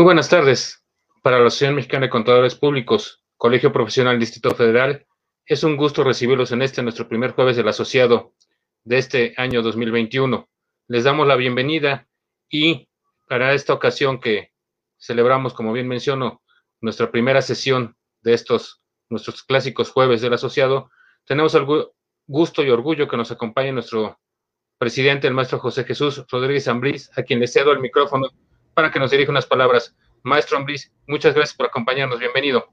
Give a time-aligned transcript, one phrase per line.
[0.00, 0.82] Muy buenas tardes.
[1.22, 5.06] Para la Asociación Mexicana de Contadores Públicos, Colegio Profesional Distrito Federal,
[5.44, 8.32] es un gusto recibirlos en este nuestro primer jueves del asociado
[8.82, 10.48] de este año 2021.
[10.88, 12.08] Les damos la bienvenida
[12.48, 12.88] y
[13.28, 14.52] para esta ocasión que
[14.96, 16.40] celebramos, como bien menciono,
[16.80, 18.80] nuestra primera sesión de estos
[19.10, 20.90] nuestros clásicos jueves del asociado,
[21.26, 21.66] tenemos el
[22.26, 24.18] gusto y orgullo que nos acompañe nuestro
[24.78, 28.30] presidente, el maestro José Jesús Rodríguez Ambrís, a quien le cedo el micrófono
[28.80, 29.94] para que nos dirija unas palabras.
[30.22, 32.18] Maestro Ambris, muchas gracias por acompañarnos.
[32.18, 32.64] Bienvenido.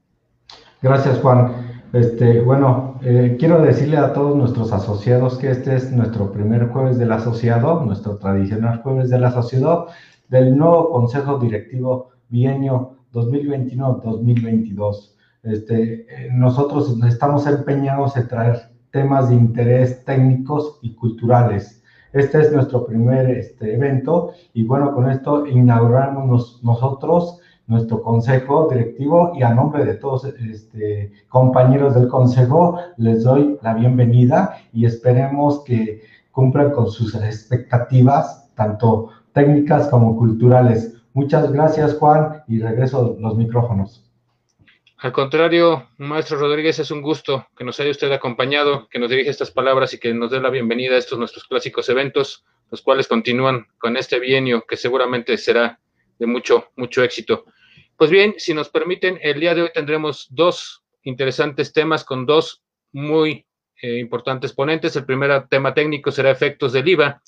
[0.81, 1.81] Gracias, Juan.
[1.91, 6.98] Este, bueno, eh, quiero decirle a todos nuestros asociados que este es nuestro primer jueves
[6.98, 9.89] del asociado, nuestro tradicional jueves del asociado,
[10.29, 15.13] del nuevo Consejo Directivo Bienio 2021-2022.
[15.43, 21.76] Este, eh, nosotros estamos empeñados en traer temas de interés técnicos y culturales
[22.13, 29.34] este es nuestro primer este, evento y bueno, con esto inauguramos nosotros nuestro consejo directivo
[29.36, 35.63] y a nombre de todos este, compañeros del consejo les doy la bienvenida y esperemos
[35.66, 40.96] que cumplan con sus expectativas, tanto técnicas como culturales.
[41.13, 44.07] Muchas gracias Juan y regreso los micrófonos.
[44.99, 49.29] Al contrario, maestro Rodríguez, es un gusto que nos haya usted acompañado, que nos dirija
[49.29, 53.07] estas palabras y que nos dé la bienvenida a estos nuestros clásicos eventos, los cuales
[53.07, 55.79] continúan con este bienio que seguramente será
[56.17, 57.45] de mucho, mucho éxito.
[57.95, 62.63] Pues bien, si nos permiten, el día de hoy tendremos dos interesantes temas con dos
[62.91, 63.45] muy
[63.79, 64.95] eh, importantes ponentes.
[64.95, 67.22] El primer tema técnico será efectos del IVA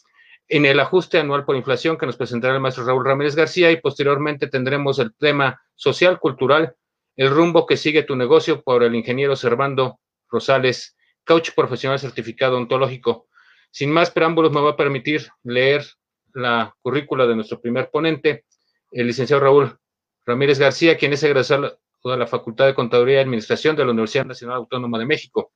[0.48, 3.78] en el ajuste anual por inflación que nos presentará el maestro Raúl Ramírez García y
[3.78, 6.76] posteriormente tendremos el tema social, cultural
[7.20, 10.00] el rumbo que sigue tu negocio por el ingeniero Servando
[10.30, 13.28] Rosales, coach profesional certificado ontológico.
[13.72, 15.86] Sin más preámbulos, me va a permitir leer
[16.34, 18.46] la currícula de nuestro primer ponente,
[18.94, 19.78] el licenciado Raúl
[20.26, 24.26] Ramírez García, quien es egresado de la Facultad de Contaduría y Administración de la Universidad
[24.26, 25.52] Nacional Autónoma de México,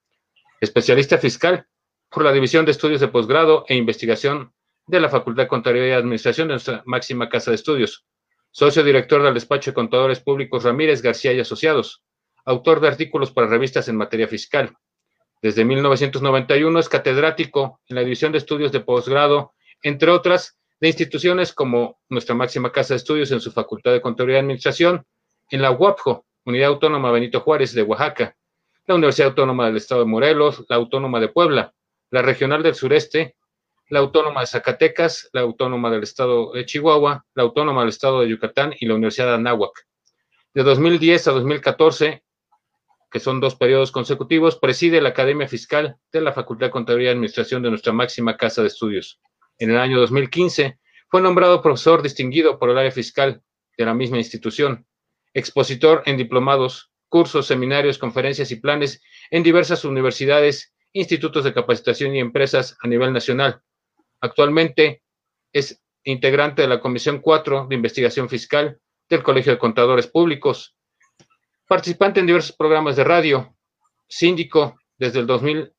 [0.59, 1.66] especialista fiscal
[2.09, 4.51] por la División de Estudios de Posgrado e Investigación
[4.85, 8.06] de la Facultad de Contaduría y Administración de nuestra máxima casa de estudios
[8.53, 12.03] socio director del despacho de contadores públicos Ramírez García y Asociados,
[12.45, 14.77] autor de artículos para revistas en materia fiscal.
[15.41, 21.51] Desde 1991 es catedrático en la División de Estudios de Posgrado, entre otras, de instituciones
[21.51, 25.03] como nuestra máxima casa de estudios en su Facultad de Contaduría y Administración,
[25.49, 28.35] en la UAPJO, Unidad Autónoma Benito Juárez de Oaxaca,
[28.85, 31.73] la Universidad Autónoma del Estado de Morelos, la Autónoma de Puebla,
[32.11, 33.35] la Regional del Sureste,
[33.89, 38.29] la Autónoma de Zacatecas, la Autónoma del Estado de Chihuahua, la Autónoma del Estado de
[38.29, 39.88] Yucatán y la Universidad de Anáhuac.
[40.53, 42.23] De 2010 a 2014,
[43.11, 47.11] que son dos periodos consecutivos, preside la Academia Fiscal de la Facultad de Contaduría y
[47.11, 49.19] Administración de nuestra máxima casa de estudios.
[49.59, 50.79] En el año 2015
[51.09, 53.44] fue nombrado profesor distinguido por el área fiscal
[53.77, 54.88] de la misma institución,
[55.33, 62.19] expositor en diplomados, cursos, seminarios, conferencias y planes en diversas universidades, institutos de capacitación y
[62.19, 63.61] empresas a nivel nacional,
[64.23, 65.03] Actualmente
[65.51, 68.79] es integrante de la Comisión 4 de Investigación Fiscal
[69.09, 70.78] del Colegio de Contadores Públicos,
[71.67, 73.53] participante en diversos programas de radio,
[74.07, 75.73] síndico desde el 2000,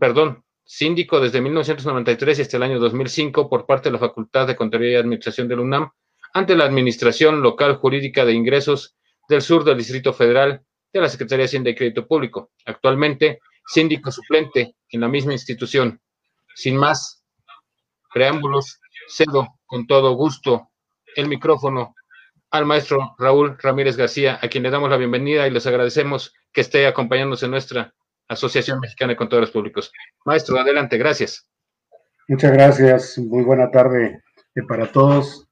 [0.00, 4.56] perdón, síndico desde 1993 y hasta el año 2005 por parte de la Facultad de
[4.56, 5.90] Contaduría y Administración de la UNAM
[6.32, 8.96] ante la Administración Local Jurídica de Ingresos
[9.28, 10.62] del Sur del Distrito Federal
[10.94, 12.52] de la Secretaría de Hacienda y Crédito Público.
[12.64, 16.00] Actualmente, síndico suplente en la misma institución.
[16.54, 17.21] Sin más,
[18.12, 20.68] preámbulos, cedo con todo gusto
[21.16, 21.94] el micrófono
[22.50, 26.60] al maestro Raúl Ramírez García, a quien le damos la bienvenida y les agradecemos que
[26.60, 27.94] esté acompañándonos en nuestra
[28.28, 29.90] Asociación Mexicana de Contadores Públicos.
[30.24, 31.48] Maestro, adelante, gracias.
[32.28, 34.22] Muchas gracias, muy buena tarde
[34.54, 35.48] eh, para todos.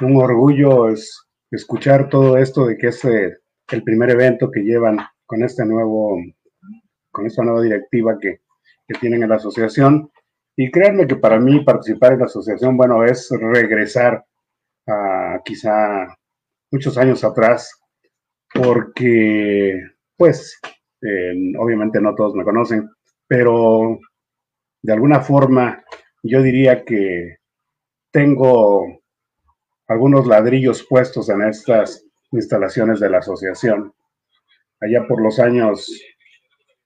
[0.00, 3.38] Un orgullo es escuchar todo esto de que es eh,
[3.70, 6.18] el primer evento que llevan con este nuevo,
[7.10, 8.40] con esta nueva directiva que,
[8.86, 10.10] que tienen en la asociación.
[10.56, 14.24] Y créanme que para mí participar en la asociación, bueno, es regresar
[14.86, 16.16] a quizá
[16.70, 17.80] muchos años atrás,
[18.52, 19.80] porque,
[20.16, 20.60] pues,
[21.58, 22.88] obviamente no todos me conocen,
[23.26, 23.98] pero
[24.82, 25.82] de alguna forma
[26.22, 27.36] yo diría que
[28.12, 28.86] tengo
[29.88, 33.92] algunos ladrillos puestos en estas instalaciones de la asociación.
[34.80, 35.90] Allá por los años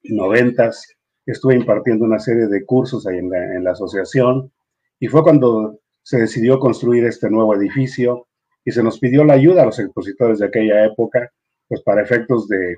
[0.05, 0.98] noventas,
[1.33, 4.51] estuve impartiendo una serie de cursos ahí en la, asociación
[4.99, 8.27] y fue cuando se decidió construir este nuevo edificio
[8.65, 11.31] y se nos pidió la ayuda a los expositores de aquella época,
[11.69, 12.77] pues para efectos de,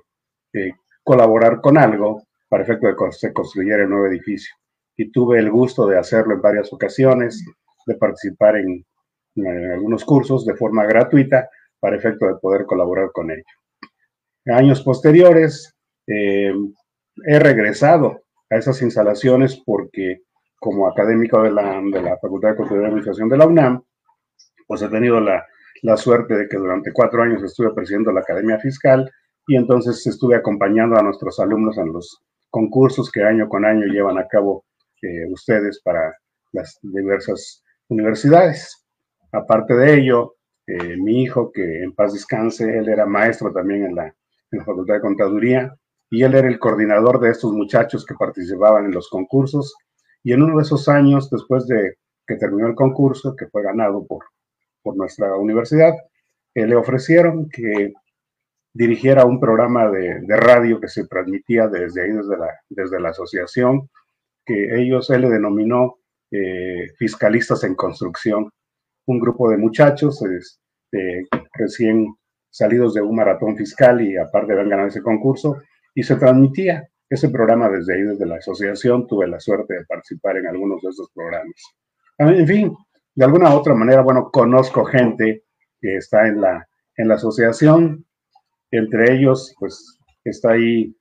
[1.05, 4.55] colaborar con algo, para efectos de que se construyera el nuevo edificio.
[4.97, 7.45] Y tuve el gusto de hacerlo en varias ocasiones,
[7.87, 8.85] de participar en,
[9.73, 11.49] algunos cursos de forma gratuita
[11.79, 13.45] para efecto de poder colaborar con ello.
[14.47, 15.73] años posteriores,
[16.07, 16.53] eh,
[17.25, 20.23] he regresado a esas instalaciones porque
[20.59, 23.83] como académico de la, de la Facultad de Contaduría y Administración de la UNAM,
[24.67, 25.47] pues he tenido la,
[25.83, 29.11] la suerte de que durante cuatro años estuve presidiendo la Academia Fiscal
[29.47, 34.19] y entonces estuve acompañando a nuestros alumnos en los concursos que año con año llevan
[34.19, 34.65] a cabo
[35.03, 36.15] eh, ustedes para
[36.53, 38.87] las diversas universidades.
[39.33, 40.35] Aparte de ello,
[40.67, 44.65] eh, mi hijo, que en paz descanse, él era maestro también en la, en la
[44.65, 45.75] Facultad de Contaduría
[46.11, 49.75] y él era el coordinador de estos muchachos que participaban en los concursos.
[50.25, 51.95] Y en uno de esos años, después de
[52.27, 54.25] que terminó el concurso, que fue ganado por,
[54.83, 55.95] por nuestra universidad,
[56.55, 57.93] eh, le ofrecieron que
[58.73, 63.89] dirigiera un programa de, radio que se transmitía desde ahí, desde la, desde la asociación,
[64.45, 65.97] que ellos, él le denominó
[66.31, 68.51] eh, Fiscalistas en Construcción,
[69.07, 72.15] un grupo de muchachos este, recién
[72.51, 75.57] salidos de un maratón fiscal y aparte habían ganado ese concurso,
[75.95, 79.07] y se transmitía ese programa desde ahí, desde la asociación.
[79.07, 81.55] Tuve la suerte de participar en algunos de esos programas.
[82.19, 82.77] En fin,
[83.15, 85.45] de alguna u otra manera, bueno, conozco gente
[85.81, 88.07] que está en la, en la asociación.
[88.71, 90.95] Entre ellos, pues está ahí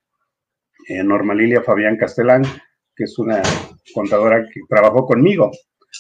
[0.87, 2.43] eh, Norma Lilia Fabián Castelán,
[2.95, 3.41] que es una
[3.93, 5.51] contadora que trabajó conmigo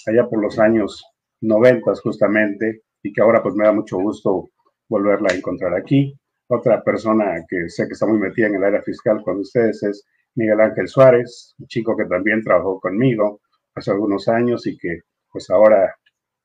[0.07, 1.03] allá por los años
[1.41, 4.49] 90 justamente y que ahora pues me da mucho gusto
[4.87, 6.17] volverla a encontrar aquí.
[6.51, 10.03] Otra persona que sé que está muy metida en el área fiscal con ustedes es
[10.33, 13.41] Miguel Ángel Suárez, un chico que también trabajó conmigo
[13.75, 15.01] hace algunos años y que
[15.31, 15.95] pues ahora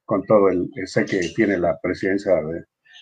[0.04, 2.34] con todo el, sé que tiene la presidencia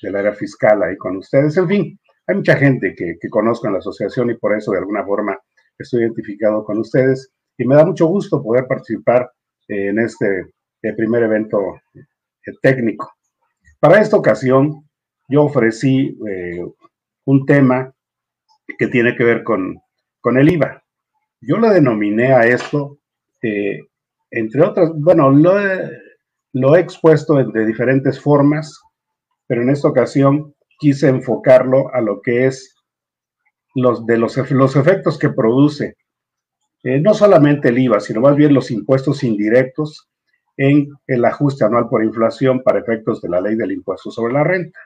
[0.02, 1.56] del área fiscal ahí con ustedes.
[1.56, 4.78] En fin, hay mucha gente que, que conozco en la asociación y por eso de
[4.78, 5.36] alguna forma
[5.76, 9.28] estoy identificado con ustedes y me da mucho gusto poder participar
[9.66, 10.52] en este
[10.82, 13.12] eh, primer evento eh, técnico.
[13.80, 14.88] Para esta ocasión,
[15.28, 16.64] yo ofrecí eh,
[17.24, 17.92] un tema
[18.78, 19.78] que tiene que ver con,
[20.20, 20.82] con el IVA.
[21.40, 22.98] Yo lo denominé a esto,
[23.42, 23.80] eh,
[24.30, 25.90] entre otras, bueno, lo he,
[26.52, 28.80] lo he expuesto de diferentes formas,
[29.46, 32.74] pero en esta ocasión quise enfocarlo a lo que es
[33.74, 35.96] los, de los, los efectos que produce
[36.84, 40.08] eh, no solamente el IVA, sino más bien los impuestos indirectos
[40.56, 44.42] en el ajuste anual por inflación para efectos de la ley del impuesto sobre la
[44.42, 44.78] renta.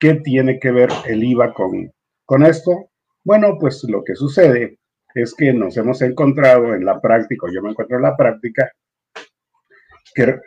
[0.00, 1.92] ¿Qué tiene que ver el IVA con,
[2.24, 2.88] con esto?
[3.22, 4.78] Bueno, pues lo que sucede
[5.14, 8.72] es que nos hemos encontrado en la práctica, yo me encuentro en la práctica,
[10.14, 10.40] que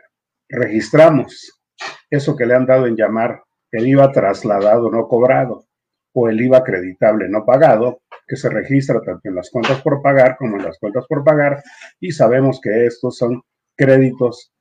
[0.50, 1.61] registramos
[2.09, 5.65] eso que le han dado en llamar el IVA trasladado no cobrado
[6.13, 10.35] o el IVA acreditable no pagado, que se registra tanto en las cuentas por pagar
[10.38, 11.61] como en las cuentas por pagar,
[12.00, 13.44] y sabemos que estos son
[13.75, 14.51] créditos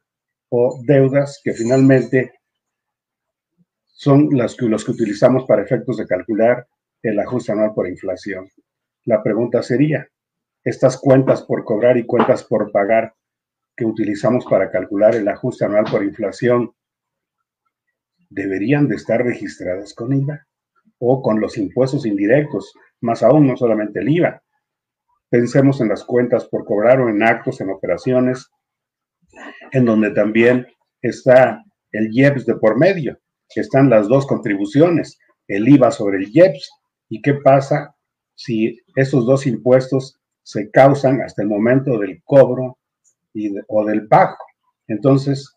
[0.51, 2.33] o deudas que finalmente
[4.03, 6.67] son las que, los que utilizamos para efectos de calcular
[7.03, 8.49] el ajuste anual por inflación.
[9.05, 10.09] La pregunta sería,
[10.65, 13.15] estas cuentas por cobrar y cuentas por pagar
[13.77, 16.73] que utilizamos para calcular el ajuste anual por inflación,
[18.29, 20.49] ¿deberían de estar registradas con IVA
[20.99, 22.75] o con los impuestos indirectos?
[23.03, 24.43] Más aún, no solamente el IVA.
[25.31, 28.51] Pensemos en las cuentas por cobrar o en actos, en operaciones,
[29.71, 30.67] en donde también
[31.01, 33.22] está el IEPS de por medio
[33.61, 35.19] están las dos contribuciones,
[35.49, 36.71] el IVA sobre el IEPS
[37.09, 37.95] y qué pasa
[38.35, 42.79] si esos dos impuestos se causan hasta el momento del cobro
[43.35, 44.37] y o del pago.
[44.89, 45.57] Entonces,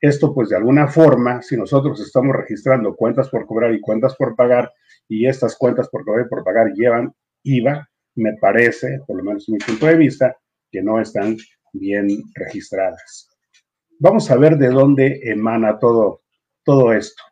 [0.00, 4.36] esto pues de alguna forma, si nosotros estamos registrando cuentas por cobrar y cuentas por
[4.36, 4.72] pagar
[5.08, 9.48] y estas cuentas por cobrar y por pagar llevan IVA, me parece, por lo menos
[9.48, 10.36] en mi punto de vista,
[10.70, 11.36] que no están
[11.72, 13.28] bien registradas.
[13.98, 16.22] Vamos a ver de dónde emana todo,
[16.64, 17.22] todo esto.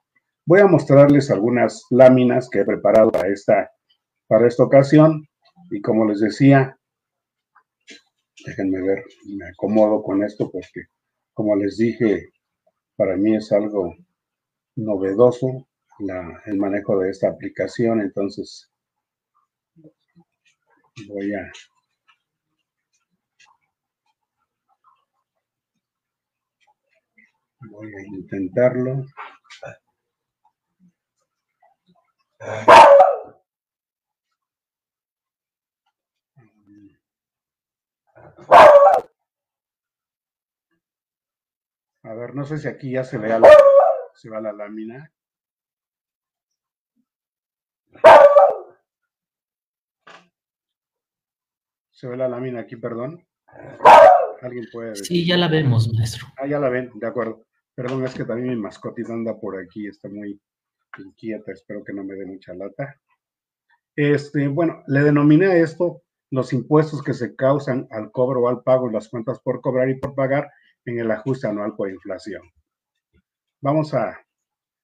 [0.45, 3.71] Voy a mostrarles algunas láminas que he preparado para esta,
[4.27, 5.27] para esta ocasión
[5.71, 6.77] y como les decía,
[8.45, 10.83] déjenme ver, me acomodo con esto porque
[11.33, 12.31] como les dije,
[12.97, 13.95] para mí es algo
[14.77, 15.67] novedoso
[16.47, 18.71] el manejo de esta aplicación, entonces
[21.09, 21.51] voy a
[27.71, 29.07] voy a intentarlo.
[42.05, 43.49] A ver, no sé si aquí ya se vea la,
[44.15, 45.13] se va la lámina.
[51.93, 53.25] ¿Se ve la lámina aquí, perdón?
[54.41, 55.07] ¿Alguien puede decir?
[55.07, 56.27] Sí, ya la vemos, maestro.
[56.37, 57.47] Ah, ya la ven, de acuerdo.
[57.77, 60.41] Perdón, es que también mi mascotita anda por aquí, está muy,
[60.99, 63.01] inquieta, espero que no me dé mucha lata.
[63.97, 68.63] Este, bueno, le denominé a esto los impuestos que se causan al cobro o al
[68.63, 70.51] pago y las cuentas por cobrar y por pagar
[70.85, 72.43] en el ajuste anual por inflación.
[73.61, 74.19] Vamos a,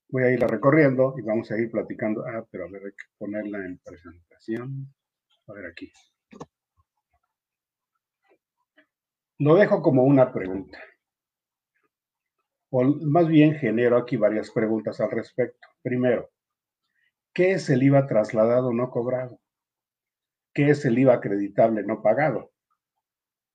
[0.09, 2.25] voy a irla recorriendo y vamos a ir platicando.
[2.27, 4.95] Ah, pero a ver, hay que ponerla en presentación.
[5.49, 5.91] A ver aquí.
[9.39, 10.79] Lo dejo como una pregunta.
[12.71, 15.67] O más bien genero aquí varias preguntas al respecto.
[15.83, 16.31] Primero,
[17.33, 19.41] ¿qué es el IVA trasladado no cobrado?
[20.53, 22.51] ¿Qué es el IVA acreditable no pagado?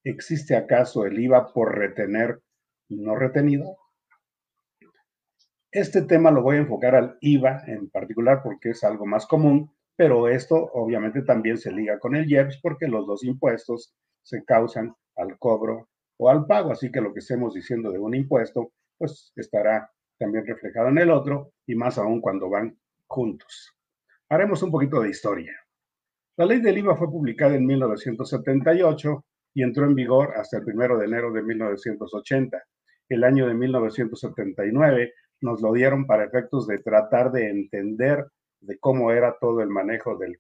[0.06, 2.42] ¿Existe acaso el IVA por retener
[2.90, 3.78] no retenido?
[5.72, 9.76] Este tema lo voy a enfocar al IVA en particular porque es algo más común,
[9.98, 14.96] pero esto obviamente también se liga con el IEPS porque los dos impuestos se causan
[15.18, 19.34] al cobro o al pago, así que lo que estemos diciendo de un impuesto, pues
[19.36, 19.92] estará
[20.24, 22.78] también reflejado en el otro y más aún cuando van
[23.08, 23.76] juntos.
[24.30, 25.54] Haremos un poquito de historia.
[26.38, 30.98] La ley del IVA fue publicada en 1978 y entró en vigor hasta el 1
[30.98, 32.64] de enero de 1980.
[33.10, 38.26] El año de 1979 nos lo dieron para efectos de tratar de entender
[38.62, 40.40] de cómo era todo el manejo del,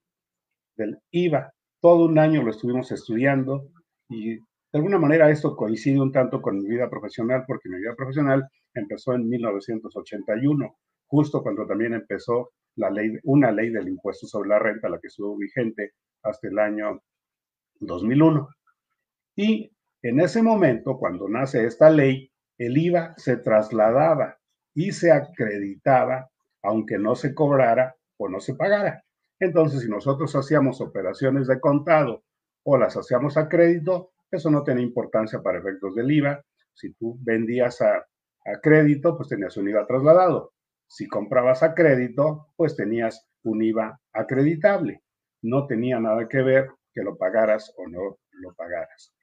[0.77, 1.51] del IVA.
[1.81, 3.67] Todo un año lo estuvimos estudiando
[4.07, 4.39] y
[4.73, 8.49] de alguna manera esto coincide un tanto con mi vida profesional, porque mi vida profesional
[8.73, 10.75] empezó en 1981,
[11.05, 15.09] justo cuando también empezó la ley, una ley del impuesto sobre la renta, la que
[15.09, 15.91] estuvo vigente
[16.23, 17.03] hasta el año
[17.81, 18.49] 2001.
[19.35, 24.39] Y en ese momento, cuando nace esta ley, el IVA se trasladaba
[24.73, 26.31] y se acreditaba,
[26.63, 29.03] aunque no se cobrara o no se pagara.
[29.39, 32.23] Entonces, si nosotros hacíamos operaciones de contado
[32.63, 36.43] o las hacíamos a crédito, eso no tenía importancia para efectos del IVA.
[36.73, 40.53] Si tú vendías a, a crédito, pues tenías un IVA trasladado.
[40.87, 45.01] Si comprabas a crédito, pues tenías un IVA acreditable.
[45.41, 49.13] No tenía nada que ver que lo pagaras o no lo pagaras.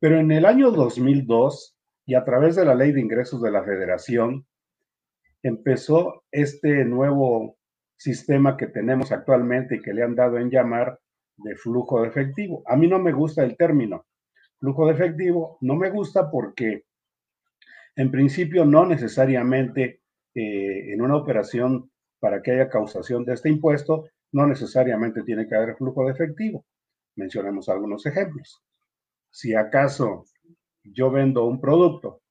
[0.00, 3.64] Pero en el año 2002, y a través de la ley de ingresos de la
[3.64, 4.46] federación,
[5.42, 7.56] empezó este nuevo
[7.96, 10.98] sistema que tenemos actualmente y que le han dado en llamar
[11.36, 12.62] de flujo de efectivo.
[12.66, 14.04] A mí no me gusta el término
[14.64, 16.84] flujo de efectivo, no me gusta porque
[17.96, 20.00] en principio no necesariamente
[20.34, 25.54] eh, en una operación para que haya causación de este impuesto, no necesariamente tiene que
[25.54, 26.64] haber flujo de efectivo.
[27.14, 28.62] Mencionemos algunos ejemplos.
[29.30, 30.24] Si acaso
[30.82, 32.22] yo vendo un producto,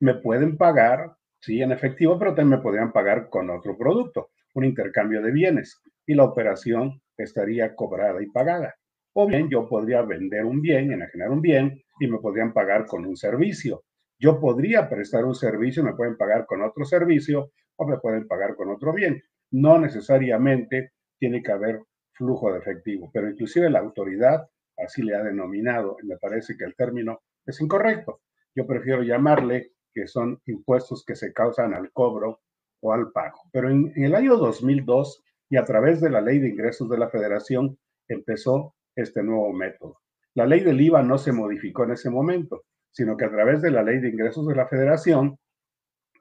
[0.00, 4.64] me pueden pagar, sí, en efectivo, pero también me podrían pagar con otro producto, un
[4.64, 8.74] intercambio de bienes, y la operación estaría cobrada y pagada.
[9.14, 13.04] O bien yo podría vender un bien, enajenar un bien, y me podrían pagar con
[13.04, 13.84] un servicio.
[14.18, 18.54] Yo podría prestar un servicio, me pueden pagar con otro servicio o me pueden pagar
[18.54, 19.22] con otro bien.
[19.50, 25.22] No necesariamente tiene que haber flujo de efectivo, pero inclusive la autoridad así le ha
[25.22, 28.20] denominado y me parece que el término es incorrecto.
[28.54, 32.40] Yo prefiero llamarle que son impuestos que se causan al cobro
[32.80, 33.42] o al pago.
[33.52, 37.08] Pero en, el año 2002 y a través de la ley de ingresos de la
[37.08, 37.78] federación
[38.08, 40.00] empezó este nuevo método.
[40.34, 43.70] La ley del IVA no se modificó en ese momento sino que a través de
[43.70, 45.38] la ley de ingresos de la federación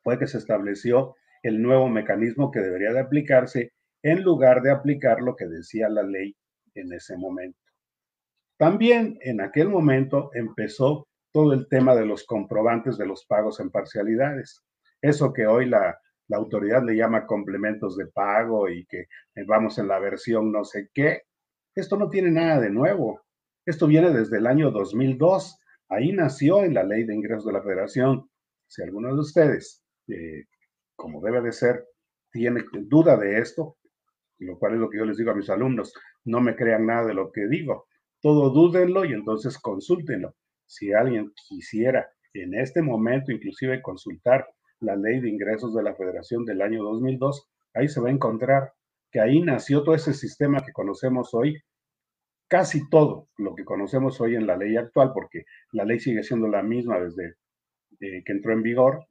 [0.03, 5.21] fue que se estableció el nuevo mecanismo que debería de aplicarse en lugar de aplicar
[5.21, 6.35] lo que decía la ley
[6.73, 7.59] en ese momento.
[8.57, 13.69] También en aquel momento empezó todo el tema de los comprobantes de los pagos en
[13.69, 14.63] parcialidades.
[15.01, 19.05] Eso que hoy la, la autoridad le llama complementos de pago y que
[19.47, 21.23] vamos en la versión no sé qué.
[21.75, 23.21] Esto no tiene nada de nuevo.
[23.65, 25.61] Esto viene desde el año 2002
[25.91, 28.29] Ahí nació en la ley de ingresos de la federación.
[28.65, 30.45] Si alguno de ustedes, eh,
[30.95, 31.85] como debe de ser,
[32.31, 33.75] tiene duda de esto,
[34.37, 37.07] lo cual es lo que yo les digo a mis alumnos, no me crean nada
[37.07, 37.87] de lo que digo.
[38.21, 40.33] Todo dúdenlo y entonces consúltenlo.
[40.65, 44.47] Si alguien quisiera en este momento inclusive consultar
[44.79, 48.71] la ley de ingresos de la federación del año 2002, ahí se va a encontrar
[49.11, 51.61] que ahí nació todo ese sistema que conocemos hoy
[52.51, 56.49] casi todo lo que conocemos hoy en la ley actual, porque la ley sigue siendo
[56.49, 57.35] la misma desde
[58.01, 59.05] eh, que entró en vigor,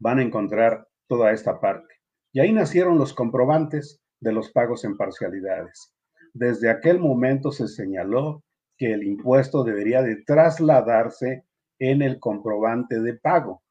[0.00, 1.94] van a encontrar toda esta parte.
[2.32, 5.94] Y ahí nacieron los comprobantes de los pagos en parcialidades.
[6.34, 8.42] Desde aquel momento se señaló
[8.76, 11.44] que el impuesto debería de trasladarse
[11.78, 13.62] en el comprobante de pago,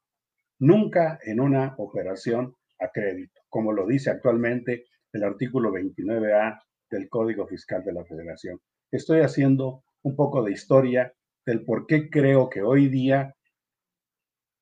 [0.58, 7.46] nunca en una operación a crédito, como lo dice actualmente el artículo 29A del Código
[7.46, 8.60] Fiscal de la Federación.
[8.90, 11.12] Estoy haciendo un poco de historia
[11.44, 13.34] del por qué creo que hoy día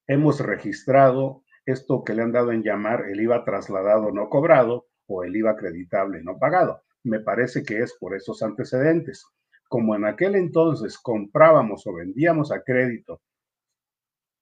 [0.06, 5.22] hemos registrado esto que le han dado en llamar el IVA trasladado no cobrado o
[5.22, 6.82] el IVA acreditable no pagado.
[7.04, 9.24] Me parece que es por esos antecedentes.
[9.68, 13.20] Como en aquel entonces comprábamos o vendíamos a crédito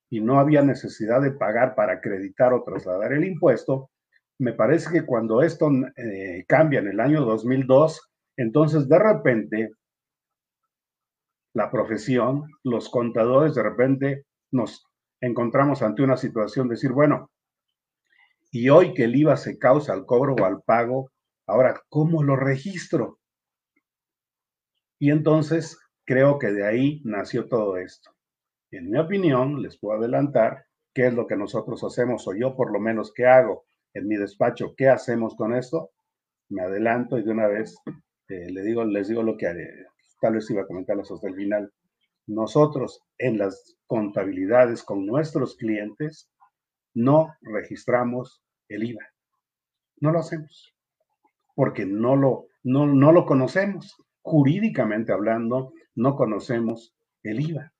[0.08, 3.90] y no había necesidad de pagar para acreditar o trasladar el impuesto,
[4.38, 9.70] me parece que cuando esto eh, cambia en el año 2002, entonces de repente
[11.54, 14.86] la profesión, los contadores, de repente nos
[15.20, 17.30] encontramos ante una situación de decir, bueno,
[18.50, 21.10] y hoy que el IVA se causa al cobro o al pago,
[21.46, 23.18] ahora, ¿cómo lo registro?
[24.98, 28.10] Y entonces creo que de ahí nació todo esto.
[28.70, 32.72] En mi opinión, les puedo adelantar qué es lo que nosotros hacemos, o yo por
[32.72, 33.65] lo menos qué hago
[33.96, 35.90] en mi despacho, qué hacemos con esto.
[36.48, 37.76] Me adelanto y de una vez
[38.28, 39.86] eh, les digo lo que haré
[40.20, 41.72] tal vez iba a comentarlos hasta el final,
[42.26, 46.28] nosotros en las contabilidades con nuestros clientes
[46.94, 49.04] no registramos el IVA.
[50.00, 50.74] No lo hacemos
[51.54, 53.96] porque no lo, no, no lo conocemos.
[54.22, 57.72] Jurídicamente hablando, no conocemos el IVA.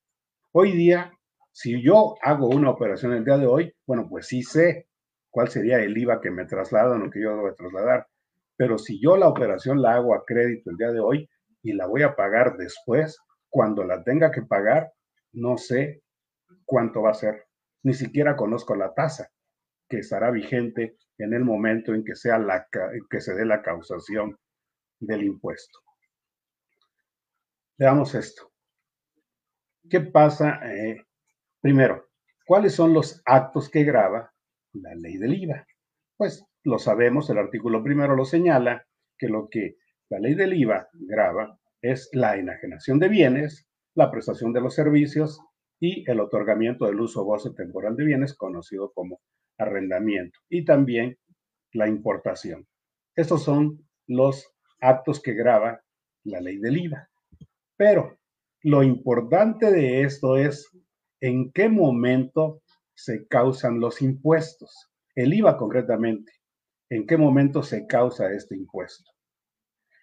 [0.53, 1.13] Hoy día,
[1.53, 4.87] si yo hago una operación el día de hoy, bueno, pues sí sé
[5.37, 8.09] cuál sería el IVA que me trasladan o que yo debo trasladar.
[8.57, 11.29] Pero si yo la operación la hago a crédito el día de hoy,
[11.63, 13.19] y la voy a pagar después.
[13.51, 14.93] Cuando la tenga que pagar,
[15.33, 16.03] no sé
[16.65, 17.45] cuánto va a ser.
[17.83, 19.31] Ni siquiera conozco la tasa
[19.89, 22.67] que estará vigente en el momento en que, sea la,
[23.11, 24.39] que se dé la causación
[25.01, 25.81] del impuesto.
[27.77, 28.51] Veamos esto.
[29.91, 30.61] ¿Qué pasa?
[30.73, 31.05] Eh,
[31.61, 32.09] primero,
[32.47, 34.33] ¿cuáles son los actos que graba
[34.83, 35.67] la ley del IVA?
[36.17, 38.87] Pues lo sabemos, el artículo primero lo señala,
[39.19, 39.77] que lo que
[40.09, 45.41] la ley del IVA grava es la enajenación de bienes, la prestación de los servicios
[45.81, 49.21] y el otorgamiento del uso goce temporal de bienes, conocido como
[49.59, 51.19] arrendamiento, y también
[51.73, 52.67] la importación.
[53.15, 55.81] Estos son los actos que grava
[56.25, 57.09] la ley del IVA.
[57.77, 58.19] Pero
[58.63, 60.71] lo importante de esto es
[61.21, 62.63] en qué momento
[62.97, 64.91] se causan los impuestos.
[65.15, 66.33] El IVA concretamente,
[66.91, 69.11] en qué momento se causa este impuesto.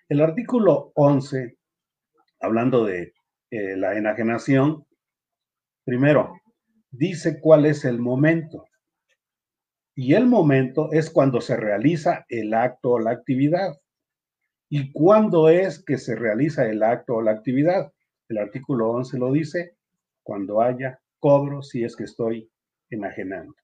[0.08, 1.58] El artículo 11,
[2.40, 3.14] hablando de
[3.50, 4.86] eh, la enajenación,
[5.84, 6.34] primero,
[6.92, 8.66] dice cuál es el momento.
[9.96, 13.80] Y el momento es cuando se realiza el acto o la actividad.
[14.70, 17.92] ¿Y cuándo es que se realiza el acto o la actividad?
[18.30, 19.78] El artículo 11 lo dice,
[20.24, 22.52] cuando haya cobro si es que estoy
[22.94, 23.56] enajenando.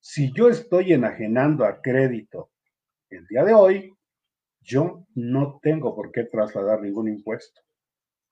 [0.00, 2.50] Si yo estoy enajenando a crédito
[3.10, 3.92] el día de hoy,
[4.60, 7.60] yo no tengo por qué trasladar ningún impuesto.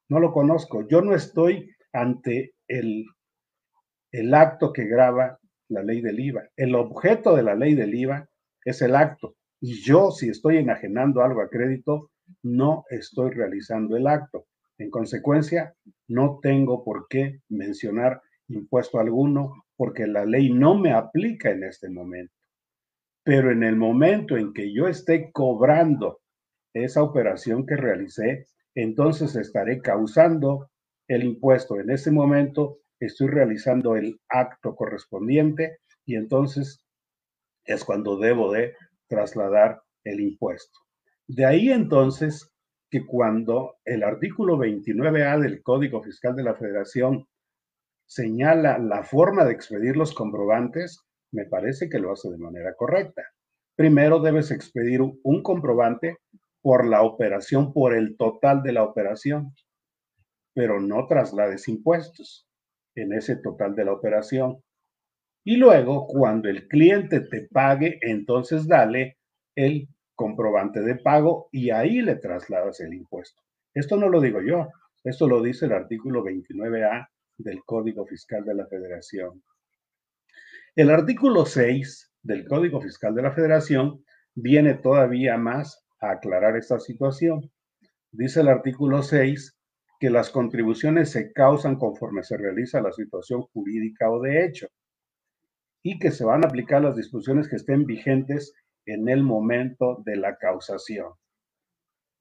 [0.09, 0.87] No lo conozco.
[0.87, 3.07] Yo no estoy ante el,
[4.13, 6.49] el acto que graba la ley del IVA.
[6.57, 8.29] El objeto de la ley del IVA
[8.65, 9.37] es el acto.
[9.61, 12.11] Y yo, si estoy enajenando algo a crédito,
[12.43, 14.47] no estoy realizando el acto.
[14.79, 15.75] En consecuencia,
[16.09, 21.89] no tengo por qué mencionar impuesto alguno porque la ley no me aplica en este
[21.91, 22.35] momento.
[23.25, 26.21] Pero en el momento en que yo esté cobrando
[26.75, 30.71] esa operación que realicé, entonces estaré causando
[31.09, 31.81] el impuesto.
[31.81, 36.85] En ese momento estoy realizando el acto correspondiente y entonces
[37.65, 38.75] es cuando debo de
[39.09, 40.79] trasladar el impuesto.
[41.27, 42.51] De ahí entonces
[42.91, 47.27] que cuando el artículo 29A del Código Fiscal de la Federación
[48.07, 53.23] señala la forma de expedir los comprobantes, me parece que lo hace de manera correcta.
[53.77, 56.19] Primero debes expedir un comprobante
[56.63, 59.55] por la operación, por el total de la operación,
[60.55, 62.49] pero no traslades impuestos
[62.95, 64.63] en ese total de la operación.
[65.45, 69.19] Y luego, cuando el cliente te pague, entonces dale
[69.57, 73.43] el comprobante de pago y ahí le trasladas el impuesto.
[73.75, 74.69] Esto no lo digo yo,
[75.03, 79.43] esto lo dice el artículo 29A del Código Fiscal de la Federación.
[80.77, 87.51] El artículo 6 del Código Fiscal de la Federación viene todavía más aclarar esta situación.
[88.11, 89.57] Dice el artículo 6
[90.01, 94.69] que las contribuciones se causan conforme se realiza la situación jurídica o de hecho
[95.83, 98.55] y que se van a aplicar las disposiciones que estén vigentes
[98.87, 101.13] en el momento de la causación.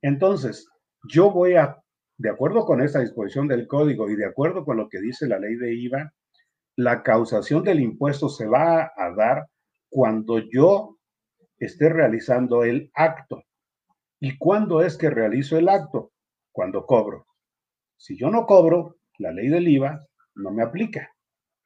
[0.02, 0.67] Entonces,
[1.10, 1.83] yo voy a,
[2.17, 5.39] de acuerdo con esta disposición del código y de acuerdo con lo que dice la
[5.39, 6.13] ley de IVA,
[6.76, 9.47] la causación del impuesto se va a dar
[9.89, 10.97] cuando yo
[11.58, 13.43] esté realizando el acto.
[14.19, 16.12] ¿Y cuándo es que realizo el acto?
[16.52, 17.26] Cuando cobro.
[17.97, 19.99] Si yo no cobro, la ley del IVA
[20.36, 21.12] no me aplica.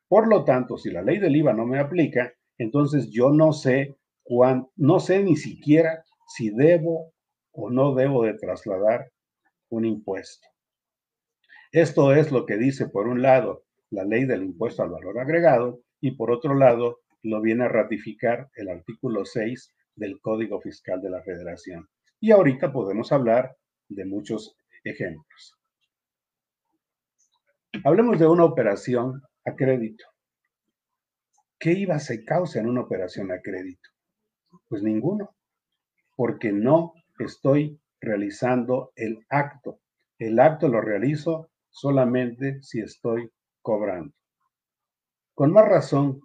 [0.07, 3.97] Por lo tanto, si la ley del IVA no me aplica, Entonces yo no sé
[4.23, 7.13] cuán, no sé ni siquiera si debo
[7.51, 9.12] o no debo de trasladar
[9.69, 10.47] un impuesto.
[11.71, 15.82] Esto es lo que dice, por un lado, la ley del impuesto al valor agregado
[15.99, 21.10] y por otro lado, lo viene a ratificar el artículo 6 del Código Fiscal de
[21.10, 21.89] la Federación.
[22.19, 23.58] Y ahorita podemos hablar
[23.89, 25.56] de muchos ejemplos.
[27.84, 30.06] Hablemos de una operación a crédito.
[31.60, 33.89] ¿Qué IVA se causa en una operación a crédito?
[34.69, 35.36] Pues ninguno,
[36.15, 39.79] porque no estoy realizando el acto.
[40.17, 43.31] El acto lo realizo solamente si estoy
[43.62, 44.13] cobrando.
[45.33, 46.21] Con más razón,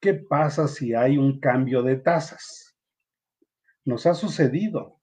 [0.00, 2.76] ¿qué pasa si hay un cambio de tasas?
[3.84, 5.00] Nos ha sucedido.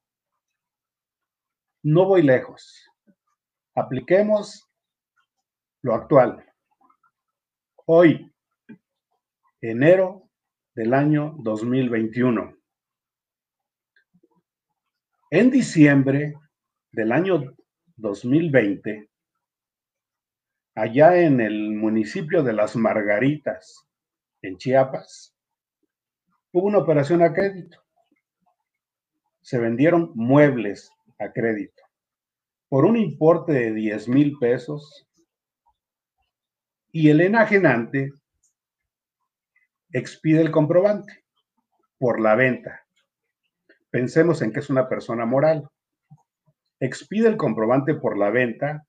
[1.83, 2.85] No voy lejos.
[3.75, 4.69] Apliquemos
[5.81, 6.43] lo actual.
[7.85, 8.33] Hoy,
[9.61, 10.29] enero
[10.75, 12.56] del año 2021.
[15.29, 16.35] En diciembre
[16.89, 17.53] del año
[17.97, 19.09] 2020,
[20.73, 23.85] allá en el municipio de Las Margaritas,
[24.41, 25.35] en Chiapas,
[26.53, 27.83] hubo una operación a crédito.
[29.41, 31.83] Se vendieron muebles a crédito
[32.69, 35.09] por un importe de 10 mil pesos
[36.93, 38.13] y el enajenante
[39.91, 41.25] expide el comprobante
[41.97, 42.86] por la venta.
[43.97, 45.67] Pensemos en que es una persona moral.
[46.79, 48.85] Expide el comprobante por la venta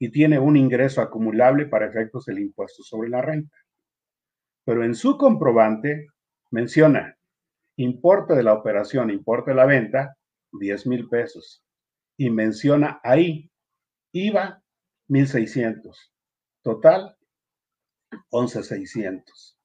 [0.00, 3.54] y tiene un ingreso acumulable para efectos del impuesto sobre la renta.
[4.64, 6.06] Pero en su comprobante
[6.50, 7.18] menciona
[7.76, 10.16] importe de la operación, importe de la venta,
[10.52, 11.62] 10 mil pesos.
[12.16, 13.50] Y menciona ahí
[14.14, 14.62] IVA,
[15.08, 16.14] 1,600.
[16.62, 17.14] Total,
[18.30, 19.58] 11,600.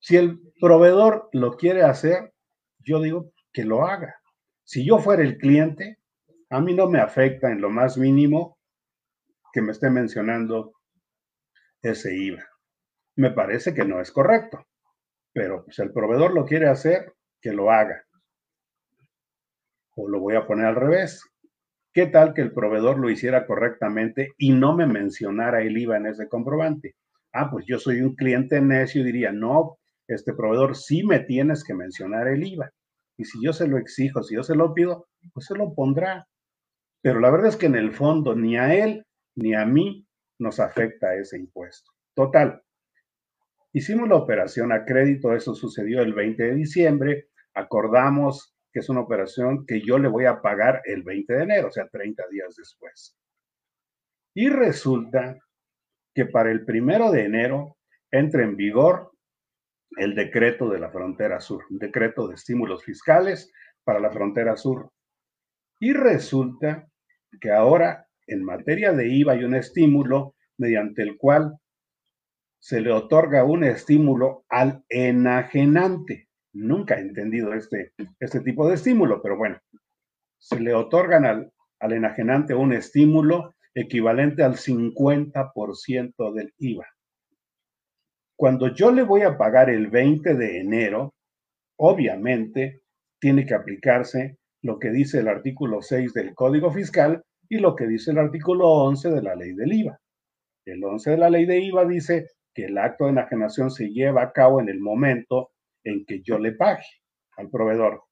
[0.00, 2.33] Si el proveedor lo quiere hacer,
[2.84, 4.16] yo digo que lo haga.
[4.62, 5.98] Si yo fuera el cliente,
[6.50, 8.58] a mí no me afecta en lo más mínimo
[9.52, 10.72] que me esté mencionando
[11.82, 12.44] ese IVA.
[13.16, 14.66] Me parece que no es correcto,
[15.32, 18.04] pero si el proveedor lo quiere hacer, que lo haga.
[19.96, 21.22] O lo voy a poner al revés.
[21.92, 26.06] ¿Qué tal que el proveedor lo hiciera correctamente y no me mencionara el IVA en
[26.06, 26.96] ese comprobante?
[27.32, 31.64] Ah, pues yo soy un cliente necio y diría, no, este proveedor sí me tienes
[31.64, 32.70] que mencionar el IVA.
[33.16, 36.26] Y si yo se lo exijo, si yo se lo pido, pues se lo pondrá.
[37.02, 40.06] Pero la verdad es que en el fondo ni a él ni a mí
[40.38, 41.90] nos afecta ese impuesto.
[42.14, 42.62] Total.
[43.72, 49.00] Hicimos la operación a crédito, eso sucedió el 20 de diciembre, acordamos que es una
[49.00, 52.54] operación que yo le voy a pagar el 20 de enero, o sea, 30 días
[52.56, 53.16] después.
[54.34, 55.38] Y resulta
[56.14, 57.76] que para el primero de enero
[58.10, 59.13] entra en vigor
[59.98, 63.52] el decreto de la frontera sur, un decreto de estímulos fiscales
[63.84, 64.90] para la frontera sur.
[65.80, 66.88] Y resulta
[67.40, 71.58] que ahora en materia de IVA hay un estímulo mediante el cual
[72.58, 76.28] se le otorga un estímulo al enajenante.
[76.54, 79.58] Nunca he entendido este, este tipo de estímulo, pero bueno,
[80.38, 86.86] se le otorgan al, enajenante un estímulo equivalente al 50% del IVA.
[88.44, 91.14] Cuando yo le voy a pagar el 20 de enero,
[91.78, 92.82] obviamente
[93.18, 97.86] tiene que aplicarse lo que dice el artículo 6 del Código Fiscal y lo que
[97.86, 99.98] dice el artículo 11 de la ley del IVA.
[100.66, 104.24] El 11 de la ley de IVA dice que el acto de enajenación se lleva
[104.24, 105.52] a cabo en el momento
[105.82, 106.84] en que yo le pague
[107.38, 108.02] al proveedor.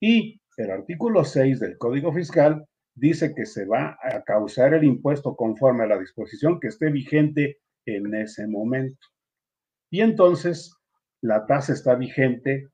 [0.00, 5.36] Y el artículo 6 del Código Fiscal dice que se va a causar el impuesto
[5.36, 9.06] conforme a la disposición que esté vigente en ese momento.
[9.90, 10.74] Y entonces
[11.20, 12.68] la tasa está vigente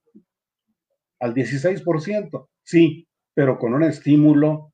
[1.19, 4.73] al 16%, sí, pero con un estímulo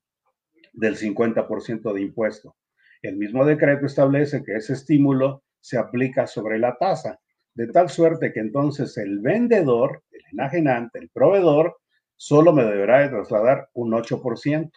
[0.72, 2.56] del 50% de impuesto.
[3.00, 7.18] El mismo decreto establece que ese estímulo se aplica sobre la tasa,
[7.54, 11.76] de tal suerte que entonces el vendedor, el enajenante, el proveedor,
[12.16, 14.70] solo me deberá de trasladar un 8%.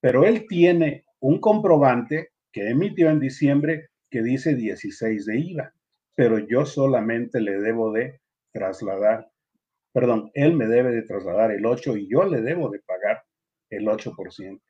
[0.00, 5.74] Pero él tiene un comprobante que emitió en diciembre que dice 16 de IVA,
[6.20, 8.20] pero yo solamente le debo de
[8.52, 9.30] trasladar,
[9.90, 13.22] perdón, él me debe de trasladar el 8 y yo le debo de pagar
[13.70, 14.60] el 8%.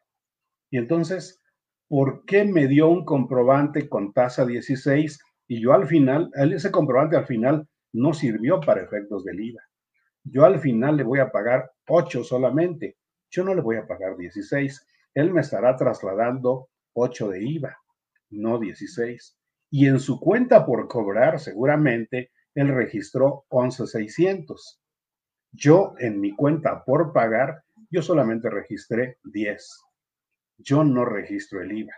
[0.70, 1.42] Y entonces,
[1.88, 7.16] ¿por qué me dio un comprobante con tasa 16 y yo al final, ese comprobante
[7.16, 9.62] al final no sirvió para efectos del IVA?
[10.22, 12.96] Yo al final le voy a pagar 8 solamente.
[13.28, 14.86] Yo no le voy a pagar 16.
[15.14, 17.76] Él me estará trasladando 8 de IVA,
[18.30, 19.39] no 16.
[19.70, 24.80] Y en su cuenta por cobrar, seguramente, él registró 11,600.
[25.52, 29.82] Yo en mi cuenta por pagar, yo solamente registré 10.
[30.58, 31.94] Yo no registro el IVA.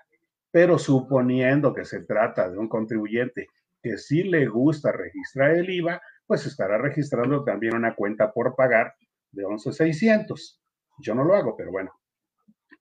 [0.50, 3.48] Pero suponiendo que se trata de un contribuyente
[3.82, 8.94] que sí le gusta registrar el IVA, pues estará registrando también una cuenta por pagar
[9.32, 10.62] de 11,600.
[10.98, 11.92] Yo no lo hago, pero bueno,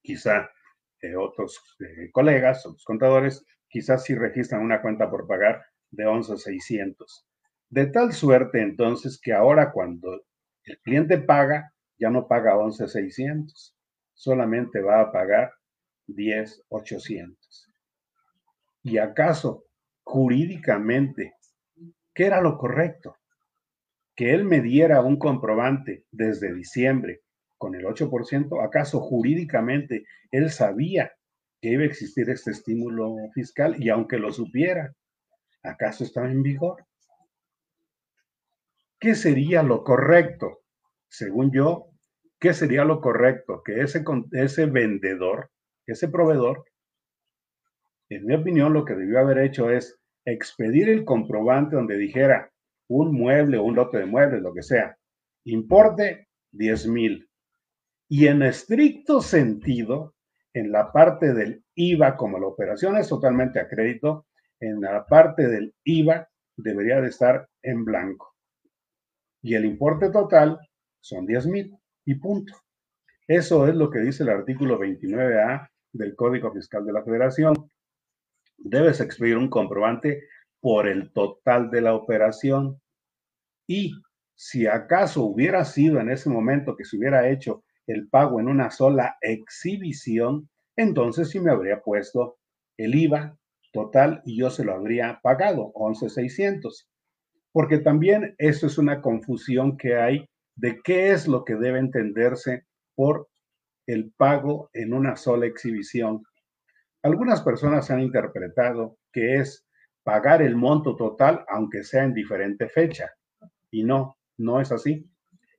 [0.02, 0.50] quizá
[1.00, 7.26] eh, otros eh, colegas, otros contadores, quizás sí registran una cuenta por pagar de 11,600.
[7.70, 10.22] De tal suerte entonces que ahora cuando
[10.64, 13.74] el cliente paga, ya no paga 11,600,
[14.12, 15.52] solamente va a pagar
[16.06, 17.68] 10,800.
[18.82, 19.64] ¿Y acaso
[20.04, 21.34] jurídicamente
[22.12, 23.16] qué era lo correcto?
[24.14, 27.22] Que él me diera un comprobante desde diciembre
[27.56, 31.12] con el 8%, ¿acaso jurídicamente él sabía
[31.62, 34.92] que iba a existir este estímulo fiscal y aunque lo supiera,
[35.62, 36.84] ¿acaso estaba en vigor?
[38.98, 40.62] ¿Qué sería lo correcto?
[41.08, 41.86] Según yo,
[42.40, 43.62] ¿qué sería lo correcto?
[43.64, 45.52] Que ese, ese vendedor,
[45.86, 46.64] ese proveedor,
[48.08, 52.52] en mi opinión, lo que debió haber hecho es expedir el comprobante donde dijera
[52.88, 54.98] un mueble o un lote de muebles, lo que sea,
[55.44, 57.30] importe 10 mil.
[58.08, 60.14] Y en estricto sentido,
[60.54, 64.26] en la parte del IVA, como la operación es totalmente a crédito,
[64.60, 68.34] en la parte del IVA debería de estar en blanco.
[69.42, 70.58] Y el importe total
[71.00, 72.54] son 10 mil y punto.
[73.26, 77.70] Eso es lo que dice el artículo 29A del Código Fiscal de la Federación.
[78.56, 80.28] Debes expedir un comprobante
[80.60, 82.80] por el total de la operación.
[83.66, 83.94] Y
[84.34, 88.70] si acaso hubiera sido en ese momento que se hubiera hecho el pago en una
[88.70, 92.38] sola exhibición, entonces sí me habría puesto
[92.76, 93.36] el IVA
[93.72, 96.88] total y yo se lo habría pagado, 11,600.
[97.52, 100.26] Porque también eso es una confusión que hay
[100.56, 103.28] de qué es lo que debe entenderse por
[103.86, 106.22] el pago en una sola exhibición.
[107.02, 109.66] Algunas personas han interpretado que es
[110.04, 113.10] pagar el monto total aunque sea en diferente fecha.
[113.70, 115.08] Y no, no es así.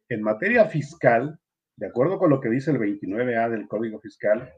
[0.10, 1.40] En materia fiscal,
[1.76, 4.54] de acuerdo con lo que dice el 29A del Código Fiscal,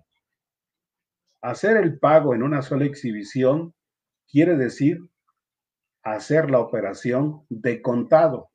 [1.42, 3.74] hacer el pago en una sola exhibición
[4.28, 5.00] quiere decir
[6.04, 8.52] hacer la operación de contado.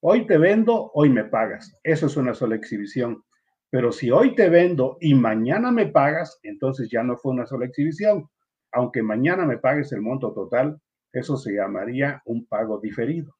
[0.00, 1.76] Hoy te vendo, hoy me pagas.
[1.82, 3.24] Eso es una sola exhibición.
[3.70, 7.66] Pero si hoy te vendo y mañana me pagas, entonces ya no fue una sola
[7.66, 8.28] exhibición.
[8.70, 10.80] Aunque mañana me pagues el monto total,
[11.12, 13.34] eso se llamaría un pago diferido.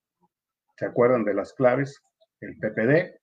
[0.76, 2.02] ¿Se acuerdan de las claves?
[2.40, 3.20] El PPD,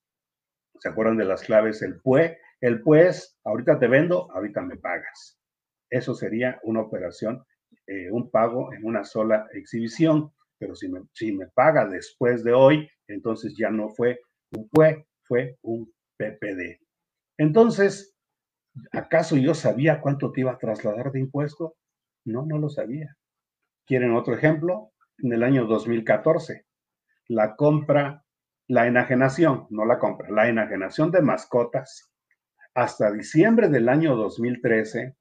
[0.81, 1.83] ¿Se acuerdan de las claves?
[1.83, 5.39] El PUE, el pues, ahorita te vendo, ahorita me pagas.
[5.91, 7.45] Eso sería una operación,
[7.85, 10.33] eh, un pago en una sola exhibición.
[10.57, 14.21] Pero si me, si me paga después de hoy, entonces ya no fue
[14.57, 16.79] un PUE, fue un PPD.
[17.37, 18.15] Entonces,
[18.91, 21.75] ¿acaso yo sabía cuánto te iba a trasladar de impuesto?
[22.25, 23.15] No, no lo sabía.
[23.85, 24.93] ¿Quieren otro ejemplo?
[25.19, 26.65] En el año 2014,
[27.27, 28.25] la compra
[28.71, 32.09] la enajenación, no la compra, la enajenación de mascotas,
[32.73, 35.13] hasta diciembre del año 2013,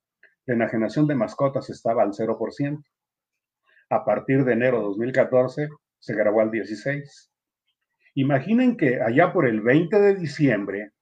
[0.47, 2.85] la enajenación de mascotas estaba al 0%.
[3.91, 7.03] A partir de enero de 2014 se grabó al 16%.
[8.15, 10.93] Imaginen que allá por el 20 de diciembre,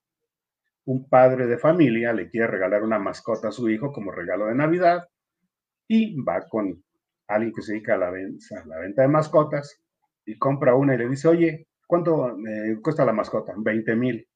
[0.86, 4.54] un padre de familia le quiere regalar una mascota a su hijo como regalo de
[4.54, 5.06] Navidad
[5.86, 6.82] y va con
[7.26, 9.82] alguien que se dedica a a la venta de mascotas
[10.24, 13.54] y compra una y le dice, oye, ¿Cuánto me cuesta la mascota?
[13.56, 14.28] 20 mil.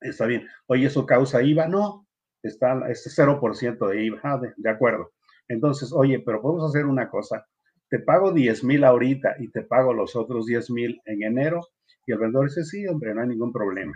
[0.00, 0.48] Está bien.
[0.66, 1.68] Oye, ¿eso causa IVA?
[1.68, 2.08] No,
[2.42, 4.20] está este 0% de IVA.
[4.24, 5.12] Ah, de, acuerdo.
[5.46, 7.46] Entonces, oye, pero podemos hacer una cosa.
[7.88, 11.60] Te pago 10 mil ahorita y te pago los otros 10 mil en enero.
[12.06, 13.94] Y el vendedor dice, sí, hombre, no hay ningún problema.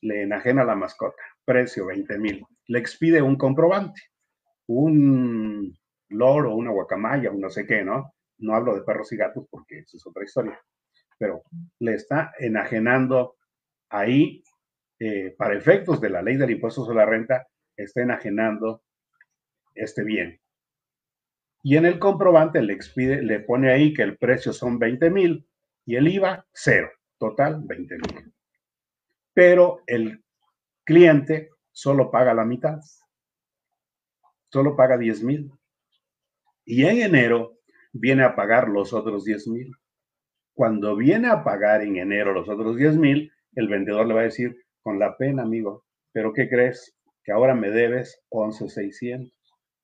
[0.00, 1.22] Le enajena la mascota.
[1.44, 2.44] Precio 20 mil.
[2.66, 4.02] Le expide un comprobante.
[4.66, 8.14] Un loro, una guacamaya, un no sé qué, ¿no?
[8.38, 10.60] No hablo de perros y gatos porque eso es otra historia
[11.18, 11.42] pero
[11.80, 13.36] le está enajenando
[13.90, 14.42] ahí,
[14.98, 18.82] eh, para efectos de la ley del impuesto sobre la renta, está enajenando
[19.74, 20.40] este bien.
[21.62, 25.46] Y en el comprobante le, expide, le pone ahí que el precio son 20 mil
[25.84, 28.32] y el IVA cero, total 20 mil.
[29.32, 30.24] Pero el
[30.84, 32.80] cliente solo paga la mitad,
[34.50, 35.52] solo paga 10 mil.
[36.64, 37.58] Y en enero
[37.92, 39.72] viene a pagar los otros 10 mil.
[40.58, 44.24] Cuando viene a pagar en enero los otros 10 mil, el vendedor le va a
[44.24, 46.96] decir, con la pena, amigo, pero ¿qué crees?
[47.22, 49.32] Que ahora me debes 11,600.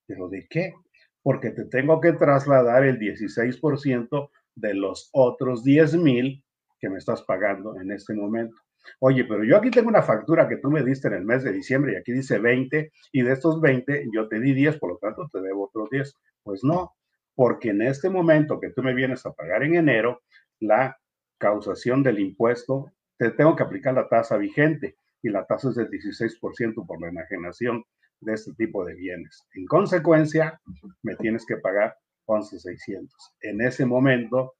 [0.08, 0.74] ¿Pero de qué?
[1.22, 6.44] Porque te tengo que trasladar el 16% de los otros 10 mil
[6.80, 8.56] que me estás pagando en este momento.
[8.98, 11.52] Oye, pero yo aquí tengo una factura que tú me diste en el mes de
[11.52, 14.98] diciembre y aquí dice 20 y de estos 20 yo te di 10, por lo
[14.98, 16.16] tanto te debo otros 10.
[16.42, 16.96] Pues no,
[17.36, 20.20] porque en este momento que tú me vienes a pagar en enero,
[20.66, 20.98] la
[21.38, 25.88] causación del impuesto, te tengo que aplicar la tasa vigente y la tasa es del
[25.88, 27.84] 16% por la enajenación
[28.20, 29.46] de este tipo de bienes.
[29.54, 30.60] En consecuencia,
[31.02, 31.96] me tienes que pagar
[32.26, 33.14] 11,600.
[33.40, 34.54] En ese momento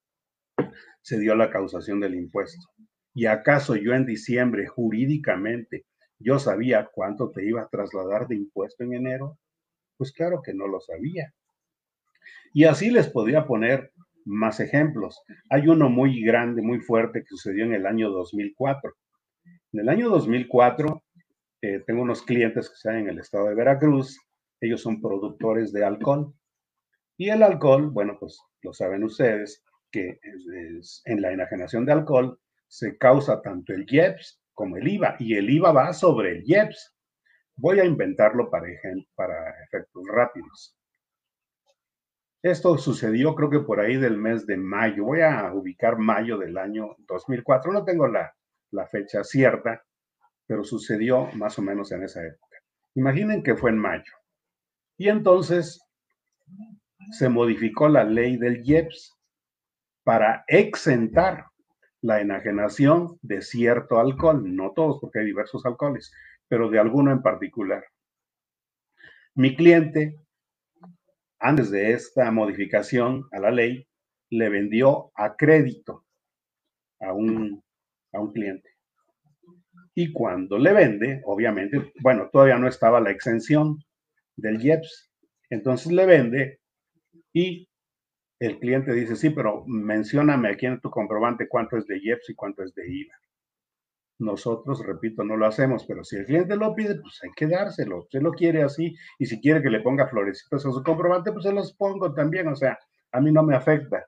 [1.02, 2.66] se dio la causación del impuesto.
[3.14, 5.86] ¿Y acaso yo en diciembre jurídicamente
[6.18, 9.38] yo sabía cuánto te iba a trasladar de impuesto en enero?
[9.96, 11.32] Pues claro que no lo sabía.
[12.52, 13.92] Y así les podría poner
[14.24, 15.22] más ejemplos.
[15.50, 18.92] Hay uno muy grande, muy fuerte que sucedió en el año 2004.
[19.72, 21.02] En el año 2004,
[21.62, 24.18] eh, tengo unos clientes que están en el estado de Veracruz.
[24.60, 26.32] Ellos son productores de alcohol.
[27.16, 30.18] Y el alcohol, bueno, pues lo saben ustedes, que
[31.04, 35.50] en la enajenación de alcohol se causa tanto el IEPS como el IVA, y el
[35.50, 36.94] IVA va sobre el IEPS.
[37.56, 38.66] Voy a inventarlo para,
[39.14, 40.76] para efectos rápidos.
[42.44, 45.04] Esto sucedió creo que por ahí del mes de mayo.
[45.04, 47.72] Voy a ubicar mayo del año 2004.
[47.72, 48.34] No tengo la,
[48.90, 49.82] fecha cierta,
[50.46, 52.58] pero sucedió más o menos en esa época.
[52.96, 54.12] Imaginen que fue en mayo.
[54.98, 55.80] Y entonces
[57.12, 59.16] se modificó la ley del IEPS
[60.02, 61.46] para exentar
[62.02, 66.12] la enajenación de cierto alcohol, no todos porque hay diversos alcoholes,
[66.46, 67.86] pero de alguno en particular.
[69.34, 70.23] Mi cliente
[71.44, 73.86] antes de esta modificación a la ley,
[74.30, 76.06] le vendió a crédito
[77.00, 77.62] a un,
[78.14, 78.70] a un cliente.
[79.94, 83.78] Y cuando le vende, obviamente, bueno, todavía no estaba la exención
[84.36, 85.12] del IEPS.
[85.50, 86.60] Entonces le vende
[87.34, 87.68] y
[88.40, 92.34] el cliente dice, sí, pero mencióname aquí en tu comprobante cuánto es de IEPS y
[92.34, 93.14] cuánto es de IVA.
[94.18, 98.06] Nosotros, repito, no lo hacemos, pero si el cliente lo pide, pues hay que dárselo.
[98.10, 101.44] Se lo quiere así y si quiere que le ponga florecitos a su comprobante, pues
[101.44, 102.48] se los pongo también.
[102.48, 102.78] O sea,
[103.12, 104.06] a mí no me afecta.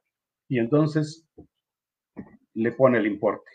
[0.49, 1.27] Y entonces
[2.55, 3.51] le pone el importe.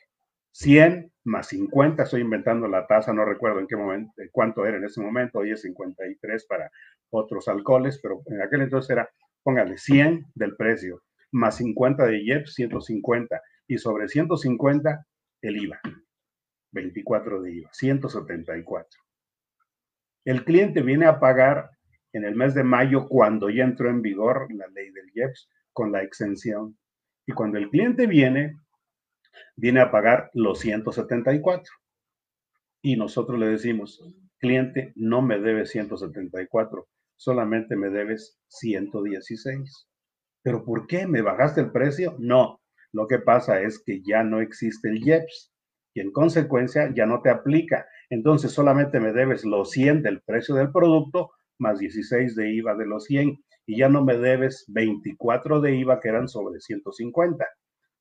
[0.51, 4.83] 100 más 50, estoy inventando la tasa, no recuerdo en qué momento, cuánto era en
[4.83, 6.69] ese momento, hoy es 53 para
[7.09, 9.09] otros alcoholes, pero en aquel entonces era,
[9.43, 15.05] póngale 100 del precio, más 50 de IEP, 150, y sobre 150
[15.41, 15.79] el IVA.
[16.71, 19.01] 24 de IVA, 174.
[20.25, 21.71] El cliente viene a pagar
[22.13, 25.91] en el mes de mayo cuando ya entró en vigor la ley del IEPS con
[25.91, 26.77] la exención.
[27.25, 28.57] Y cuando el cliente viene,
[29.55, 31.73] viene a pagar los 174.
[32.81, 34.01] Y nosotros le decimos,
[34.39, 39.87] cliente, no me debes 174, solamente me debes 116.
[40.43, 41.05] ¿Pero por qué?
[41.05, 42.15] ¿Me bajaste el precio?
[42.17, 42.59] No,
[42.91, 45.53] lo que pasa es que ya no existe el IEPS
[45.93, 47.85] y en consecuencia ya no te aplica.
[48.09, 52.85] Entonces solamente me debes los 100 del precio del producto más 16 de IVA de
[52.85, 57.45] los 100 y ya no me debes 24 de IVA que eran sobre 150.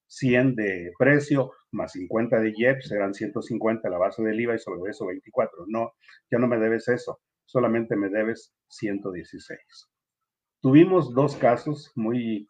[0.06, 4.90] 100 de precio más 50 de IEPS serán 150 la base del IVA y sobre
[4.90, 5.66] eso 24.
[5.68, 5.92] No,
[6.30, 9.60] ya no me debes eso, solamente me debes 116.
[10.60, 12.48] Tuvimos dos casos muy,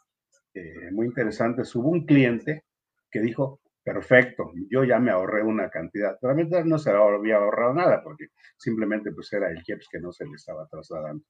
[0.54, 1.74] eh, muy interesantes.
[1.76, 2.64] Hubo un cliente
[3.10, 3.60] que dijo,
[3.92, 6.16] perfecto, yo ya me ahorré una cantidad.
[6.22, 8.26] Realmente no se había ahorrado nada porque
[8.56, 11.24] simplemente pues era el IEPS que no se le estaba trasladando.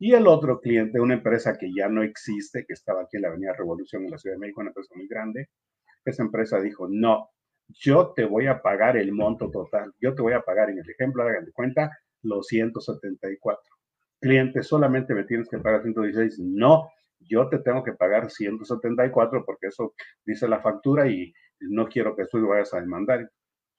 [0.00, 3.28] Y el otro cliente, una empresa que ya no existe, que estaba aquí en la
[3.28, 5.50] Avenida Revolución en la Ciudad de México, una empresa muy grande,
[6.04, 7.30] esa empresa dijo, no,
[7.68, 10.90] yo te voy a pagar el monto total, yo te voy a pagar en el
[10.90, 13.62] ejemplo, hagan de cuenta, los 174.
[14.20, 16.40] Cliente, solamente me tienes que pagar 116.
[16.40, 16.90] No,
[17.20, 19.94] yo te tengo que pagar 174 porque eso
[20.24, 21.32] dice la factura y
[21.68, 23.30] no quiero que tú vayas a demandar.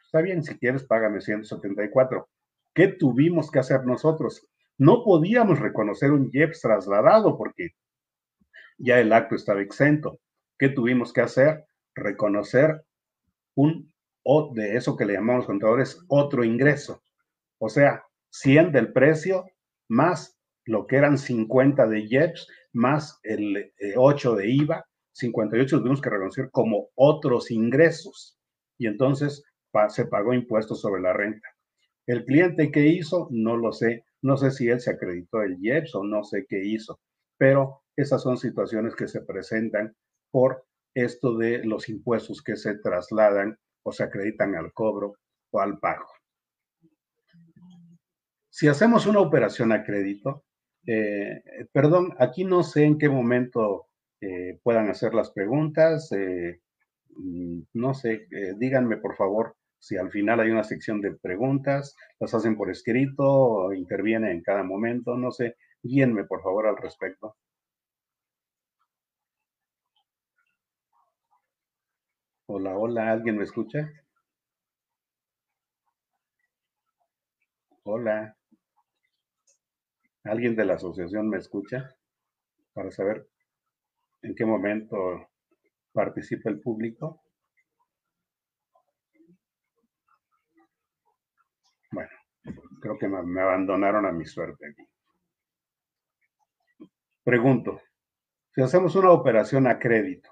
[0.03, 2.27] Está bien, si quieres, págame 174.
[2.73, 4.47] ¿Qué tuvimos que hacer nosotros?
[4.77, 7.69] No podíamos reconocer un IEPS trasladado porque
[8.77, 10.19] ya el acto estaba exento.
[10.57, 11.65] ¿Qué tuvimos que hacer?
[11.95, 12.84] Reconocer
[13.55, 13.91] un
[14.23, 17.03] o de eso que le llamamos contadores otro ingreso.
[17.59, 19.45] O sea, 100 del precio
[19.89, 26.01] más lo que eran 50 de IEPS más el 8 eh, de IVA 58 tuvimos
[26.01, 28.38] que reconocer como otros ingresos
[28.78, 29.43] y entonces
[29.89, 31.47] se pagó impuestos sobre la renta.
[32.05, 35.95] El cliente que hizo, no lo sé, no sé si él se acreditó el IEPS
[35.95, 36.99] o no sé qué hizo,
[37.38, 39.95] pero esas son situaciones que se presentan
[40.32, 45.16] por esto de los impuestos que se trasladan o se acreditan al cobro
[45.51, 46.07] o al pago.
[48.49, 50.43] Si hacemos una operación a crédito,
[50.86, 51.41] eh,
[51.72, 53.88] perdón, aquí no sé en qué momento
[54.24, 56.11] eh, puedan hacer las preguntas.
[56.11, 56.61] Eh,
[57.17, 62.34] mm, no sé, díganme por favor si al final hay una sección de preguntas, las
[62.34, 67.36] hacen por escrito intervienen en cada momento, no sé, guíenme por favor al respecto.
[72.47, 73.91] Hola, hola, ¿alguien me escucha?
[77.84, 78.36] Hola.
[80.24, 81.95] ¿Alguien de la asociación me escucha?
[82.74, 83.28] Para saber
[84.24, 85.30] en qué momento
[85.91, 87.21] participa el público.
[91.91, 92.09] Bueno,
[92.82, 94.84] creo que me abandonaron a mi suerte aquí.
[97.24, 97.82] Pregunto,
[98.51, 100.30] si hacemos una operación a crédito,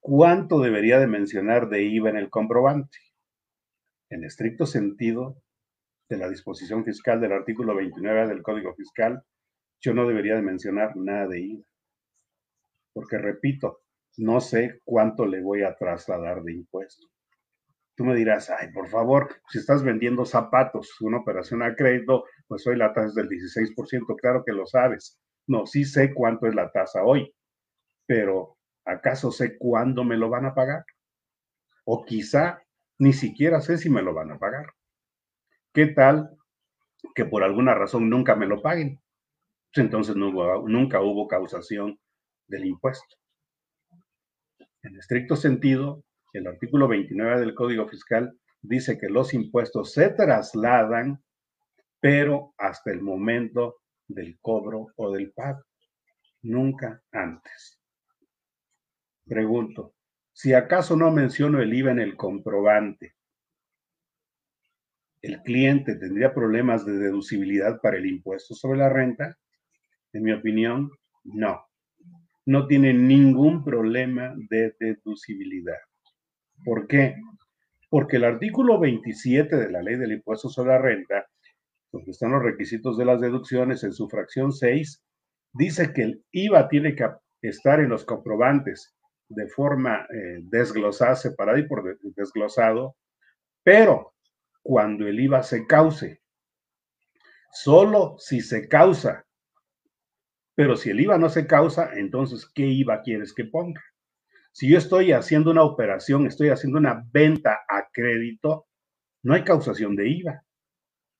[0.00, 2.98] ¿cuánto debería de mencionar de IVA en el comprobante?
[4.10, 5.42] En estricto sentido
[6.08, 9.24] de la disposición fiscal del artículo 29 del Código Fiscal,
[9.80, 11.73] yo no debería de mencionar nada de IVA.
[12.94, 13.80] Porque repito,
[14.16, 17.08] no sé cuánto le voy a trasladar de impuesto.
[17.96, 22.66] Tú me dirás, ay, por favor, si estás vendiendo zapatos, una operación a crédito, pues
[22.66, 25.20] hoy la tasa es del 16%, claro que lo sabes.
[25.46, 27.34] No, sí sé cuánto es la tasa hoy,
[28.06, 30.84] pero ¿acaso sé cuándo me lo van a pagar?
[31.84, 32.62] O quizá
[32.98, 34.66] ni siquiera sé si me lo van a pagar.
[35.72, 36.30] ¿Qué tal
[37.14, 39.00] que por alguna razón nunca me lo paguen?
[39.72, 41.98] Pues entonces nunca hubo causación
[42.46, 43.16] del impuesto.
[44.82, 51.22] En estricto sentido, el artículo 29 del Código Fiscal dice que los impuestos se trasladan,
[52.00, 53.76] pero hasta el momento
[54.06, 55.62] del cobro o del pago,
[56.42, 57.80] nunca antes.
[59.26, 59.94] Pregunto,
[60.32, 63.14] si acaso no menciono el IVA en el comprobante,
[65.22, 69.38] ¿el cliente tendría problemas de deducibilidad para el impuesto sobre la renta?
[70.12, 70.90] En mi opinión,
[71.22, 71.64] no.
[72.46, 75.78] No tiene ningún problema de deducibilidad.
[76.64, 77.16] ¿Por qué?
[77.88, 81.26] Porque el artículo 27 de la ley del impuesto sobre la renta,
[81.92, 85.02] donde están los requisitos de las deducciones en su fracción 6,
[85.52, 87.08] dice que el IVA tiene que
[87.42, 88.94] estar en los comprobantes
[89.28, 92.96] de forma eh, desglosada, separada y por desglosado,
[93.62, 94.14] pero
[94.62, 96.20] cuando el IVA se cause,
[97.52, 99.23] solo si se causa,
[100.54, 103.82] pero si el IVA no se causa, entonces, ¿qué IVA quieres que ponga?
[104.52, 108.66] Si yo estoy haciendo una operación, estoy haciendo una venta a crédito,
[109.24, 110.44] no hay causación de IVA.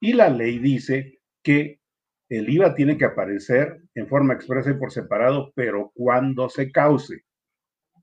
[0.00, 1.80] Y la ley dice que
[2.28, 7.22] el IVA tiene que aparecer en forma expresa y por separado, pero cuando se cause.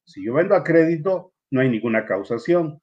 [0.04, 2.82] Si yo vendo a crédito, no hay ninguna causación.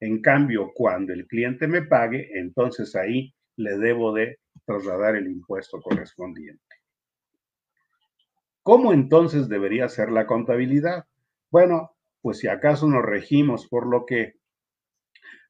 [0.00, 5.80] En cambio, cuando el cliente me pague, entonces ahí le debo de trasladar el impuesto
[5.80, 6.65] correspondiente.
[8.66, 11.04] ¿Cómo entonces debería ser la contabilidad?
[11.52, 14.40] Bueno, pues si acaso nos regimos por lo que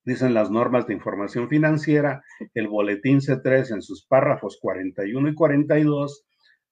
[0.05, 6.27] dicen las normas de información financiera, el boletín C3 en sus párrafos 41 y 42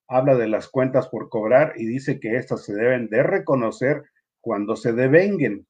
[0.07, 4.03] habla de las cuentas por cobrar y dice que éstas se deben de reconocer
[4.43, 5.67] cuando se devenguen.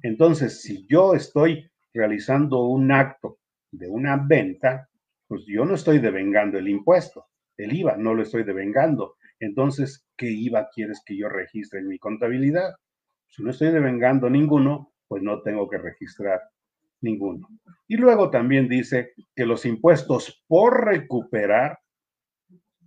[0.00, 3.36] Entonces, si yo estoy realizando un acto
[3.70, 4.88] de una venta,
[5.28, 7.26] pues yo no estoy devengando el impuesto,
[7.58, 9.16] el IVA, no lo estoy devengando.
[9.44, 12.74] Entonces, ¿qué IVA quieres que yo registre en mi contabilidad?
[13.28, 16.40] Si no estoy devengando ninguno, pues no tengo que registrar
[17.02, 17.46] ninguno.
[17.86, 21.78] Y luego también dice que los impuestos por recuperar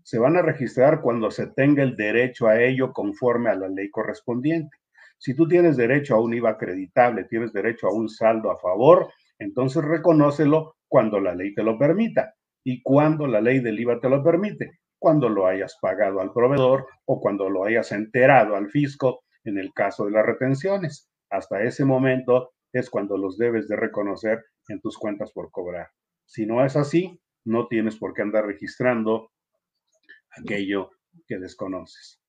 [0.01, 3.91] se van a registrar cuando se tenga el derecho a ello conforme a la ley
[3.91, 4.77] correspondiente.
[5.19, 9.09] Si tú tienes derecho a un IVA acreditable, tienes derecho a un saldo a favor,
[9.37, 12.33] entonces reconócelo cuando la ley te lo permita.
[12.63, 14.79] ¿Y cuando la ley del IVA te lo permite?
[14.99, 19.73] Cuando lo hayas pagado al proveedor o cuando lo hayas enterado al fisco en el
[19.73, 21.09] caso de las retenciones.
[21.29, 25.89] Hasta ese momento es cuando los debes de reconocer en tus cuentas por cobrar.
[26.25, 29.31] Si no es así, no tienes por qué andar registrando
[30.31, 30.91] aquello
[31.27, 32.21] que desconoces.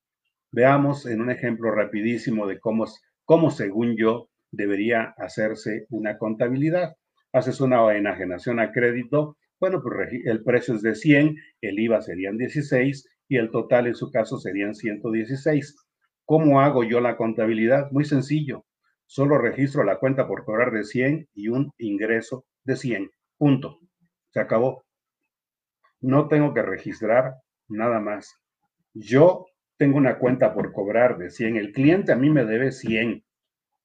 [0.51, 2.85] Veamos en un ejemplo rapidísimo de cómo,
[3.25, 6.95] cómo según yo, debería hacerse una contabilidad.
[7.31, 12.37] Haces una enajenación a crédito, bueno, pues el precio es de 100, el IVA serían
[12.37, 15.75] 16 y el total en su caso serían 116.
[16.25, 17.91] ¿Cómo hago yo la contabilidad?
[17.91, 18.65] Muy sencillo.
[19.05, 23.11] Solo registro la cuenta por cobrar de 100 y un ingreso de 100.
[23.37, 23.79] Punto.
[24.29, 24.85] Se acabó.
[26.01, 27.35] No tengo que registrar
[27.67, 28.35] nada más.
[28.93, 29.47] Yo
[29.77, 31.57] tengo una cuenta por cobrar de 100.
[31.57, 33.23] El cliente a mí me debe 100.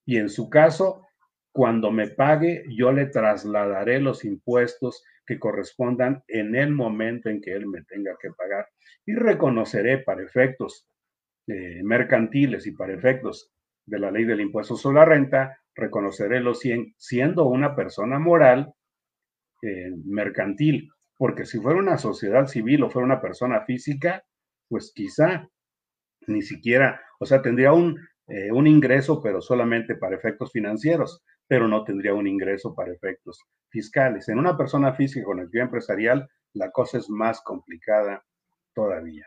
[0.07, 1.07] Y en su caso,
[1.55, 7.53] cuando me pague, yo le trasladaré los impuestos que correspondan en el momento en que
[7.53, 8.67] él me tenga que pagar.
[9.07, 10.89] Y reconoceré para efectos
[11.47, 13.53] eh, mercantiles y para efectos
[13.87, 18.75] de la ley del impuesto sobre la renta, reconoceré los 100 siendo una persona moral
[19.63, 24.25] eh, mercantil, porque si fuera una sociedad civil o fuera una persona física,
[24.69, 25.49] pues quizá
[26.27, 27.97] ni siquiera, o sea, tendría un,
[28.27, 33.41] eh, un ingreso, pero solamente para efectos financieros, pero no tendría un ingreso para efectos
[33.69, 34.29] fiscales.
[34.29, 38.25] En una persona física con actividad empresarial, la cosa es más complicada
[38.75, 39.27] todavía.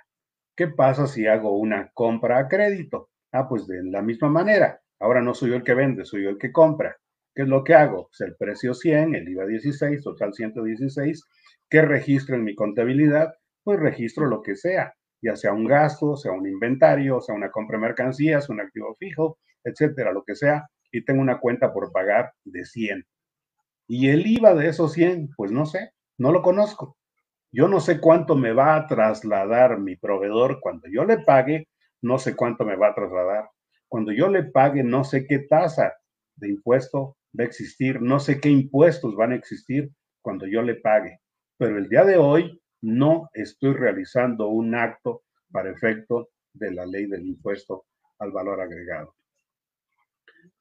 [0.55, 3.09] ¿Qué pasa si hago una compra a crédito?
[3.31, 4.81] Ah, pues de la misma manera.
[4.99, 6.97] Ahora no soy yo el que vende, soy yo el que compra.
[7.35, 8.07] ¿Qué es lo que hago?
[8.07, 11.23] Pues el precio 100, el IVA 16, total 116.
[11.69, 13.33] ¿Qué registro en mi contabilidad?
[13.63, 17.77] Pues registro lo que sea, ya sea un gasto, sea un inventario, sea una compra
[17.77, 20.67] de mercancías, un activo fijo, etcétera, lo que sea,
[20.97, 23.05] y tengo una cuenta por pagar de 100.
[23.87, 26.97] Y el IVA de esos 100, pues no sé, no lo conozco.
[27.51, 31.67] Yo no sé cuánto me va a trasladar mi proveedor cuando yo le pague,
[32.01, 33.49] no sé cuánto me va a trasladar.
[33.87, 35.93] Cuando yo le pague, no sé qué tasa
[36.35, 39.89] de impuesto va a existir, no sé qué impuestos van a existir
[40.21, 41.19] cuando yo le pague.
[41.57, 47.05] Pero el día de hoy no estoy realizando un acto para efecto de la ley
[47.05, 47.85] del impuesto
[48.19, 49.15] al valor agregado.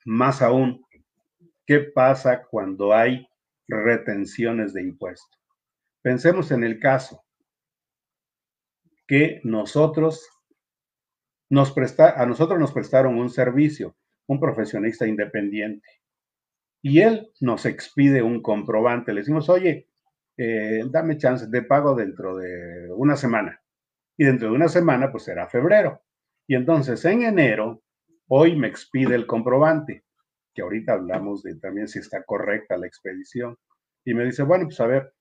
[0.04, 0.84] Más aún,
[1.66, 3.26] ¿qué pasa cuando hay
[3.68, 5.40] retenciones de impuestos?
[6.02, 7.24] Pensemos en el caso
[9.06, 10.28] que nosotros
[11.48, 15.88] nos presta, a nosotros nos prestaron un servicio, un profesionista independiente,
[16.82, 19.12] y él nos expide un comprobante.
[19.12, 19.88] Le decimos, oye,
[20.36, 23.60] eh, dame chance de pago dentro de una semana.
[24.16, 26.02] Y dentro de una semana, pues será febrero.
[26.46, 27.82] Y entonces en enero,
[28.28, 30.04] hoy me expide el comprobante,
[30.54, 33.56] que ahorita hablamos de también si está correcta la expedición.
[34.04, 35.12] Y me dice, bueno, pues a ver,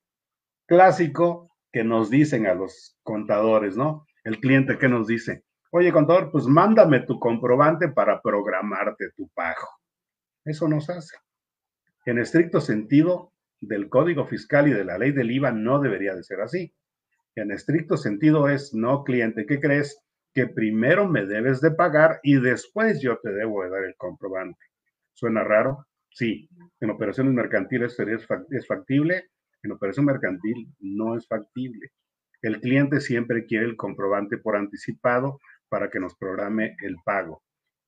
[0.67, 4.05] clásico que nos dicen a los contadores, ¿no?
[4.23, 9.67] El cliente que nos dice, oye contador, pues mándame tu comprobante para programarte tu pago.
[10.45, 11.17] Eso nos hace.
[12.05, 16.23] En estricto sentido del Código Fiscal y de la ley del IVA no debería de
[16.23, 16.73] ser así.
[17.35, 20.04] En estricto sentido es, no cliente, ¿qué crees?
[20.35, 24.63] Que primero me debes de pagar y después yo te debo de dar el comprobante.
[25.13, 25.87] ¿Suena raro?
[26.11, 26.47] Sí.
[26.79, 29.29] En operaciones mercantiles es factible,
[29.63, 31.89] en operación mercantil no es factible.
[32.41, 37.41] El cliente siempre quiere el comprobante por anticipado para que nos programe el pago.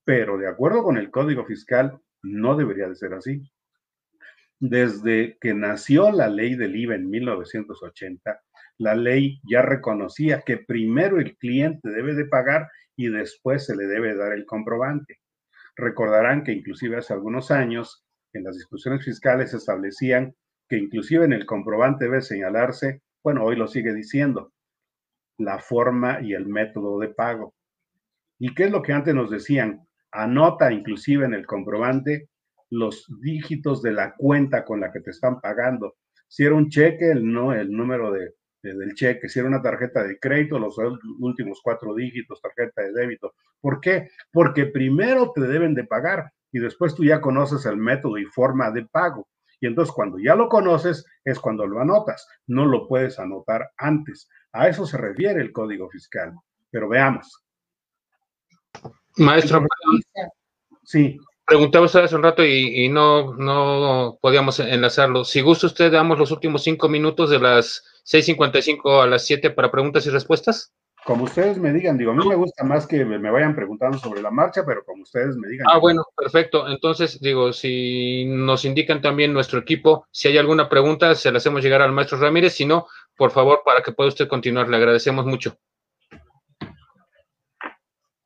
[0.04, 3.42] Pero de acuerdo con el Código Fiscal, no debería de ser así.
[4.60, 8.42] Desde que nació la ley del IVA en 1980,
[8.78, 13.86] la ley ya reconocía que primero el cliente debe de pagar y después se le
[13.86, 15.20] debe dar el comprobante.
[15.76, 18.04] Recordarán que inclusive hace algunos años
[18.34, 20.36] en las discusiones fiscales se establecían
[20.70, 24.52] que inclusive en el comprobante debe señalarse, bueno, hoy lo sigue diciendo,
[25.38, 27.54] la forma y el método de pago.
[28.40, 29.88] ¿Y qué es lo que antes nos decían?
[30.12, 32.30] Anota inclusive en el comprobante
[32.70, 35.96] los dígitos de la cuenta con la que te están pagando.
[36.28, 39.30] Si era un cheque, el, no, el número de, del cheque.
[39.30, 40.78] Si era una tarjeta de crédito, los
[41.20, 43.34] últimos cuatro dígitos, tarjeta de débito.
[43.62, 44.10] ¿Por qué?
[44.32, 48.72] Porque primero te deben de pagar y después tú ya conoces el método y forma
[48.72, 49.28] de pago.
[49.60, 54.30] Y entonces cuando ya lo conoces es cuando lo anotas, no lo puedes anotar antes.
[54.52, 56.34] A eso se refiere el código fiscal.
[56.70, 57.44] Pero veamos.
[59.18, 59.66] Maestro,
[60.84, 61.18] sí.
[61.46, 65.24] Preguntaba usted hace un rato y, no, no podíamos enlazarlo.
[65.24, 69.70] Si gusta usted, damos los últimos cinco minutos de las 6.55 a las 7 para
[69.70, 70.74] preguntas y respuestas.
[71.06, 74.22] Como ustedes me digan, digo, a mí me gusta más que me vayan preguntando sobre
[74.22, 75.68] la marcha, pero como ustedes me digan.
[75.72, 76.68] Ah, bueno, perfecto.
[76.68, 81.64] Entonces, digo, si nos indican también nuestro equipo, si hay alguna pregunta, se la hacemos
[81.64, 82.54] llegar al maestro Ramírez.
[82.54, 85.58] Si no, por favor, para que pueda usted continuar, le agradecemos mucho.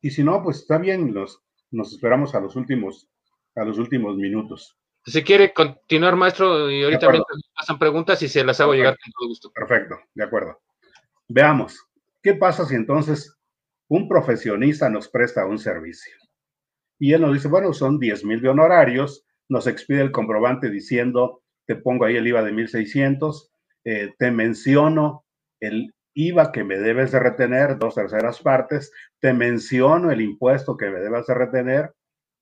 [0.01, 3.09] Y si no, pues está bien, los, nos esperamos a los últimos,
[3.55, 4.75] a los últimos minutos.
[5.05, 7.19] Si quiere continuar, maestro, y ahorita me
[7.55, 9.51] pasan preguntas y se las hago llegar con todo gusto.
[9.51, 10.59] Perfecto, de acuerdo.
[11.27, 11.79] Veamos.
[12.21, 13.35] ¿Qué pasa si entonces
[13.87, 16.15] un profesionista nos presta un servicio?
[16.99, 21.41] Y él nos dice, bueno, son 10 mil de honorarios, nos expide el comprobante diciendo,
[21.65, 23.51] te pongo ahí el IVA de 1600,
[23.85, 25.25] eh, te menciono
[25.59, 30.89] el IVA que me debes de retener, dos terceras partes, te menciono el impuesto que
[30.89, 31.93] me debes de retener,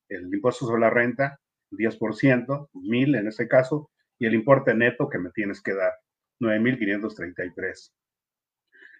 [0.09, 1.39] el impuesto sobre la renta,
[1.71, 5.93] 10%, mil en ese caso, y el importe neto que me tienes que dar,
[6.39, 7.91] 9.533.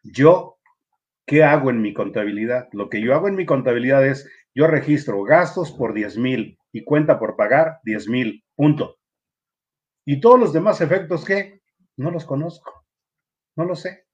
[0.04, 0.60] Yo
[1.30, 2.70] ¿Qué hago en mi contabilidad?
[2.72, 6.84] Lo que yo hago en mi contabilidad es, yo registro gastos por 10 mil y
[6.84, 8.98] cuenta por pagar 10 mil, punto.
[10.06, 11.62] Y todos los demás efectos, ¿qué?
[11.98, 12.84] No los conozco,
[13.56, 14.08] no lo sé.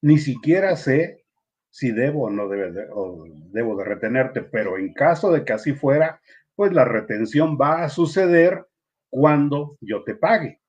[0.00, 1.26] Ni siquiera sé
[1.68, 6.22] si debo o no debo de retenerte, pero en caso de que así fuera,
[6.54, 8.66] pues la retención va a suceder
[9.10, 10.60] cuando yo te pague.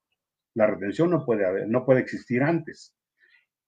[0.56, 2.94] La retención no puede no puede existir antes.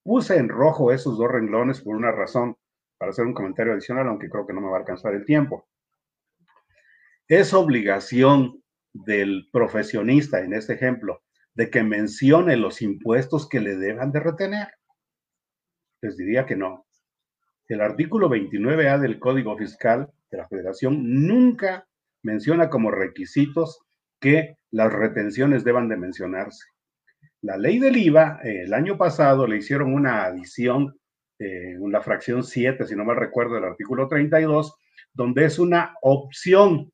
[0.03, 2.57] Puse en rojo esos dos renglones por una razón,
[2.97, 5.67] para hacer un comentario adicional, aunque creo que no me va a alcanzar el tiempo.
[7.27, 8.63] Es obligación
[8.93, 11.23] del profesionista, en este ejemplo,
[11.55, 14.67] de que mencione los impuestos que le deban de retener.
[16.01, 16.85] Les diría que no.
[17.67, 21.87] El artículo 29A del Código Fiscal de la Federación nunca
[22.25, 23.79] menciona como requisitos
[24.19, 26.65] que las retenciones deban de mencionarse.
[27.41, 30.97] La ley del IVA, el año pasado le hicieron una adición,
[31.37, 34.75] eh, una fracción 7, si no mal recuerdo, del artículo 32,
[35.13, 36.91] donde es una opción,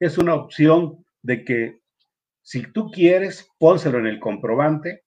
[0.00, 1.78] es una opción de que
[2.42, 5.04] si tú quieres, pónselo en el comprobante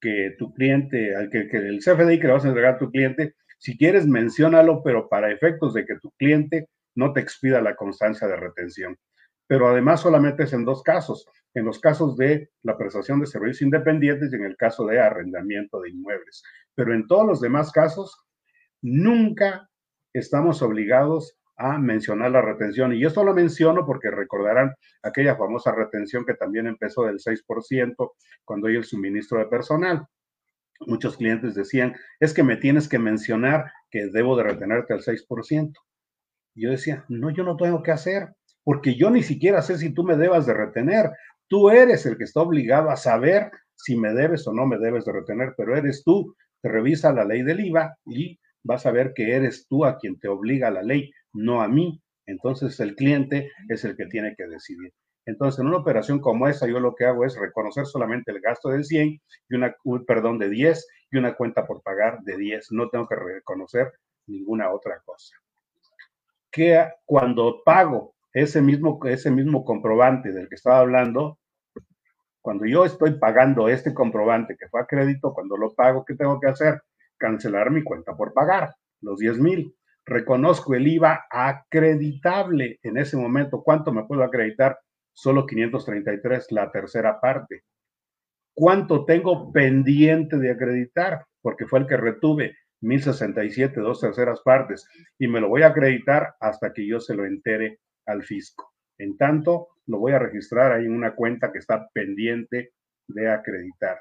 [0.00, 2.90] que tu cliente, al que, que el CFDI que le vas a entregar a tu
[2.90, 7.76] cliente, si quieres, menciónalo, pero para efectos de que tu cliente no te expida la
[7.76, 8.98] constancia de retención.
[9.46, 13.62] Pero además solamente es en dos casos, en los casos de la prestación de servicios
[13.62, 16.42] independientes y en el caso de arrendamiento de inmuebles.
[16.74, 18.24] Pero en todos los demás casos,
[18.80, 19.68] nunca
[20.12, 22.92] estamos obligados a mencionar la retención.
[22.92, 28.12] Y esto lo menciono porque recordarán aquella famosa retención que también empezó del 6%
[28.44, 30.06] cuando hay el suministro de personal.
[30.80, 35.72] Muchos clientes decían, es que me tienes que mencionar que debo de retenerte al 6%.
[36.54, 38.28] Yo decía, no, yo no tengo que hacer,
[38.62, 41.10] porque yo ni siquiera sé si tú me debas de retener.
[41.48, 45.04] Tú eres el que está obligado a saber si me debes o no me debes
[45.04, 46.34] de retener, pero eres tú.
[46.62, 50.18] Te revisa la ley del IVA y vas a ver que eres tú a quien
[50.18, 52.00] te obliga la ley, no a mí.
[52.26, 54.92] Entonces el cliente es el que tiene que decidir.
[55.26, 58.68] Entonces, en una operación como esa, yo lo que hago es reconocer solamente el gasto
[58.68, 59.74] de 100 y una,
[60.06, 62.72] perdón, de 10 y una cuenta por pagar de 10.
[62.72, 63.92] No tengo que reconocer
[64.26, 65.34] ninguna otra cosa.
[66.54, 71.40] Que cuando pago ese mismo, ese mismo comprobante del que estaba hablando,
[72.40, 76.38] cuando yo estoy pagando este comprobante que fue a crédito, cuando lo pago, ¿qué tengo
[76.38, 76.80] que hacer?
[77.18, 79.74] Cancelar mi cuenta por pagar, los 10 mil.
[80.06, 83.64] Reconozco el IVA acreditable en ese momento.
[83.64, 84.78] ¿Cuánto me puedo acreditar?
[85.12, 87.64] Solo 533, la tercera parte.
[88.54, 91.24] ¿Cuánto tengo pendiente de acreditar?
[91.42, 92.54] Porque fue el que retuve
[92.84, 94.86] 1067, dos terceras partes,
[95.18, 98.72] y me lo voy a acreditar hasta que yo se lo entere al fisco.
[98.98, 102.72] En tanto, lo voy a registrar ahí en una cuenta que está pendiente
[103.08, 104.00] de acreditar.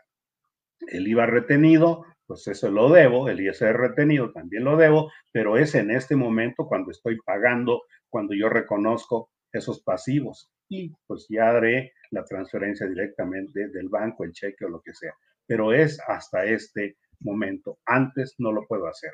[0.88, 5.76] El IVA retenido, pues eso lo debo, el ISR retenido también lo debo, pero es
[5.76, 11.94] en este momento cuando estoy pagando, cuando yo reconozco esos pasivos y pues ya haré
[12.12, 15.14] la transferencia directamente del banco, el cheque o lo que sea.
[15.46, 17.78] Pero es hasta este momento.
[17.86, 19.12] Antes no lo puedo hacer.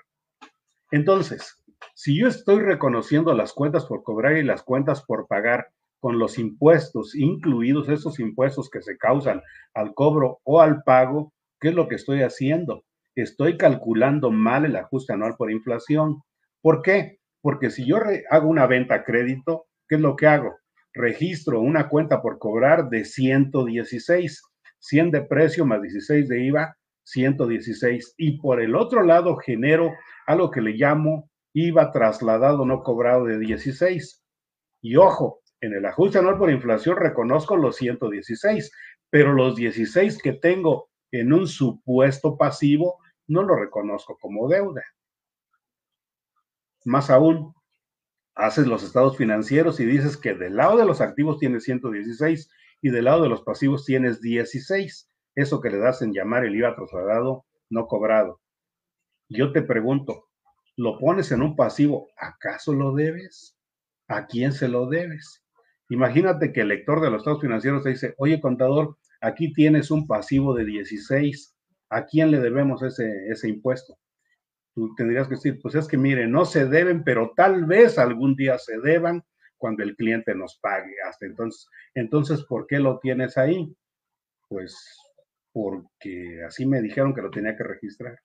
[0.92, 1.60] Entonces,
[1.94, 5.68] si yo estoy reconociendo las cuentas por cobrar y las cuentas por pagar
[6.00, 9.42] con los impuestos, incluidos esos impuestos que se causan
[9.74, 12.84] al cobro o al pago, ¿qué es lo que estoy haciendo?
[13.16, 16.22] Estoy calculando mal el ajuste anual por inflación.
[16.62, 17.20] ¿Por qué?
[17.42, 17.98] Porque si yo
[18.30, 20.56] hago una venta a crédito, ¿qué es lo que hago?
[20.94, 24.42] Registro una cuenta por cobrar de 116,
[24.80, 26.78] 100 de precio más 16 de IVA,
[27.12, 28.16] 116.
[28.18, 29.94] Y por el otro lado genero
[30.28, 34.24] algo que le llamo IVA trasladado no cobrado de 16.
[34.82, 38.72] Y ojo, en el ajuste anual por inflación reconozco los 116,
[39.10, 42.98] pero los 16 que tengo en un supuesto pasivo
[43.28, 44.84] no lo reconozco como deuda.
[46.86, 47.54] Más aún,
[48.36, 52.50] haces los estados financieros y dices que del lado de los activos tienes 116
[52.82, 55.09] y del lado de los pasivos tienes 16.
[55.40, 58.42] Eso que le das en llamar el IVA trasladado no cobrado.
[59.30, 60.26] Yo te pregunto,
[60.76, 62.10] ¿lo pones en un pasivo?
[62.18, 63.58] ¿Acaso lo debes?
[64.10, 65.42] ¿A quién se lo debes?
[65.90, 70.08] Imagínate que el lector de los estados financieros te dice, oye contador, aquí tienes un
[70.08, 71.56] pasivo de 16,
[71.90, 73.98] ¿a quién le debemos ese, ese impuesto?
[74.74, 78.36] tú tendrías que decir, pues es que mire, no se deben, pero tal vez algún
[78.36, 79.24] día se deban
[79.58, 80.94] cuando el cliente nos pague.
[81.08, 83.74] Hasta entonces, entonces, ¿por qué lo tienes ahí?
[84.48, 84.76] Pues
[85.52, 88.18] porque así me dijeron que lo tenía que registrar.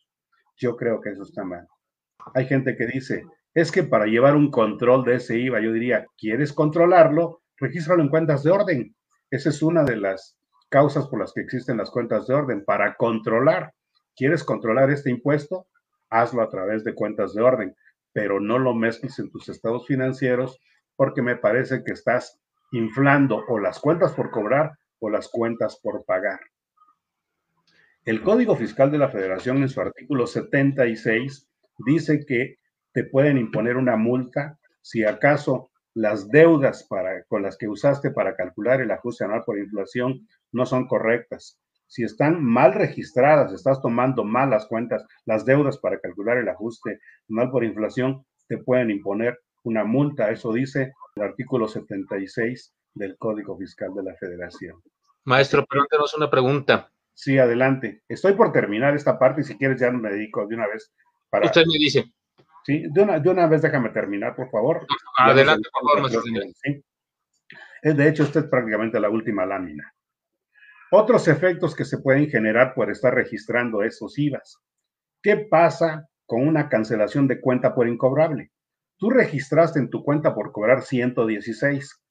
[0.56, 1.66] Yo creo que eso está mal.
[2.34, 6.06] Hay gente que dice, es que para llevar un control de ese IVA, yo diría,
[6.16, 7.42] ¿quieres controlarlo?
[7.56, 8.96] Regístralo en cuentas de orden.
[9.30, 10.36] Esa es una de las
[10.68, 13.72] causas por las que existen las cuentas de orden, para controlar.
[14.16, 15.66] ¿Quieres controlar este impuesto?
[16.14, 17.76] hazlo a través de cuentas de orden,
[18.12, 20.60] pero no lo mezcles en tus estados financieros
[20.96, 22.40] porque me parece que estás
[22.72, 26.40] inflando o las cuentas por cobrar o las cuentas por pagar.
[28.04, 31.48] El Código Fiscal de la Federación en su artículo 76
[31.86, 32.58] dice que
[32.92, 38.36] te pueden imponer una multa si acaso las deudas para, con las que usaste para
[38.36, 41.58] calcular el ajuste anual por inflación no son correctas.
[41.86, 47.00] Si están mal registradas, estás tomando mal las cuentas, las deudas para calcular el ajuste
[47.30, 50.30] anual por inflación, te pueden imponer una multa.
[50.30, 54.82] Eso dice el artículo 76 del Código Fiscal de la Federación.
[55.24, 56.90] Maestro, pregúntenos una pregunta.
[57.14, 58.02] Sí, adelante.
[58.08, 60.92] Estoy por terminar esta parte y si quieres ya me dedico de una vez
[61.30, 61.46] para...
[61.46, 62.12] Usted me dice.
[62.64, 64.86] Sí, de una, de una vez déjame terminar, por favor.
[65.16, 66.22] Adelante, por favor,
[66.62, 66.84] ¿sí?
[67.82, 69.94] De hecho, esta es prácticamente la última lámina.
[70.90, 74.58] Otros efectos que se pueden generar por estar registrando esos IVAs.
[75.22, 78.50] ¿Qué pasa con una cancelación de cuenta por incobrable?
[78.96, 82.03] Tú registraste en tu cuenta por cobrar 116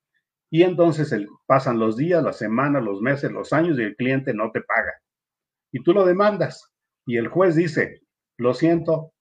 [0.53, 4.35] y entonces el, pasan los días, las semanas, los meses, los años y el cliente
[4.35, 4.93] no te paga.
[5.71, 6.71] Y tú lo demandas
[7.07, 8.03] y el juez dice,
[8.37, 9.13] lo siento,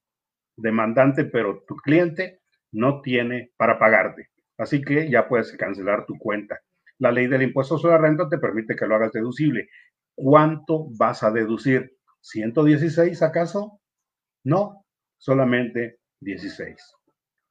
[0.58, 4.28] demandante, pero tu cliente no tiene para pagarte.
[4.58, 6.60] Así que ya puedes cancelar tu cuenta.
[6.98, 9.70] La ley del impuesto sobre la renta te permite que lo hagas deducible.
[10.14, 11.96] ¿Cuánto vas a deducir?
[12.20, 13.80] ¿116 acaso?
[14.44, 14.84] No,
[15.16, 16.76] solamente 16.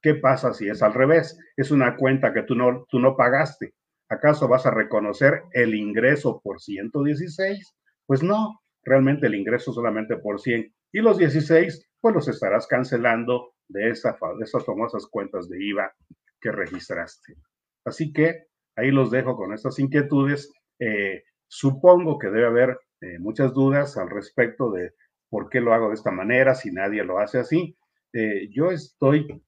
[0.02, 1.38] ¿Qué pasa si es al revés?
[1.56, 3.74] Es una cuenta que tú no, tú no pagaste.
[4.08, 7.74] ¿Acaso vas a reconocer el ingreso por 116?
[8.06, 10.74] Pues no, realmente el ingreso solamente por 100.
[10.92, 15.94] Y los 16 pues los estarás cancelando de, esa, de esas famosas cuentas de IVA
[16.40, 17.36] que registraste.
[17.84, 18.46] Así que
[18.76, 20.52] ahí los dejo con estas inquietudes.
[20.80, 24.94] Eh, supongo que debe haber eh, muchas dudas al respecto de
[25.30, 27.76] por qué lo hago de esta manera, si nadie lo hace así.
[28.12, 29.42] Eh, yo estoy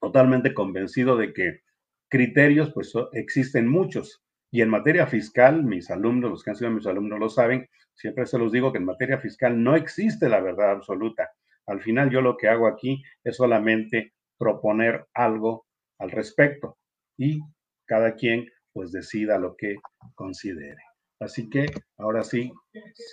[0.00, 1.60] totalmente convencido de que
[2.08, 4.22] criterios, pues existen muchos.
[4.50, 8.26] Y en materia fiscal, mis alumnos, los que han sido mis alumnos lo saben, siempre
[8.26, 11.30] se los digo que en materia fiscal no existe la verdad absoluta.
[11.66, 15.66] Al final yo lo que hago aquí es solamente proponer algo
[15.98, 16.78] al respecto
[17.16, 17.40] y
[17.86, 19.76] cada quien pues decida lo que
[20.14, 20.82] considere.
[21.20, 21.66] Así que
[21.96, 22.52] ahora sí,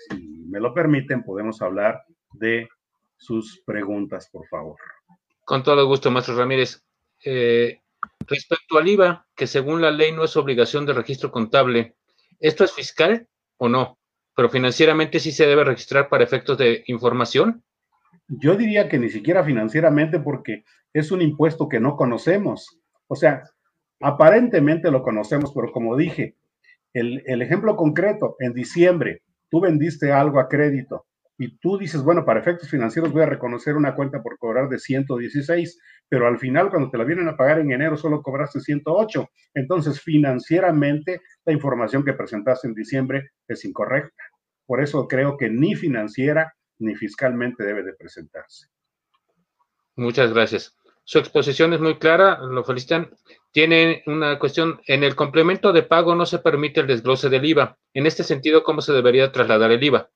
[0.09, 2.03] si me lo permiten, podemos hablar
[2.33, 2.67] de
[3.17, 4.77] sus preguntas, por favor.
[5.51, 6.81] Con todo gusto, maestro Ramírez.
[7.25, 7.81] Eh,
[8.25, 11.95] respecto al IVA, que según la ley no es obligación de registro contable,
[12.39, 13.27] ¿esto es fiscal
[13.57, 13.99] o no?
[14.33, 17.65] Pero financieramente sí se debe registrar para efectos de información.
[18.29, 22.79] Yo diría que ni siquiera financieramente porque es un impuesto que no conocemos.
[23.07, 23.43] O sea,
[23.99, 26.37] aparentemente lo conocemos, pero como dije,
[26.93, 31.07] el, ejemplo concreto, en diciembre, tú vendiste algo a crédito
[31.41, 34.77] y tú dices, bueno, para efectos financieros voy a reconocer una cuenta por cobrar de
[34.77, 39.27] 116, pero al final cuando te la vienen a pagar en enero solo cobraste 108.
[39.55, 44.23] Entonces, financieramente, la información que presentaste en diciembre es incorrecta.
[44.67, 48.67] Por eso creo que ni financiera ni fiscalmente debe de presentarse.
[49.95, 50.77] Muchas gracias.
[51.05, 53.09] Su exposición es muy clara, lo felicitan.
[53.51, 57.79] Tiene una cuestión, en el complemento de pago no se permite el desglose del IVA.
[57.95, 60.11] En este sentido, ¿cómo se debería trasladar el IVA?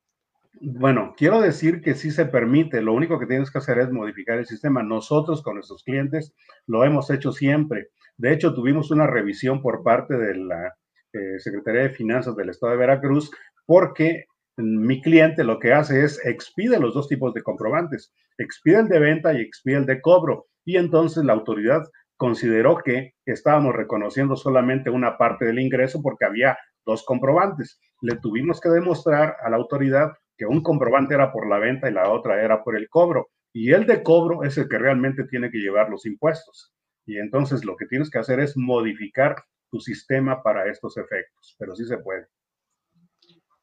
[0.62, 4.38] Bueno, quiero decir que sí se permite, lo único que tienes que hacer es modificar
[4.38, 4.84] el sistema.
[4.84, 6.34] Nosotros con nuestros clientes
[6.66, 7.90] lo hemos hecho siempre.
[8.18, 10.74] De hecho, tuvimos una revisión por parte de la
[11.14, 13.32] eh, Secretaría de Finanzas del Estado de Veracruz
[13.66, 14.26] porque
[14.58, 19.00] mi cliente lo que hace es expide los dos tipos de comprobantes, expide el de
[19.00, 20.48] venta y expide el de cobro.
[20.64, 21.82] Y entonces la autoridad
[22.16, 27.80] consideró que estábamos reconociendo solamente una parte del ingreso porque había dos comprobantes.
[28.02, 31.94] Le tuvimos que demostrar a la autoridad que un comprobante era por la venta y
[31.94, 33.30] la otra era por el cobro.
[33.54, 36.74] Y el de cobro es el que realmente tiene que llevar los impuestos.
[37.06, 39.36] Y entonces lo que tienes que hacer es modificar
[39.70, 42.28] tu sistema para estos efectos, pero sí se puede.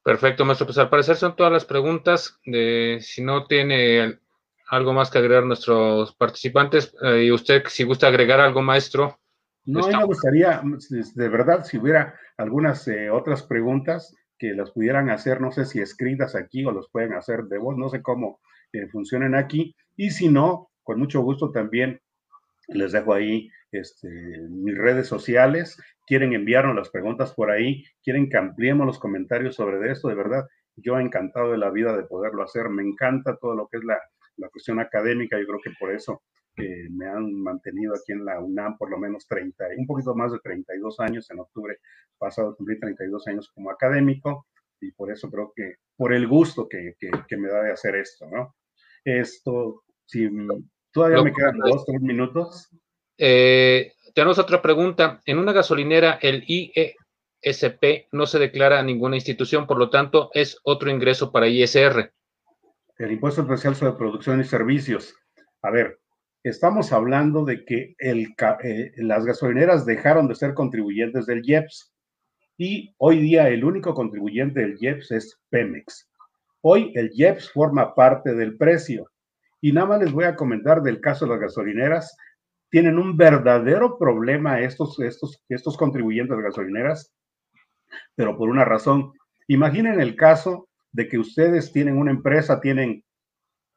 [0.03, 0.67] Perfecto, maestro.
[0.67, 2.41] Pues al parecer son todas las preguntas.
[2.45, 4.19] De, si no tiene
[4.69, 9.19] algo más que agregar nuestros participantes, eh, y usted, si gusta agregar algo, maestro.
[9.65, 10.61] No, me gustaría,
[11.15, 15.81] de verdad, si hubiera algunas eh, otras preguntas que las pudieran hacer, no sé si
[15.81, 18.41] escritas aquí o los pueden hacer de voz, no sé cómo
[18.73, 19.77] eh, funcionen aquí.
[19.97, 22.01] Y si no, con mucho gusto también
[22.67, 24.09] les dejo ahí este,
[24.51, 29.93] mis redes sociales quieren enviarnos las preguntas por ahí, quieren que ampliemos los comentarios sobre
[29.93, 32.69] esto, de verdad, yo encantado de la vida de poderlo hacer.
[32.69, 34.01] Me encanta todo lo que es la,
[34.39, 36.23] la cuestión académica, yo creo que por eso
[36.57, 40.33] eh, me han mantenido aquí en la UNAM por lo menos 30, un poquito más
[40.33, 41.79] de 32 años, en octubre
[42.19, 44.47] pasado cumplí 32 años como académico
[44.81, 48.27] y por eso creo que, por el gusto que, que, me da de hacer esto,
[48.29, 48.55] ¿no?
[49.05, 50.29] Esto, si
[50.93, 52.69] todavía me quedan dos, tres minutos.
[53.17, 55.21] Eh, tenemos otra pregunta.
[55.25, 60.59] En una gasolinera, el IESP no se declara a ninguna institución, por lo tanto, es
[60.65, 62.13] otro ingreso para ISR.
[62.99, 65.15] El impuesto especial sobre producción y servicios.
[65.63, 66.02] A ver,
[66.45, 71.93] estamos hablando de que eh, las gasolineras dejaron de ser contribuyentes del IEPS
[72.59, 76.09] y hoy día el único contribuyente del IEPS es Pemex.
[76.61, 79.11] Hoy el IEPS forma parte del precio.
[79.61, 82.17] Y nada más les voy a comentar del caso de las gasolineras.
[82.71, 87.13] Tienen un verdadero problema estos, estos, estos contribuyentes de gasolineras,
[88.15, 89.13] pero por una razón.
[89.49, 93.05] Imaginen el caso de que ustedes tienen una empresa, tienen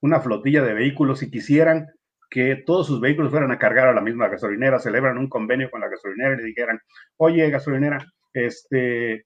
[0.02, 1.88] una flotilla de vehículos y quisieran
[2.30, 5.82] que todos sus vehículos fueran a cargar a la misma gasolinera, celebran un convenio con
[5.82, 6.80] la gasolinera y le dijeran,
[7.18, 9.26] oye, gasolinera, este,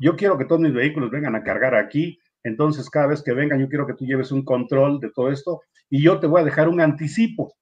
[0.00, 3.60] yo quiero que todos mis vehículos vengan a cargar aquí, entonces cada vez que vengan
[3.60, 6.44] yo quiero que tú lleves un control de todo esto y yo te voy a
[6.44, 7.54] dejar un anticipo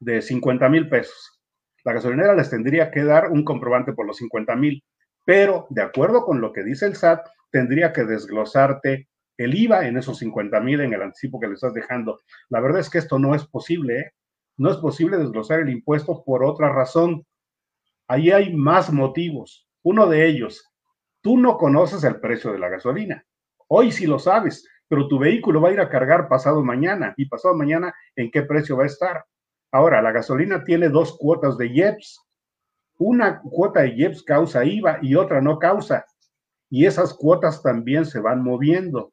[0.00, 1.40] de 50 mil pesos.
[1.84, 4.82] La gasolinera les tendría que dar un comprobante por los 50 mil,
[5.24, 9.96] pero de acuerdo con lo que dice el SAT, tendría que desglosarte el IVA en
[9.96, 12.20] esos 50 mil en el anticipo que le estás dejando.
[12.48, 14.12] La verdad es que esto no es posible, ¿eh?
[14.56, 17.26] No es posible desglosar el impuesto por otra razón.
[18.06, 19.66] Ahí hay más motivos.
[19.82, 20.70] Uno de ellos,
[21.20, 23.24] tú no conoces el precio de la gasolina.
[23.68, 27.26] Hoy sí lo sabes, pero tu vehículo va a ir a cargar pasado mañana y
[27.26, 29.24] pasado mañana en qué precio va a estar.
[29.72, 32.20] Ahora, la gasolina tiene dos cuotas de IEPS.
[32.98, 36.04] Una cuota de IEPS causa IVA y otra no causa.
[36.70, 39.12] Y esas cuotas también se van moviendo.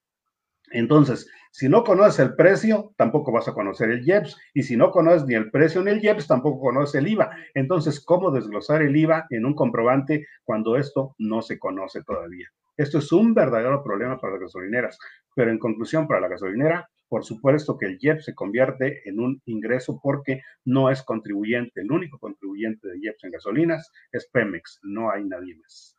[0.72, 4.38] Entonces, si no conoces el precio, tampoco vas a conocer el IEPS.
[4.54, 7.30] Y si no conoces ni el precio ni el IEPS, tampoco conoces el IVA.
[7.54, 12.48] Entonces, ¿cómo desglosar el IVA en un comprobante cuando esto no se conoce todavía?
[12.78, 14.98] Esto es un verdadero problema para las gasolineras.
[15.36, 19.42] Pero en conclusión, para la gasolinera, por supuesto que el IEPS se convierte en un
[19.46, 21.82] ingreso porque no es contribuyente.
[21.82, 25.98] El único contribuyente de IEPS en gasolinas es Pemex, no hay nadie más.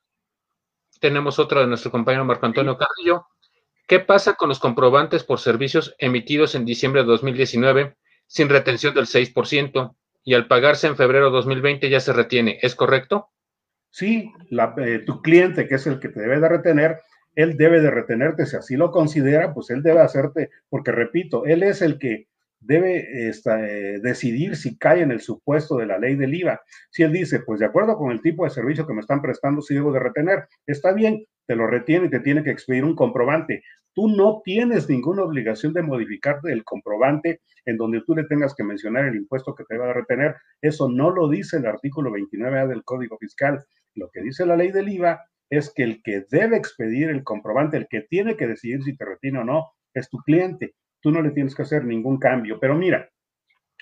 [0.98, 3.26] Tenemos otra de nuestro compañero Marco Antonio Carrillo.
[3.92, 7.94] ¿Qué pasa con los comprobantes por servicios emitidos en diciembre de 2019
[8.26, 12.58] sin retención del 6% y al pagarse en febrero de 2020 ya se retiene?
[12.62, 13.28] ¿Es correcto?
[13.90, 14.32] Sí,
[14.78, 17.00] eh, tu cliente, que es el que te debe de retener,
[17.34, 21.62] él debe de retenerte, si así lo considera, pues él debe hacerte, porque repito, él
[21.62, 22.28] es el que
[22.60, 26.62] debe eh, decidir si cae en el supuesto de la ley del IVA.
[26.90, 29.60] Si él dice, pues de acuerdo con el tipo de servicio que me están prestando,
[29.60, 32.94] sí debo de retener, está bien, te lo retiene y te tiene que expedir un
[32.94, 33.62] comprobante.
[33.94, 38.64] Tú no tienes ninguna obligación de modificarte el comprobante en donde tú le tengas que
[38.64, 40.36] mencionar el impuesto que te va a retener.
[40.60, 43.64] Eso no lo dice el artículo 29A del Código Fiscal.
[43.94, 45.20] Lo que dice la ley del IVA
[45.50, 49.04] es que el que debe expedir el comprobante, el que tiene que decidir si te
[49.04, 52.58] retiene o no, es tu cliente tú no le tienes que hacer ningún cambio.
[52.58, 53.10] Pero mira,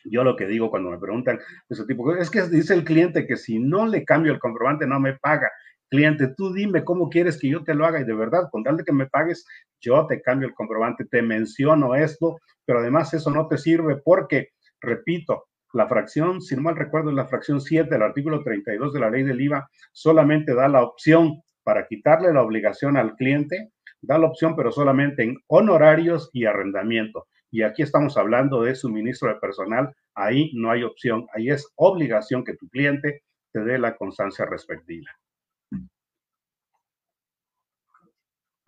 [0.04, 1.38] yo lo que digo cuando me preguntan
[1.68, 4.98] ese tipo, es que dice el cliente que si no le cambio el comprobante no
[4.98, 5.50] me paga.
[5.90, 8.76] Cliente, tú dime cómo quieres que yo te lo haga y de verdad, con tal
[8.76, 9.44] de que me pagues,
[9.80, 14.50] yo te cambio el comprobante, te menciono esto, pero además eso no te sirve porque,
[14.80, 19.00] repito, la fracción, si no mal recuerdo, es la fracción 7 del artículo 32 de
[19.00, 23.70] la ley del IVA, solamente da la opción para quitarle la obligación al cliente
[24.02, 27.26] da la opción, pero solamente en honorarios y arrendamiento.
[27.50, 29.94] Y aquí estamos hablando de suministro de personal.
[30.14, 33.22] Ahí no hay opción, ahí es obligación que tu cliente
[33.52, 35.10] te dé la constancia respectiva.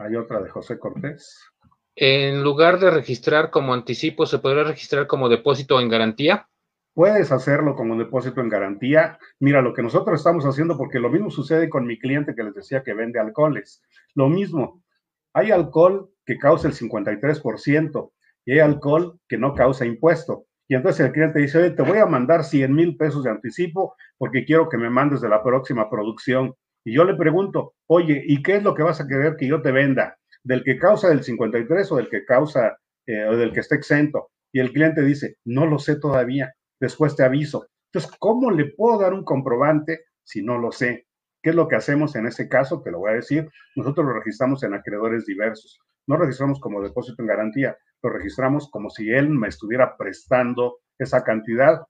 [0.03, 1.41] Hay otra de José Cortés.
[1.95, 6.49] En lugar de registrar como anticipo, ¿se podría registrar como depósito en garantía?
[6.95, 9.19] Puedes hacerlo como depósito en garantía.
[9.39, 12.55] Mira, lo que nosotros estamos haciendo, porque lo mismo sucede con mi cliente que les
[12.55, 13.83] decía que vende alcoholes.
[14.15, 14.83] Lo mismo,
[15.33, 18.13] hay alcohol que causa el 53%
[18.45, 20.47] y hay alcohol que no causa impuesto.
[20.69, 23.95] Y entonces el cliente dice, oye, te voy a mandar 100 mil pesos de anticipo
[24.19, 26.55] porque quiero que me mandes de la próxima producción.
[26.85, 29.63] Y yo le pregunto, oye, ¿y qué es lo que vas a querer que yo
[29.63, 30.19] te venda?
[30.43, 32.77] ¿Del que causa el 53 o del que causa
[33.07, 34.31] eh, o del que está exento?
[34.53, 37.67] Y el cliente dice, no lo sé todavía, después te aviso.
[37.93, 41.07] Entonces, ¿cómo le puedo dar un comprobante si no lo sé?
[41.43, 42.83] ¿Qué es lo que hacemos en ese caso?
[42.83, 43.49] Te lo voy a decir.
[43.77, 45.81] Nosotros lo registramos en acreedores diversos.
[46.07, 51.23] No registramos como depósito en garantía, lo registramos como si él me estuviera prestando esa
[51.23, 51.83] cantidad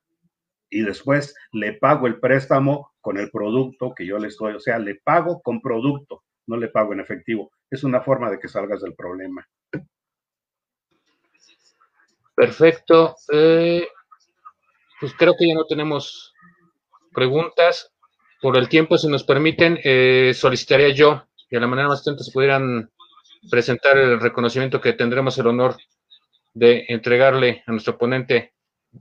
[0.73, 4.79] y después le pago el préstamo con el producto que yo le estoy, o sea,
[4.79, 7.53] le pago con producto, no le pago en efectivo.
[7.71, 9.47] Es una forma de que salgas del problema.
[12.35, 13.15] Perfecto.
[13.31, 13.87] Eh,
[14.99, 16.33] pues creo que ya no tenemos
[17.13, 17.93] preguntas
[18.41, 22.25] por el tiempo, si nos permiten, eh, solicitaría yo, y de la manera más atenta
[22.25, 22.91] se pudieran
[23.51, 25.77] presentar el reconocimiento que tendremos el honor
[26.55, 28.55] de entregarle a nuestro ponente,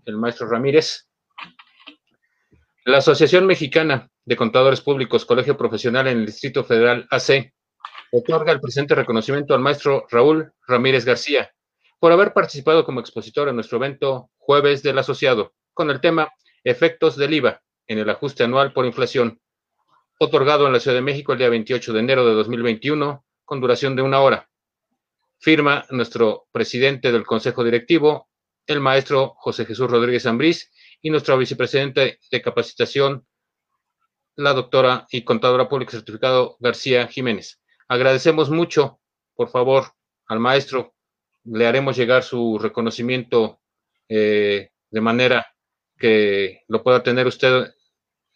[0.05, 1.07] el maestro Ramírez.
[2.83, 7.53] La Asociación Mexicana de Contadores Públicos, Colegio Profesional en el Distrito Federal AC,
[8.11, 11.51] otorga el presente reconocimiento al maestro Raúl Ramírez García
[11.99, 17.17] por haber participado como expositor en nuestro evento Jueves del Asociado, con el tema Efectos
[17.17, 19.39] del IVA en el ajuste anual por inflación,
[20.19, 23.95] otorgado en la Ciudad de México el día 28 de enero de 2021, con duración
[23.95, 24.49] de una hora.
[25.37, 28.27] Firma nuestro presidente del Consejo Directivo,
[28.65, 30.71] el maestro José Jesús Rodríguez Ambrís,
[31.01, 33.25] y nuestra vicepresidente de capacitación,
[34.35, 37.61] la doctora y contadora pública certificado García Jiménez.
[37.87, 38.99] Agradecemos mucho,
[39.35, 39.93] por favor,
[40.27, 40.95] al maestro.
[41.43, 43.61] Le haremos llegar su reconocimiento
[44.07, 45.47] eh, de manera
[45.97, 47.73] que lo pueda tener usted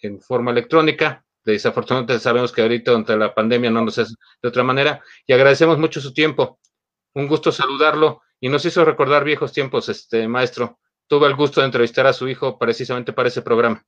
[0.02, 1.26] en forma electrónica.
[1.44, 5.78] Desafortunadamente sabemos que ahorita durante la pandemia no nos es de otra manera y agradecemos
[5.78, 6.60] mucho su tiempo.
[7.14, 10.80] Un gusto saludarlo y nos hizo recordar viejos tiempos, este maestro.
[11.08, 13.86] Tuve el gusto de entrevistar a su hijo precisamente para ese programa.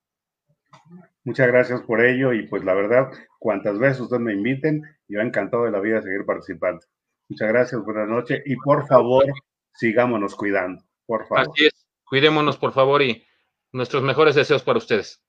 [1.24, 5.66] Muchas gracias por ello y pues la verdad, cuantas veces ustedes me inviten, yo encantado
[5.66, 6.86] de la vida seguir participando.
[7.28, 9.26] Muchas gracias, buenas noches y por favor,
[9.74, 11.50] sigámonos cuidando, por favor.
[11.52, 13.26] Así es, cuidémonos por favor y
[13.74, 15.22] nuestros mejores deseos para ustedes.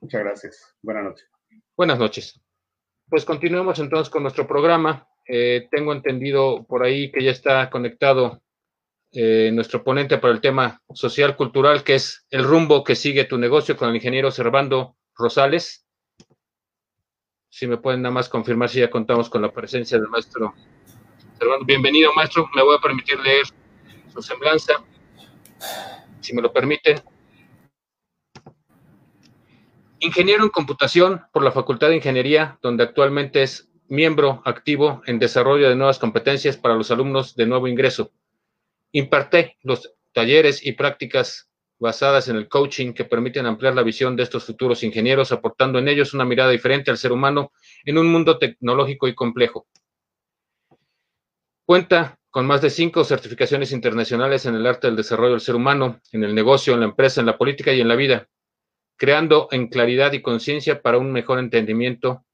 [0.00, 1.28] Muchas gracias, buenas noches.
[1.76, 2.40] Buenas noches.
[3.08, 5.08] Pues continuemos entonces con nuestro programa.
[5.26, 8.42] Eh, tengo entendido por ahí que ya está conectado
[9.12, 13.38] eh, nuestro ponente para el tema social cultural, que es el rumbo que sigue tu
[13.38, 15.84] negocio con el ingeniero Servando Rosales.
[17.48, 20.54] Si me pueden nada más confirmar si ya contamos con la presencia del maestro
[21.38, 21.66] Servando.
[21.66, 22.48] Bienvenido, maestro.
[22.54, 23.46] Me voy a permitir leer
[24.12, 24.74] su semblanza,
[26.20, 27.00] si me lo permiten.
[29.98, 35.68] Ingeniero en computación por la Facultad de Ingeniería, donde actualmente es miembro activo en desarrollo
[35.68, 38.12] de nuevas competencias para los alumnos de nuevo ingreso.
[38.92, 44.22] Imparte los talleres y prácticas basadas en el coaching que permiten ampliar la visión de
[44.22, 47.52] estos futuros ingenieros, aportando en ellos una mirada diferente al ser humano
[47.84, 49.66] en un mundo tecnológico y complejo.
[51.64, 56.00] Cuenta con más de cinco certificaciones internacionales en el arte del desarrollo del ser humano,
[56.12, 58.28] en el negocio, en la empresa, en la política y en la vida,
[58.96, 62.24] creando en claridad y conciencia para un mejor entendimiento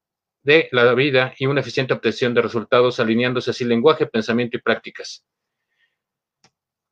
[0.43, 5.25] de la vida y una eficiente obtención de resultados, alineándose así lenguaje, pensamiento y prácticas.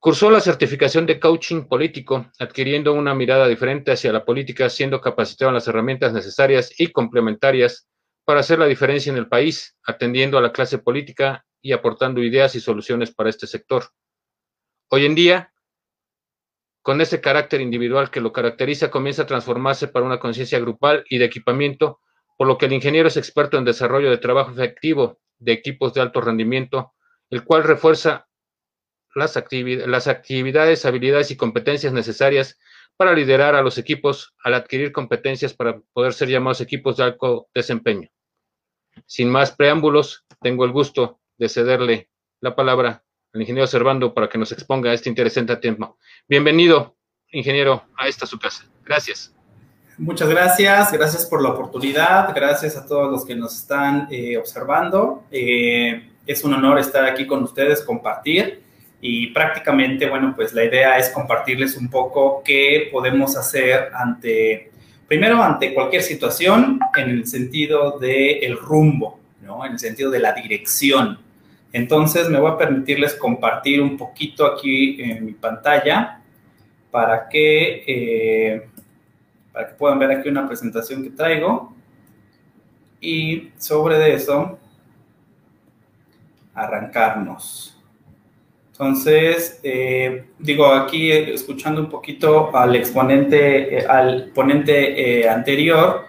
[0.05, 5.49] Cursó la certificación de coaching político, adquiriendo una mirada diferente hacia la política, siendo capacitado
[5.49, 7.89] en las herramientas necesarias y complementarias
[8.27, 12.55] para hacer la diferencia en el país, atendiendo a la clase política y aportando ideas
[12.55, 13.85] y soluciones para este sector.
[14.91, 15.55] Hoy en día,
[16.83, 21.17] con ese carácter individual que lo caracteriza, comienza a transformarse para una conciencia grupal y
[21.17, 22.01] de equipamiento,
[22.37, 26.03] por lo que el ingeniero es experto en desarrollo de trabajo efectivo de equipos de
[26.03, 26.93] alto rendimiento,
[27.31, 28.29] el cual refuerza
[29.15, 29.41] las,
[29.87, 32.59] las actividades, habilidades y competencias necesarias
[32.97, 37.49] para liderar a los equipos al adquirir competencias para poder ser llamados equipos de alto
[37.55, 38.09] desempeño.
[39.07, 42.09] Sin más preámbulos, tengo el gusto de cederle
[42.41, 45.93] la palabra al ingeniero Servando para que nos exponga este interesante tema.
[46.29, 46.97] Bienvenido,
[47.33, 48.67] ingeniero, a esta su casa.
[48.85, 49.35] Gracias.
[49.99, 55.25] Muchas gracias, gracias por la oportunidad, gracias a todos los que nos están eh, observando.
[55.31, 58.64] Eh, es un honor estar aquí con ustedes, compartir
[59.01, 64.70] y prácticamente, bueno, pues la idea es compartirles un poco qué podemos hacer ante,
[65.07, 69.64] primero ante cualquier situación en el sentido del el rumbo, ¿no?
[69.66, 71.18] En el sentido de la dirección.
[71.72, 76.20] Entonces me voy a permitirles compartir un poquito aquí en mi pantalla
[76.90, 78.68] para que, eh,
[79.53, 81.74] para que puedan ver aquí una presentación que traigo.
[83.01, 84.59] Y sobre eso,
[86.55, 87.74] arrancarnos.
[88.75, 96.07] Entonces, eh, digo, aquí eh, escuchando un poquito al exponente, eh, al ponente anterior,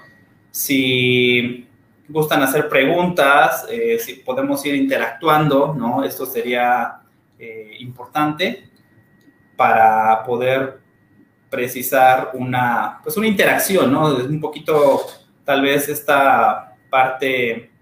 [0.49, 1.67] si
[2.09, 3.67] gustan hacer preguntas,
[3.99, 6.03] si podemos ir interactuando, ¿no?
[6.03, 7.01] Esto sería
[7.79, 8.67] importante
[9.55, 10.79] para poder
[11.51, 14.07] precisar una, pues una interacción, ¿no?
[14.15, 15.05] Un poquito,
[15.43, 17.74] tal vez, esta parte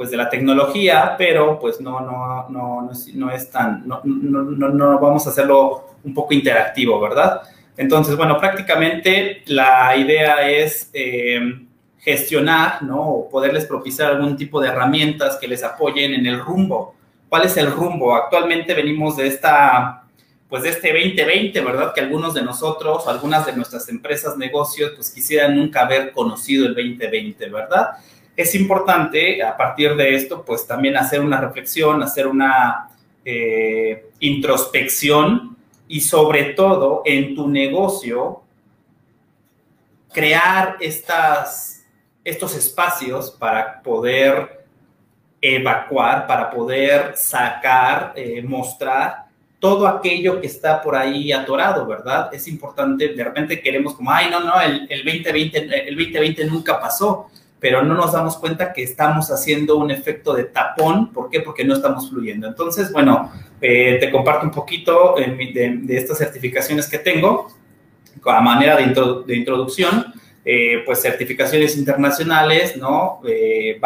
[0.00, 4.98] pues de la tecnología, pero pues no, no, no, no, es, tan, no, no, no,
[4.98, 7.42] vamos a hacerlo un poco interactivo, ¿verdad?
[7.76, 11.66] Entonces, bueno, prácticamente la idea es eh,
[11.98, 12.98] gestionar, ¿no?
[12.98, 16.94] O poderles propiciar algún tipo de herramientas que les apoyen en el rumbo.
[17.28, 18.16] ¿Cuál es el rumbo?
[18.16, 20.04] Actualmente venimos de esta,
[20.48, 21.92] pues de este 2020, ¿verdad?
[21.92, 26.74] Que algunos de nosotros, algunas de nuestras empresas, negocios, pues quisieran nunca haber conocido el
[26.74, 27.98] 2020, ¿verdad?
[28.40, 32.88] Es importante a partir de esto, pues también hacer una reflexión, hacer una
[33.24, 35.56] eh, introspección
[35.88, 38.42] y sobre todo en tu negocio,
[40.12, 41.84] crear estas,
[42.24, 44.64] estos espacios para poder
[45.40, 49.24] evacuar, para poder sacar, eh, mostrar
[49.58, 52.32] todo aquello que está por ahí atorado, ¿verdad?
[52.32, 56.80] Es importante, de repente queremos como, ay, no, no, el, el 2020, el 2020 nunca
[56.80, 57.30] pasó,
[57.60, 61.12] pero no nos damos cuenta que estamos haciendo un efecto de tapón.
[61.12, 61.40] ¿Por qué?
[61.40, 62.48] Porque no estamos fluyendo.
[62.48, 63.30] Entonces, bueno,
[63.60, 67.48] eh, te comparto un poquito de, de, estas certificaciones que tengo
[68.24, 70.14] a manera de, introducción.
[70.42, 73.20] Eh, pues certificaciones internacionales, ¿no?
[73.28, 73.78] Eh,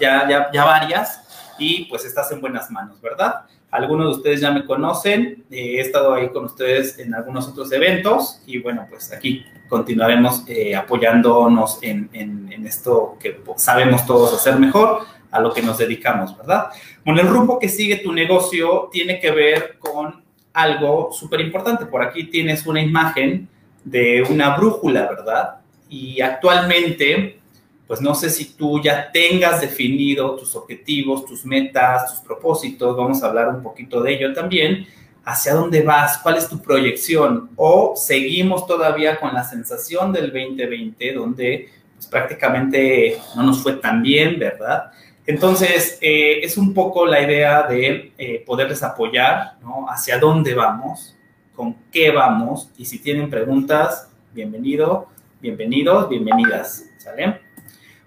[0.00, 1.22] ya, ya, ya varias
[1.58, 3.42] y pues estás en buenas manos, ¿verdad?
[3.72, 8.42] Algunos de ustedes ya me conocen, he estado ahí con ustedes en algunos otros eventos
[8.46, 15.00] y bueno, pues aquí continuaremos eh, apoyándonos en, en, esto que sabemos todos hacer mejor,
[15.30, 16.66] a lo que nos dedicamos, ¿verdad?
[17.04, 21.86] Bueno, el rumbo que sigue tu negocio tiene que ver con algo súper importante.
[21.86, 23.48] Por aquí tienes una imagen
[23.84, 25.56] de una brújula, ¿verdad?
[25.88, 27.40] Y actualmente,
[27.92, 33.22] pues no sé si tú ya tengas definido tus objetivos, tus metas, tus propósitos, vamos
[33.22, 34.86] a hablar un poquito de ello también,
[35.26, 41.12] hacia dónde vas, cuál es tu proyección, o seguimos todavía con la sensación del 2020,
[41.12, 44.90] donde pues, prácticamente no nos fue tan bien, ¿verdad?
[45.26, 49.84] Entonces, eh, es un poco la idea de eh, poderles apoyar, ¿no?
[49.86, 51.14] Hacia dónde vamos,
[51.54, 55.08] con qué vamos, y si tienen preguntas, bienvenido,
[55.42, 57.41] bienvenidos, bienvenidas, ¿sale?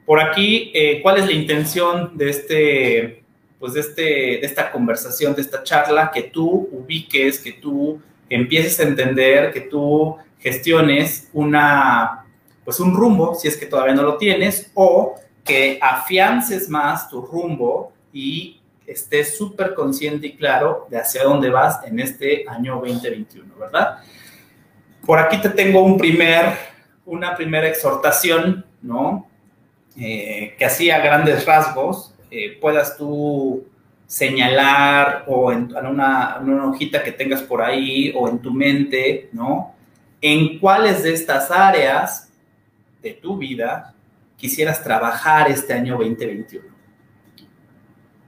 [0.05, 3.25] Por aquí, eh, ¿cuál es la intención de este
[3.59, 7.99] pues de, este, de esta conversación, de esta charla, que tú ubiques, que tú
[8.29, 12.25] empieces a entender, que tú gestiones una,
[12.63, 17.21] pues un rumbo, si es que todavía no lo tienes, o que afiances más tu
[17.21, 23.55] rumbo y estés súper consciente y claro de hacia dónde vas en este año 2021,
[23.57, 23.97] ¿verdad?
[25.05, 26.53] Por aquí te tengo un primer,
[27.05, 29.27] una primera exhortación, ¿no?
[29.97, 33.65] Eh, que hacía grandes rasgos eh, puedas tú
[34.05, 39.73] señalar o en, una, hojita que tengas por ahí o en tu mente, ¿no?
[40.21, 42.29] En cuáles de estas áreas
[43.01, 43.93] de tu vida
[44.35, 46.65] quisieras trabajar este año 2021.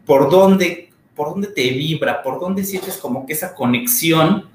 [0.05, 2.23] ¿Por dónde, por dónde te vibra?
[2.23, 4.49] ¿Por dónde sientes como que esa conexión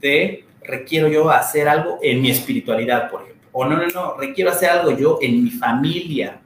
[0.00, 3.35] de requiero yo hacer algo en mi espiritualidad, por ejemplo?
[3.58, 6.42] O no, no, no, requiero hacer algo yo en mi familia,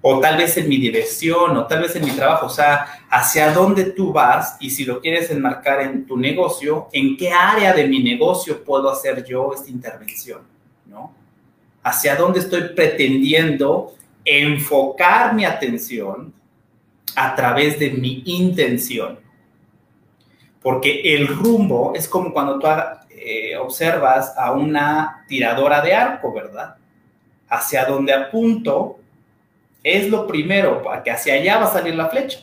[0.00, 3.52] o tal vez en mi dirección, o tal vez en mi trabajo, o sea, hacia
[3.52, 7.86] dónde tú vas y si lo quieres enmarcar en tu negocio, en qué área de
[7.86, 10.40] mi negocio puedo hacer yo esta intervención,
[10.86, 11.12] ¿no?
[11.82, 13.92] Hacia dónde estoy pretendiendo
[14.24, 16.32] enfocar mi atención
[17.16, 19.18] a través de mi intención.
[20.62, 22.66] Porque el rumbo es como cuando tú
[23.22, 26.76] eh, observas a una tiradora de arco, ¿verdad?
[27.48, 28.98] Hacia dónde apunto
[29.82, 32.40] es lo primero, que hacia allá va a salir la flecha.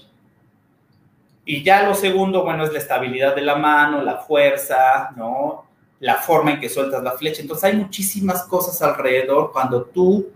[1.45, 5.65] Y ya lo segundo, bueno, es la estabilidad de la mano, la fuerza, ¿no?
[5.99, 7.41] La forma en que sueltas la flecha.
[7.41, 10.29] Entonces hay muchísimas cosas alrededor cuando tú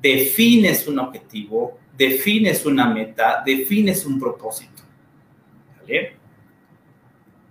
[0.00, 4.82] defines un objetivo, defines una meta, defines un propósito.
[5.80, 6.16] ¿Vale?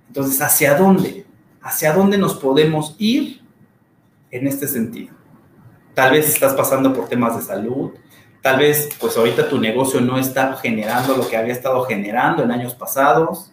[0.08, 1.26] Entonces, ¿hacia dónde?
[1.62, 3.42] ¿Hacia dónde nos podemos ir
[4.32, 5.14] en este sentido?
[5.94, 7.92] Tal vez estás pasando por temas de salud,
[8.42, 12.52] Tal vez, pues ahorita tu negocio no está generando lo que había estado generando en
[12.52, 13.52] años pasados.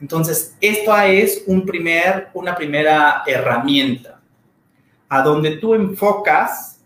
[0.00, 4.20] Entonces, esto es un primer, una primera herramienta.
[5.08, 6.84] A donde tú enfocas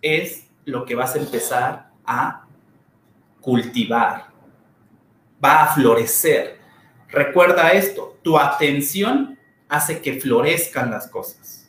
[0.00, 2.46] es lo que vas a empezar a
[3.40, 4.26] cultivar.
[5.44, 6.58] Va a florecer.
[7.08, 9.35] Recuerda esto, tu atención
[9.68, 11.68] hace que florezcan las cosas.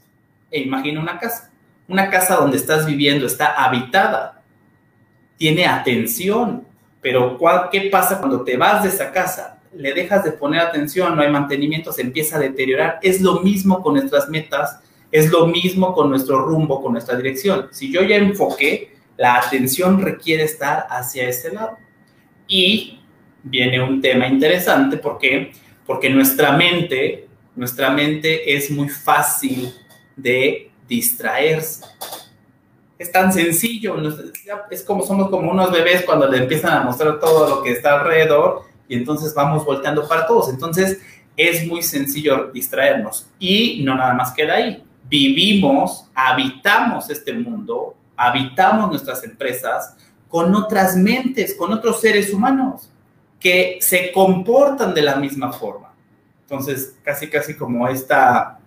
[0.51, 1.51] E imagina una casa.
[1.87, 4.37] Una casa donde estás viviendo está habitada
[5.37, 6.65] tiene atención,
[7.01, 7.37] pero
[7.71, 9.59] ¿qué pasa cuando te vas de esa casa?
[9.73, 12.99] Le dejas de poner atención, no hay mantenimiento, se empieza a deteriorar.
[13.01, 14.79] Es lo mismo con nuestras metas,
[15.11, 17.67] es lo mismo con nuestro rumbo, con nuestra dirección.
[17.71, 21.77] Si yo ya enfoqué, la atención requiere estar hacia ese lado.
[22.47, 22.99] Y
[23.43, 25.51] viene un tema interesante, ¿por qué?
[25.85, 27.26] Porque nuestra mente,
[27.57, 29.73] nuestra mente es muy fácil
[30.15, 31.83] de distraerse
[32.97, 33.95] es tan sencillo,
[34.71, 37.99] es como somos como unos bebés cuando le empiezan a mostrar todo lo que está
[37.99, 40.49] alrededor y entonces vamos volteando para todos.
[40.49, 40.99] Entonces
[41.35, 44.83] es muy sencillo distraernos y no nada más queda ahí.
[45.07, 49.95] Vivimos, habitamos este mundo, habitamos nuestras empresas
[50.27, 52.89] con otras mentes, con otros seres humanos
[53.39, 55.86] que se comportan de la misma forma.
[56.49, 58.59] Entonces, casi, casi como esta,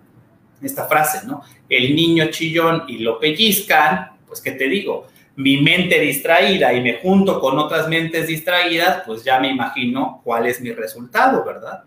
[0.61, 1.41] esta frase, ¿no?
[1.67, 5.07] El niño chillón y lo pellizcan, pues, ¿qué te digo?
[5.35, 10.45] mi mente distraída y me junto con otras mentes distraídas, pues ya me imagino cuál
[10.45, 11.83] es mi resultado, ¿verdad?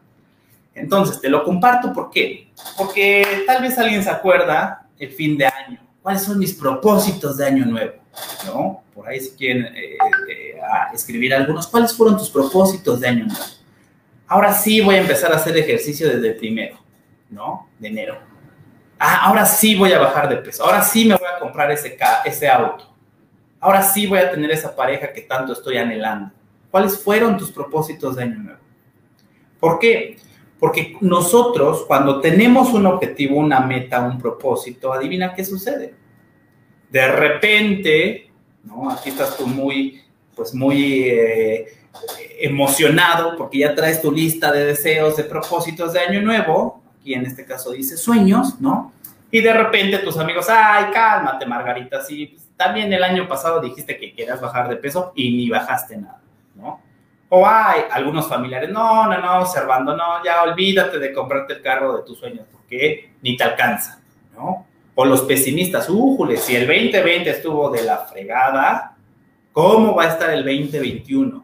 [0.75, 2.49] Entonces, te lo comparto, ¿por qué?
[2.77, 5.79] Porque tal vez alguien se acuerda el fin de año.
[6.03, 7.93] ¿Cuáles son mis propósitos de año nuevo?
[8.47, 8.83] ¿No?
[8.93, 9.97] Por ahí si quieren eh,
[10.31, 10.61] eh,
[10.93, 11.67] escribir algunos.
[11.67, 13.45] ¿Cuáles fueron tus propósitos de año nuevo?
[14.35, 16.77] Ahora sí voy a empezar a hacer ejercicio desde el primero,
[17.31, 17.69] ¿no?
[17.79, 18.19] De enero.
[18.99, 20.65] Ah, ahora sí voy a bajar de peso.
[20.65, 22.93] Ahora sí me voy a comprar ese, ese auto.
[23.61, 26.33] Ahora sí voy a tener esa pareja que tanto estoy anhelando.
[26.69, 28.59] ¿Cuáles fueron tus propósitos de año nuevo?
[29.61, 30.17] ¿Por qué?
[30.59, 35.95] Porque nosotros, cuando tenemos un objetivo, una meta, un propósito, adivina qué sucede.
[36.91, 38.33] De repente,
[38.65, 38.91] ¿no?
[38.91, 40.03] Aquí estás tú muy,
[40.35, 41.84] pues muy eh,
[42.41, 46.83] emocionado porque ya traes tu lista de deseos, de propósitos de año nuevo.
[47.01, 48.93] Aquí en este caso dice sueños, ¿no?
[49.31, 53.99] Y de repente tus amigos, ay, cálmate, Margarita, sí, pues, también el año pasado dijiste
[53.99, 56.21] que querías bajar de peso y ni bajaste nada,
[56.55, 56.81] ¿no?
[57.31, 61.97] O hay algunos familiares, no, no, no, observando, no, ya olvídate de comprarte el carro
[61.97, 64.01] de tus sueños porque ni te alcanza,
[64.37, 64.67] ¿no?
[64.95, 68.97] O los pesimistas, újule, si el 2020 estuvo de la fregada,
[69.53, 71.44] ¿cómo va a estar el 2021?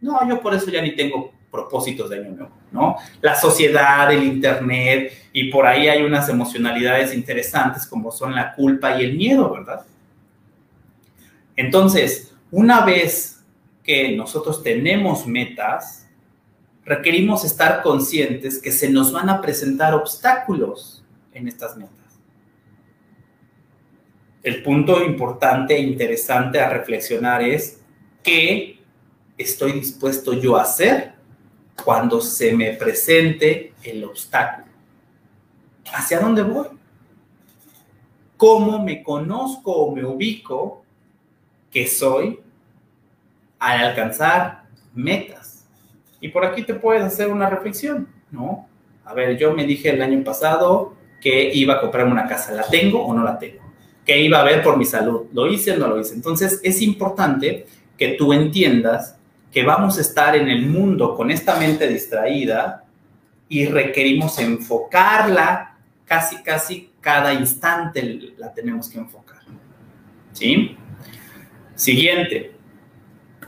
[0.00, 2.96] No, yo por eso ya ni tengo propósitos de año nuevo, ¿no?
[3.20, 9.00] La sociedad, el internet, y por ahí hay unas emocionalidades interesantes como son la culpa
[9.00, 9.84] y el miedo, ¿verdad?
[11.56, 13.44] Entonces, una vez
[13.82, 16.08] que nosotros tenemos metas,
[16.84, 21.96] requerimos estar conscientes que se nos van a presentar obstáculos en estas metas.
[24.42, 27.80] El punto importante e interesante a reflexionar es
[28.22, 28.79] qué
[29.42, 31.12] estoy dispuesto yo a hacer
[31.84, 34.66] cuando se me presente el obstáculo.
[35.92, 36.66] ¿Hacia dónde voy?
[38.36, 40.84] ¿Cómo me conozco o me ubico
[41.70, 42.40] que soy
[43.58, 44.64] al alcanzar
[44.94, 45.66] metas.
[46.20, 48.66] Y por aquí te puedes hacer una reflexión, ¿no?
[49.04, 52.64] A ver, yo me dije el año pasado que iba a comprarme una casa, ¿la
[52.64, 53.60] tengo o no la tengo?
[54.04, 56.14] Que iba a ver por mi salud, ¿lo hice o no lo hice?
[56.14, 59.18] Entonces es importante que tú entiendas
[59.50, 62.84] que vamos a estar en el mundo con esta mente distraída
[63.48, 69.40] y requerimos enfocarla casi, casi cada instante la tenemos que enfocar.
[70.32, 70.76] ¿Sí?
[71.74, 72.60] Siguiente,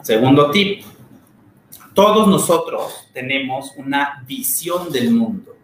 [0.02, 0.82] Segundo tip,
[1.94, 5.54] todos nosotros tenemos una visión del mundo.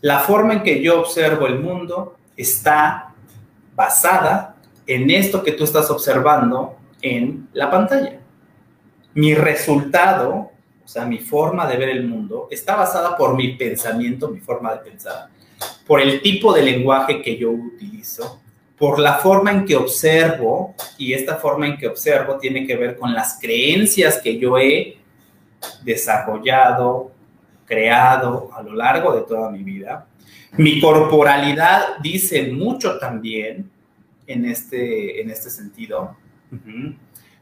[0.00, 3.12] La forma en que yo observo el mundo está
[3.74, 8.18] basada en esto que tú estás observando en la pantalla.
[9.16, 10.50] Mi resultado,
[10.84, 14.74] o sea, mi forma de ver el mundo, está basada por mi pensamiento, mi forma
[14.74, 15.28] de pensar,
[15.86, 18.42] por el tipo de lenguaje que yo utilizo,
[18.76, 22.98] por la forma en que observo, y esta forma en que observo tiene que ver
[22.98, 24.98] con las creencias que yo he
[25.82, 27.10] desarrollado,
[27.64, 30.06] creado a lo largo de toda mi vida.
[30.58, 33.70] Mi corporalidad dice mucho también
[34.26, 36.16] en este, en este sentido.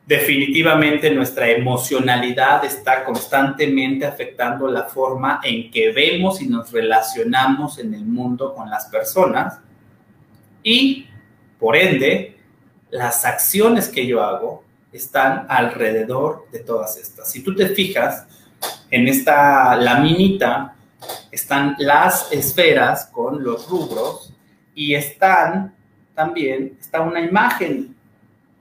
[0.07, 7.95] Definitivamente nuestra emocionalidad está constantemente afectando la forma en que vemos y nos relacionamos en
[7.95, 9.61] el mundo con las personas.
[10.63, 11.07] Y
[11.59, 12.37] por ende,
[12.91, 14.63] las acciones que yo hago
[14.93, 17.31] están alrededor de todas estas.
[17.31, 18.27] Si tú te fijas,
[18.91, 20.77] en esta laminita
[21.33, 24.35] están las esferas con los rubros
[24.75, 25.75] y están
[26.15, 27.94] también, está una imagen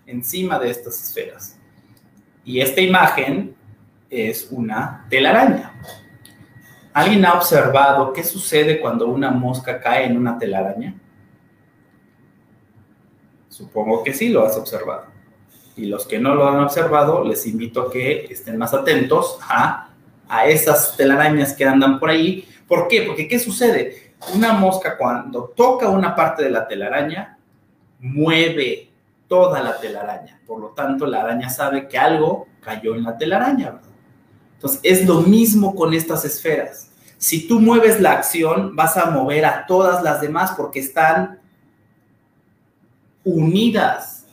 [0.06, 1.60] encima de estas esferas.
[2.46, 3.56] Y esta imagen
[4.10, 5.74] es una telaraña.
[6.94, 10.96] ¿Alguien ha observado qué sucede cuando una mosca cae en una telaraña?
[13.50, 15.06] Supongo que sí lo has observado.
[15.76, 19.90] Y los que no lo han observado, les invito a que estén más atentos a,
[20.28, 22.48] a esas telarañas que andan por ahí.
[22.68, 23.02] ¿Por qué?
[23.02, 24.14] Porque ¿qué sucede?
[24.36, 27.40] Una mosca cuando toca una parte de la telaraña,
[28.00, 28.93] mueve
[29.34, 30.40] toda la telaraña.
[30.46, 33.82] Por lo tanto, la araña sabe que algo cayó en la telaraña.
[34.54, 36.92] Entonces, es lo mismo con estas esferas.
[37.18, 41.40] Si tú mueves la acción, vas a mover a todas las demás porque están
[43.24, 44.28] unidas.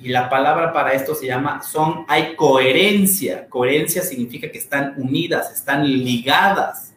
[0.00, 3.48] Y la palabra para esto se llama, son, hay coherencia.
[3.48, 6.94] Coherencia significa que están unidas, están ligadas.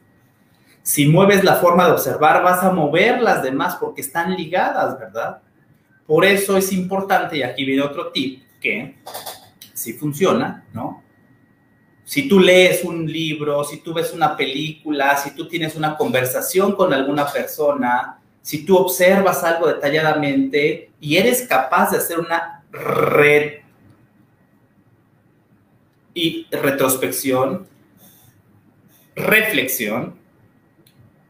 [0.82, 5.44] Si mueves la forma de observar, vas a mover las demás porque están ligadas, ¿verdad?
[6.06, 8.95] Por eso es importante, y aquí viene otro tip, que
[9.73, 11.03] si funciona, ¿no?
[12.03, 16.76] Si tú lees un libro, si tú ves una película, si tú tienes una conversación
[16.76, 22.64] con alguna persona, si tú observas algo detalladamente y eres capaz de hacer una
[26.14, 27.68] y retrospección,
[29.15, 30.15] reflexión,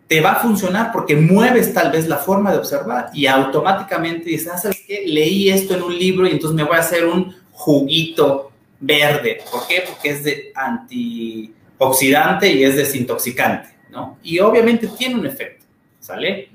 [0.08, 4.52] te va a funcionar porque mueves tal vez la forma de observar y automáticamente dices,
[4.54, 5.04] ah, ¿sabes qué?
[5.08, 9.40] Leí esto en un libro y entonces me voy a hacer un juguito verde.
[9.52, 9.84] ¿Por qué?
[9.88, 14.20] Porque es de antioxidante y es desintoxicante, ¿no?
[14.22, 15.66] Y obviamente tiene un efecto,
[16.00, 16.50] ¿sale?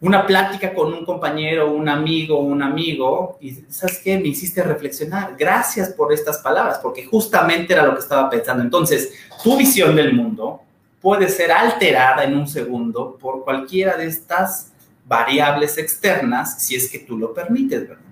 [0.00, 4.18] Una plática con un compañero, un amigo, un amigo, y ¿sabes qué?
[4.18, 5.34] Me hiciste reflexionar.
[5.36, 8.62] Gracias por estas palabras, porque justamente era lo que estaba pensando.
[8.62, 10.65] Entonces, tu visión del mundo
[11.00, 14.72] puede ser alterada en un segundo por cualquiera de estas
[15.04, 18.04] variables externas si es que tú lo permites, ¿verdad?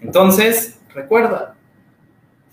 [0.00, 1.54] Entonces, recuerda,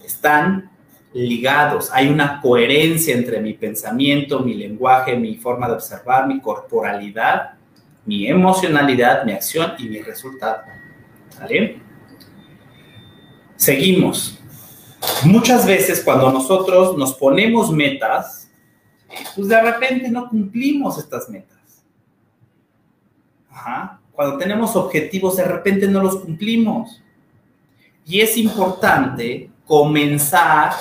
[0.03, 0.69] están
[1.13, 7.53] ligados, hay una coherencia entre mi pensamiento, mi lenguaje, mi forma de observar, mi corporalidad,
[8.05, 10.63] mi emocionalidad, mi acción y mi resultado.
[11.39, 11.81] ¿Vale?
[13.55, 14.39] Seguimos.
[15.23, 18.36] Muchas veces cuando nosotros nos ponemos metas,
[19.35, 21.57] pues de repente no cumplimos estas metas.
[24.11, 27.01] Cuando tenemos objetivos, de repente no los cumplimos.
[28.05, 30.73] Y es importante comenzar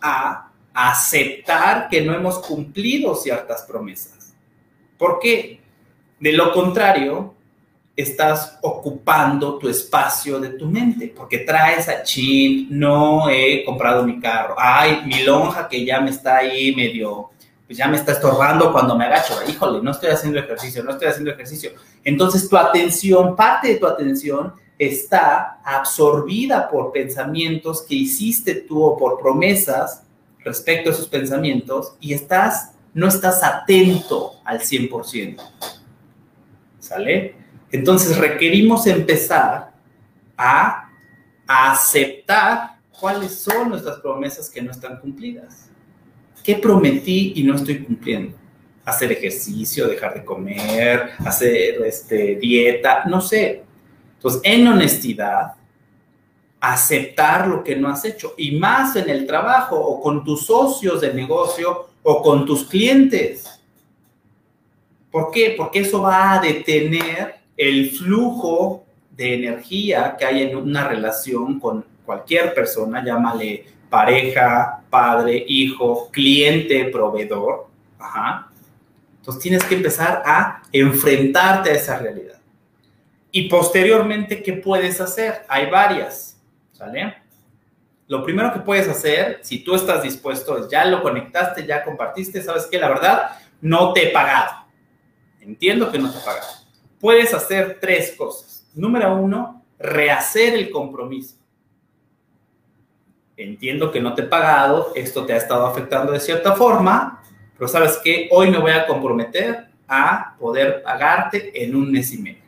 [0.00, 4.34] a aceptar que no hemos cumplido ciertas promesas.
[4.98, 5.60] ¿Por qué?
[6.18, 7.34] De lo contrario,
[7.94, 14.18] estás ocupando tu espacio de tu mente, porque traes a chin, no he comprado mi
[14.18, 17.30] carro, ay, mi lonja que ya me está ahí medio
[17.72, 19.32] pues ya me está estorbando cuando me agacho.
[19.48, 21.70] Híjole, no estoy haciendo ejercicio, no estoy haciendo ejercicio.
[22.04, 28.98] Entonces tu atención, parte de tu atención está absorbida por pensamientos que hiciste tú o
[28.98, 30.02] por promesas
[30.40, 35.40] respecto a esos pensamientos y estás, no estás atento al 100%.
[36.78, 37.36] ¿Sale?
[37.70, 39.72] Entonces requerimos empezar
[40.36, 40.90] a
[41.46, 45.71] aceptar cuáles son nuestras promesas que no están cumplidas.
[46.42, 48.36] ¿Qué prometí y no estoy cumpliendo?
[48.84, 53.62] Hacer ejercicio, dejar de comer, hacer este, dieta, no sé.
[54.16, 55.54] Entonces, en honestidad,
[56.60, 61.00] aceptar lo que no has hecho y más en el trabajo o con tus socios
[61.00, 63.60] de negocio o con tus clientes.
[65.10, 65.54] ¿Por qué?
[65.56, 71.84] Porque eso va a detener el flujo de energía que hay en una relación con
[72.06, 77.66] cualquier persona, llámale pareja, padre, hijo, cliente, proveedor.
[77.98, 78.48] Ajá.
[79.18, 82.40] Entonces tienes que empezar a enfrentarte a esa realidad.
[83.30, 85.44] Y posteriormente, ¿qué puedes hacer?
[85.46, 86.40] Hay varias,
[86.72, 87.16] ¿sale?
[88.08, 92.64] Lo primero que puedes hacer, si tú estás dispuesto, ya lo conectaste, ya compartiste, sabes
[92.64, 94.52] que la verdad no te he pagado.
[95.38, 96.48] Entiendo que no te he pagado.
[96.98, 98.66] Puedes hacer tres cosas.
[98.74, 101.41] Número uno, rehacer el compromiso
[103.36, 107.22] entiendo que no te he pagado, esto te ha estado afectando de cierta forma,
[107.56, 112.18] pero sabes que hoy me voy a comprometer a poder pagarte en un mes y
[112.18, 112.42] medio.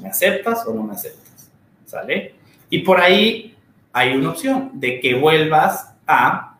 [0.00, 1.50] ¿Me aceptas o no me aceptas?
[1.86, 2.34] ¿Sale?
[2.70, 3.56] Y por ahí
[3.92, 6.56] hay una opción de que vuelvas a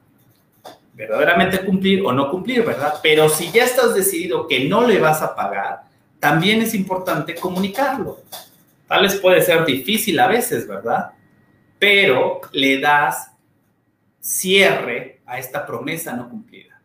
[0.94, 2.94] verdaderamente cumplir o no cumplir, ¿verdad?
[3.02, 5.82] Pero si ya estás decidido que no le vas a pagar,
[6.20, 8.20] también es importante comunicarlo.
[8.86, 11.12] Tal vez puede ser difícil a veces, ¿verdad?
[11.78, 13.31] Pero le das
[14.22, 16.80] cierre a esta promesa no cumplida.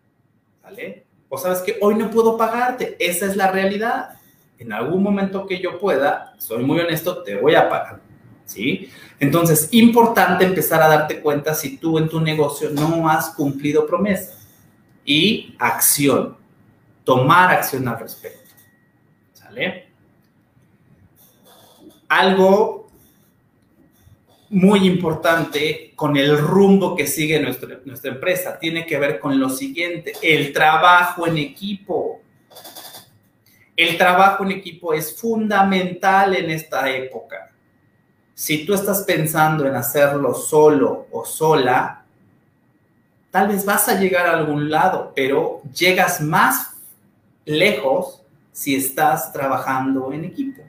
[0.64, 1.05] ¿Vale?
[1.30, 4.18] O sabes que hoy no puedo pagarte, esa es la realidad.
[4.57, 8.01] En algún momento que yo pueda, soy muy honesto, te voy a pagar.
[8.45, 8.89] ¿Sí?
[9.19, 14.47] Entonces, importante empezar a darte cuenta si tú en tu negocio no has cumplido promesas.
[15.05, 16.38] Y acción,
[17.03, 18.49] tomar acción al respecto.
[19.34, 19.88] ¿Sale?
[22.07, 22.86] Algo
[24.49, 28.57] muy importante con el rumbo que sigue nuestra, nuestra empresa.
[28.60, 32.22] Tiene que ver con lo siguiente, el trabajo en equipo.
[33.76, 37.52] El trabajo en equipo es fundamental en esta época.
[38.34, 42.06] Si tú estás pensando en hacerlo solo o sola,
[43.32, 46.76] tal vez vas a llegar a algún lado, pero llegas más
[47.45, 48.22] lejos
[48.52, 50.66] si estás trabajando en equipo.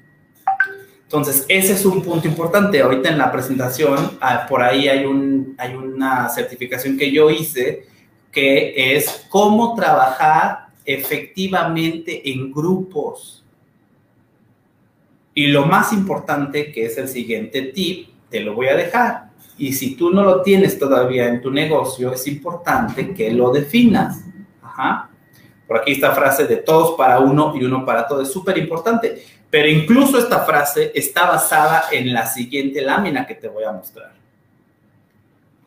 [1.09, 2.83] Entonces, ese es un punto importante.
[2.83, 7.87] Ahorita en la presentación, ah, por ahí hay, un, hay una certificación que yo hice
[8.31, 13.43] que es cómo trabajar efectivamente en grupos.
[15.33, 19.31] Y lo más importante, que es el siguiente tip, te lo voy a dejar.
[19.57, 24.25] Y si tú no lo tienes todavía en tu negocio, es importante que lo definas.
[24.63, 25.09] Ajá.
[25.67, 29.23] Por aquí esta frase de todos para uno y uno para todos es súper importante.
[29.51, 34.13] Pero incluso esta frase está basada en la siguiente lámina que te voy a mostrar.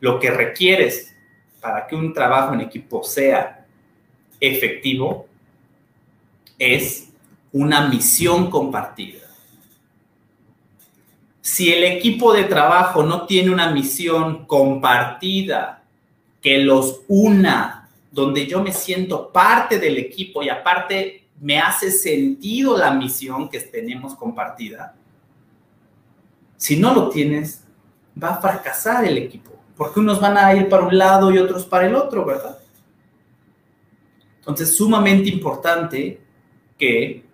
[0.00, 1.14] Lo que requieres
[1.60, 3.66] para que un trabajo en equipo sea
[4.40, 5.26] efectivo
[6.58, 7.08] es
[7.52, 9.20] una misión compartida.
[11.40, 15.82] Si el equipo de trabajo no tiene una misión compartida
[16.40, 22.78] que los una, donde yo me siento parte del equipo y aparte me hace sentido
[22.78, 24.94] la misión que tenemos compartida,
[26.56, 27.64] si no lo tienes,
[28.20, 31.66] va a fracasar el equipo, porque unos van a ir para un lado y otros
[31.66, 32.58] para el otro, ¿verdad?
[34.38, 36.20] Entonces, sumamente importante
[36.78, 37.24] que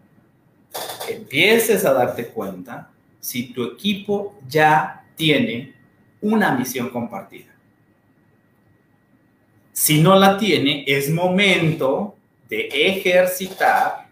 [1.10, 2.90] empieces a darte cuenta
[3.20, 5.74] si tu equipo ya tiene
[6.22, 7.54] una misión compartida.
[9.72, 12.17] Si no la tiene, es momento
[12.48, 14.08] de ejercitar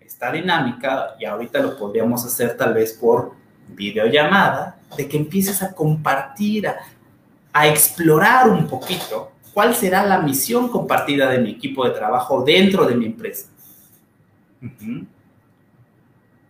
[0.00, 3.32] esta dinámica y ahorita lo podríamos hacer tal vez por
[3.68, 11.30] videollamada, de que empieces a compartir, a, explorar un poquito cuál será la misión compartida
[11.30, 13.48] de mi equipo de trabajo dentro de mi empresa.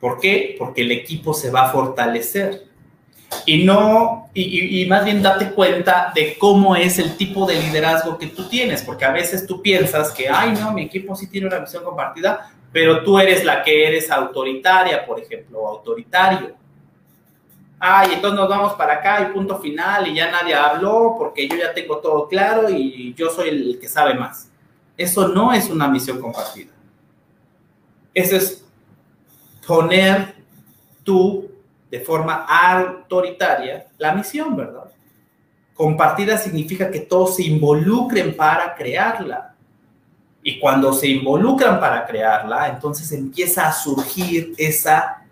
[0.00, 0.56] ¿Por qué?
[0.58, 2.71] Porque el equipo se va a fortalecer.
[3.46, 8.28] Y no, y, más bien date cuenta de cómo es el tipo de liderazgo que
[8.28, 11.60] tú tienes, porque a veces tú piensas que, ay, no, mi equipo sí tiene una
[11.60, 16.62] misión compartida, pero tú eres la que eres autoritaria, por ejemplo, autoritario
[17.84, 21.56] ay, entonces nos vamos para acá y punto final y ya nadie habló porque yo
[21.56, 24.48] ya tengo todo claro y yo soy el que sabe más.
[24.96, 26.70] Eso no es una misión compartida.
[28.14, 28.64] Eso es
[29.66, 30.36] poner
[31.02, 31.50] tú
[31.92, 34.90] de forma autoritaria la misión, ¿verdad?
[35.74, 39.54] Compartida significa que todos se involucren para crearla.
[40.42, 45.22] Y cuando se involucran para crearla, entonces empieza a surgir esa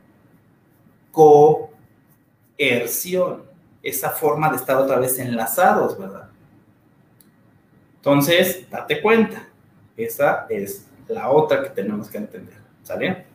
[1.10, 1.70] co
[2.58, 6.28] esa forma de estar otra vez enlazados, ¿verdad?
[7.96, 9.48] Entonces, date cuenta,
[9.96, 13.29] esa es la otra que tenemos que entender, ¿sale?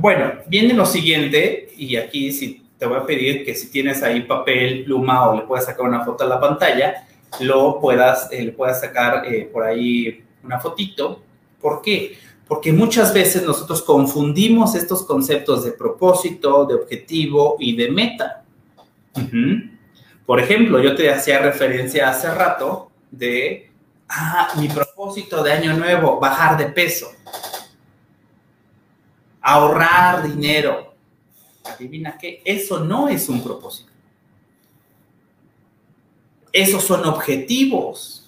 [0.00, 4.22] Bueno, viene lo siguiente, y aquí sí te voy a pedir que si tienes ahí
[4.22, 7.06] papel, pluma o le puedes sacar una foto a la pantalla,
[7.40, 11.22] lo puedas, eh, le puedas sacar eh, por ahí una fotito.
[11.60, 12.16] ¿Por qué?
[12.48, 18.42] porque muchas veces nosotros confundimos estos conceptos de propósito, de objetivo y de meta.
[20.24, 23.70] Por ejemplo, yo te hacía referencia hace rato de,
[24.08, 27.12] ah, mi propósito de año nuevo, bajar de peso,
[29.40, 30.94] ahorrar dinero.
[31.64, 33.92] Adivina qué, eso no es un propósito.
[36.52, 38.26] Esos son objetivos.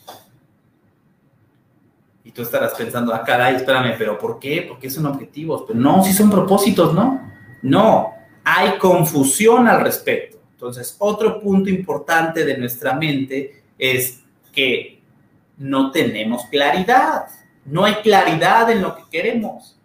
[2.23, 4.67] Y tú estarás pensando, ah, caray, espérame, pero ¿por qué?
[4.69, 5.65] Porque son objetivos.
[5.67, 7.29] Pero no, si son propósitos, ¿no?
[7.63, 8.13] No,
[8.45, 10.39] hay confusión al respecto.
[10.53, 14.23] Entonces, otro punto importante de nuestra mente es
[14.53, 15.01] que
[15.57, 17.27] no tenemos claridad.
[17.65, 19.80] No hay claridad en lo que queremos.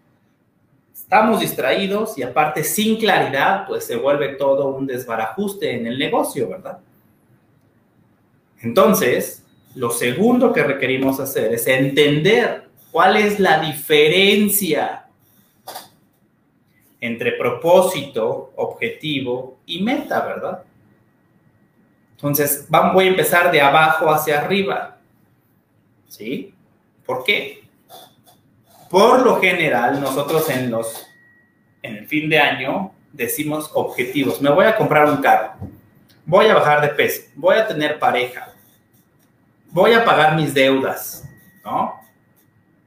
[1.06, 6.48] Estamos distraídos y aparte sin claridad, pues se vuelve todo un desbarajuste en el negocio,
[6.48, 6.80] ¿verdad?
[8.60, 9.44] Entonces,
[9.76, 15.06] lo segundo que requerimos hacer es entender cuál es la diferencia
[17.00, 20.64] entre propósito, objetivo y meta, ¿verdad?
[22.16, 24.98] Entonces, voy a empezar de abajo hacia arriba.
[26.08, 26.52] ¿Sí?
[27.04, 27.65] ¿Por qué?
[28.90, 31.06] Por lo general, nosotros en los
[31.82, 34.40] en el fin de año decimos objetivos.
[34.40, 35.52] Me voy a comprar un carro.
[36.24, 37.22] Voy a bajar de peso.
[37.36, 38.56] Voy a tener pareja
[39.76, 41.28] voy a pagar mis deudas,
[41.62, 42.00] ¿no?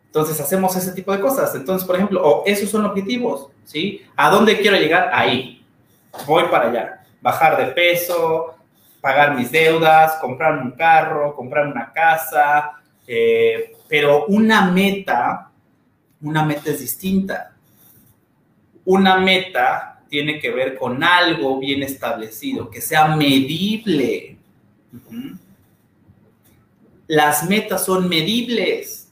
[0.07, 1.53] Entonces hacemos ese tipo de cosas.
[1.53, 4.03] Entonces, por ejemplo, o esos son objetivos, ¿sí?
[4.15, 5.11] ¿A dónde quiero llegar?
[5.13, 5.63] Ahí.
[6.25, 7.03] Voy para allá.
[7.21, 8.55] Bajar de peso,
[9.01, 12.71] pagar mis deudas, comprar un carro, comprar una casa.
[13.05, 15.48] Eh, pero una meta,
[16.21, 17.55] una meta es distinta.
[18.85, 24.37] Una meta tiene que ver con algo bien establecido, que sea medible
[27.09, 29.07] las metas son medibles.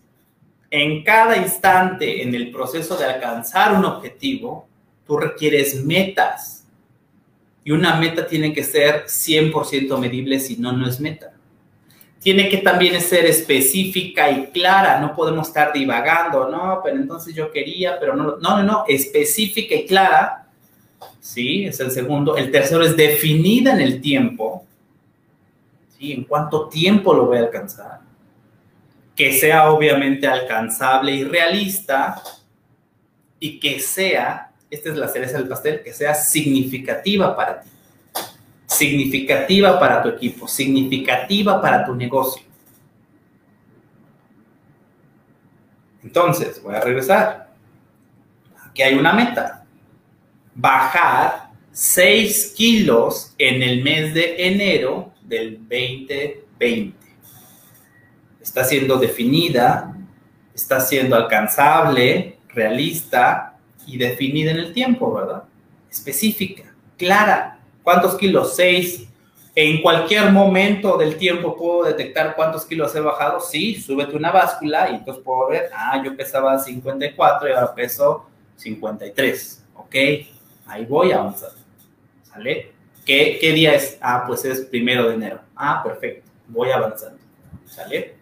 [0.69, 4.67] En cada instante en el proceso de alcanzar un objetivo,
[5.05, 6.65] tú requieres metas.
[7.63, 11.33] Y una meta tiene que ser 100% medible, si no, no es meta.
[12.21, 17.51] Tiene que también ser específica y clara, no podemos estar divagando, no, pero entonces yo
[17.51, 20.47] quería, pero no, no, no, no, específica y clara,
[21.19, 22.35] sí, es el segundo.
[22.35, 24.67] El tercero es definida en el tiempo,
[25.99, 28.01] ¿En cuánto tiempo lo voy a alcanzar?
[29.15, 32.21] Que sea obviamente alcanzable y realista
[33.39, 37.69] y que sea, esta es la cereza del pastel, que sea significativa para ti,
[38.67, 42.43] significativa para tu equipo, significativa para tu negocio.
[46.03, 47.49] Entonces, voy a regresar.
[48.65, 49.65] Aquí hay una meta.
[50.53, 56.95] Bajar 6 kilos en el mes de enero del 2020.
[58.41, 59.95] Está siendo definida,
[60.53, 65.43] está siendo alcanzable, realista y definida en el tiempo, ¿verdad?
[65.89, 67.56] Específica, clara,
[67.87, 68.53] ¿Cuántos kilos?
[68.57, 69.07] 6
[69.55, 73.39] en cualquier momento del tiempo puedo detectar cuántos kilos he bajado.
[73.39, 78.25] Sí, súbete una báscula y entonces puedo ver, ah, yo pesaba 54 y ahora peso
[78.57, 79.63] 53.
[79.75, 79.95] Ok,
[80.65, 81.55] ahí voy avanzando.
[82.23, 82.73] ¿Sale?
[83.05, 83.97] ¿Qué, ¿Qué día es?
[84.01, 85.39] Ah, pues es primero de enero.
[85.55, 86.29] Ah, perfecto.
[86.49, 87.19] Voy avanzando.
[87.67, 88.15] ¿Sale?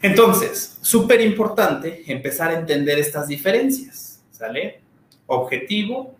[0.00, 4.22] Entonces, súper importante empezar a entender estas diferencias.
[4.30, 4.80] ¿Sale?
[5.26, 6.14] Objetivo,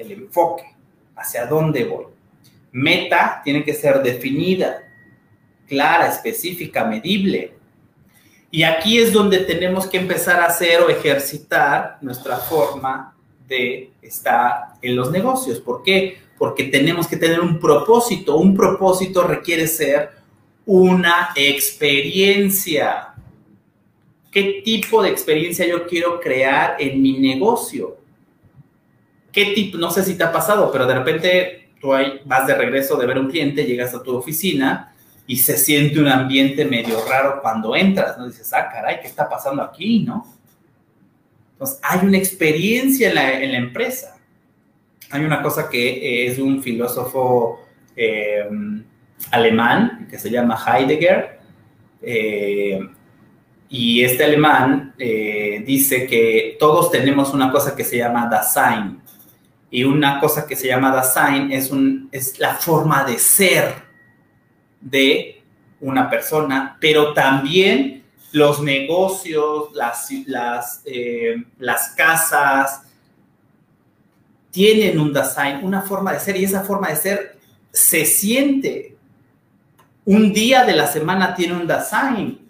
[0.00, 0.64] el enfoque,
[1.16, 2.06] hacia dónde voy.
[2.72, 4.82] Meta tiene que ser definida,
[5.66, 7.54] clara, específica, medible.
[8.50, 13.14] Y aquí es donde tenemos que empezar a hacer o ejercitar nuestra forma
[13.46, 15.60] de estar en los negocios.
[15.60, 16.18] ¿Por qué?
[16.38, 18.36] Porque tenemos que tener un propósito.
[18.36, 20.10] Un propósito requiere ser
[20.66, 23.14] una experiencia.
[24.30, 27.99] ¿Qué tipo de experiencia yo quiero crear en mi negocio?
[29.32, 29.78] ¿Qué tipo?
[29.78, 31.92] No sé si te ha pasado, pero de repente tú
[32.24, 34.94] vas de regreso de ver un cliente, llegas a tu oficina
[35.26, 38.26] y se siente un ambiente medio raro cuando entras, ¿no?
[38.26, 40.26] Dices, ah, caray, ¿qué está pasando aquí, no?
[41.52, 44.16] Entonces, hay una experiencia en la, empresa.
[45.10, 47.60] Hay una cosa que es un filósofo
[47.94, 48.48] eh,
[49.30, 51.40] alemán que se llama Heidegger,
[52.02, 52.80] eh,
[53.68, 58.99] y este alemán eh, dice que todos tenemos una cosa que se llama Dasein,
[59.70, 63.74] y una cosa que se llama Dasein es, un, es la forma de ser
[64.80, 65.42] de
[65.80, 72.82] una persona, pero también los negocios, las, las, eh, las casas,
[74.50, 77.38] tienen un Dasein, una forma de ser, y esa forma de ser
[77.70, 78.96] se siente.
[80.04, 82.49] Un día de la semana tiene un Dasein,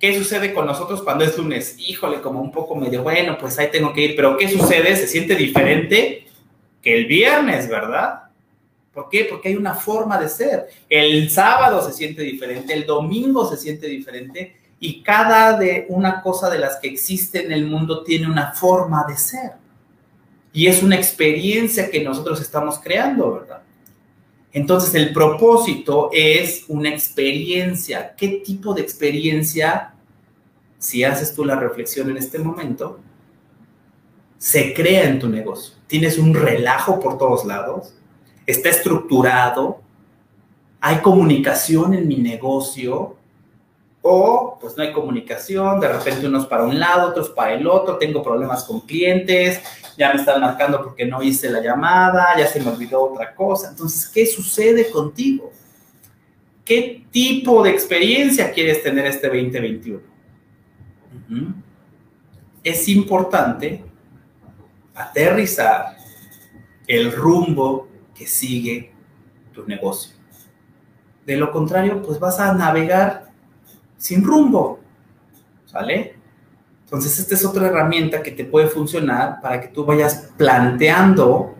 [0.00, 1.76] ¿Qué sucede con nosotros cuando es lunes?
[1.78, 4.96] Híjole, como un poco medio, bueno, pues ahí tengo que ir, pero ¿qué sucede?
[4.96, 6.26] Se siente diferente
[6.80, 8.22] que el viernes, ¿verdad?
[8.94, 9.26] ¿Por qué?
[9.26, 10.68] Porque hay una forma de ser.
[10.88, 16.48] El sábado se siente diferente, el domingo se siente diferente y cada de una cosa
[16.48, 19.52] de las que existe en el mundo tiene una forma de ser.
[20.54, 23.62] Y es una experiencia que nosotros estamos creando, ¿verdad?
[24.52, 28.14] Entonces, el propósito es una experiencia.
[28.16, 29.89] ¿Qué tipo de experiencia,
[30.80, 32.98] si haces tú la reflexión en este momento,
[34.38, 35.76] se crea en tu negocio?
[35.86, 37.94] ¿Tienes un relajo por todos lados?
[38.46, 39.82] ¿Está estructurado?
[40.80, 43.16] ¿Hay comunicación en mi negocio?
[44.00, 47.98] O pues no hay comunicación, de repente unos para un lado, otros para el otro,
[47.98, 49.60] tengo problemas con clientes,
[49.98, 53.68] ya me están marcando porque no hice la llamada, ya se me olvidó otra cosa.
[53.68, 55.52] Entonces, ¿qué sucede contigo?
[56.64, 60.09] ¿Qué tipo de experiencia quieres tener este 2021?
[62.62, 63.84] Es importante
[64.94, 65.96] aterrizar
[66.86, 68.92] el rumbo que sigue
[69.52, 70.14] tu negocio.
[71.24, 73.30] De lo contrario, pues vas a navegar
[73.96, 74.80] sin rumbo.
[75.66, 76.16] ¿Sale?
[76.84, 81.54] Entonces, esta es otra herramienta que te puede funcionar para que tú vayas planteando.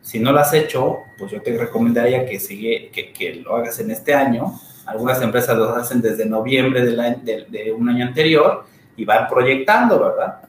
[0.00, 3.90] Si no lo has hecho, pues yo te recomendaría que, sigue, que, lo hagas en
[3.90, 4.54] este año.
[4.90, 8.64] Algunas empresas lo hacen desde noviembre de, de un año anterior
[8.96, 10.42] y van proyectando, ¿verdad?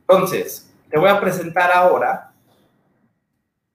[0.00, 2.32] Entonces, te voy a presentar ahora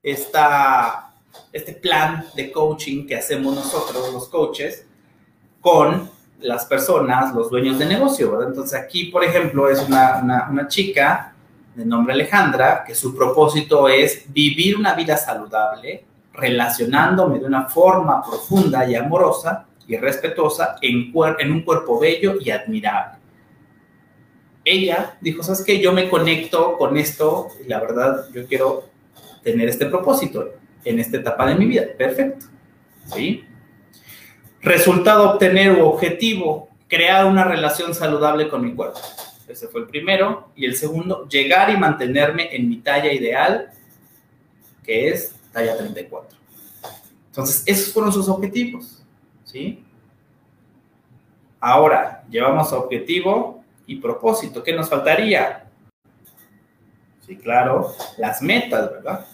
[0.02, 1.12] esta,
[1.52, 4.86] este plan de coaching que hacemos nosotros, los coaches,
[5.62, 6.10] con
[6.40, 8.48] las personas, los dueños de negocio, ¿verdad?
[8.50, 11.34] Entonces aquí, por ejemplo, es una, una, chica
[11.76, 18.22] de nombre Alejandra, que su propósito es vivir una vida saludable, relacionándome de una forma
[18.22, 23.18] profunda y amorosa y respetuosa en, en un cuerpo bello y admirable.
[24.64, 25.80] Ella dijo, ¿sabes qué?
[25.80, 28.86] Yo me conecto con esto y la verdad yo quiero
[29.44, 30.54] tener este propósito
[30.86, 31.84] en esta etapa de mi vida.
[31.98, 32.46] Perfecto.
[33.08, 33.46] ¿Sí?
[34.62, 39.00] Resultado obtener o objetivo, crear una relación saludable con mi cuerpo.
[39.48, 40.52] Ese fue el primero.
[40.56, 43.72] Y el segundo, llegar y mantenerme en mi talla ideal,
[44.84, 46.38] que es talla 34.
[47.28, 49.04] Entonces, esos fueron sus objetivos.
[49.44, 49.84] ¿Sí?
[51.60, 54.64] Ahora, llevamos objetivo y propósito.
[54.64, 55.66] ¿Qué nos faltaría?
[57.26, 59.26] Sí, claro, las metas, ¿verdad?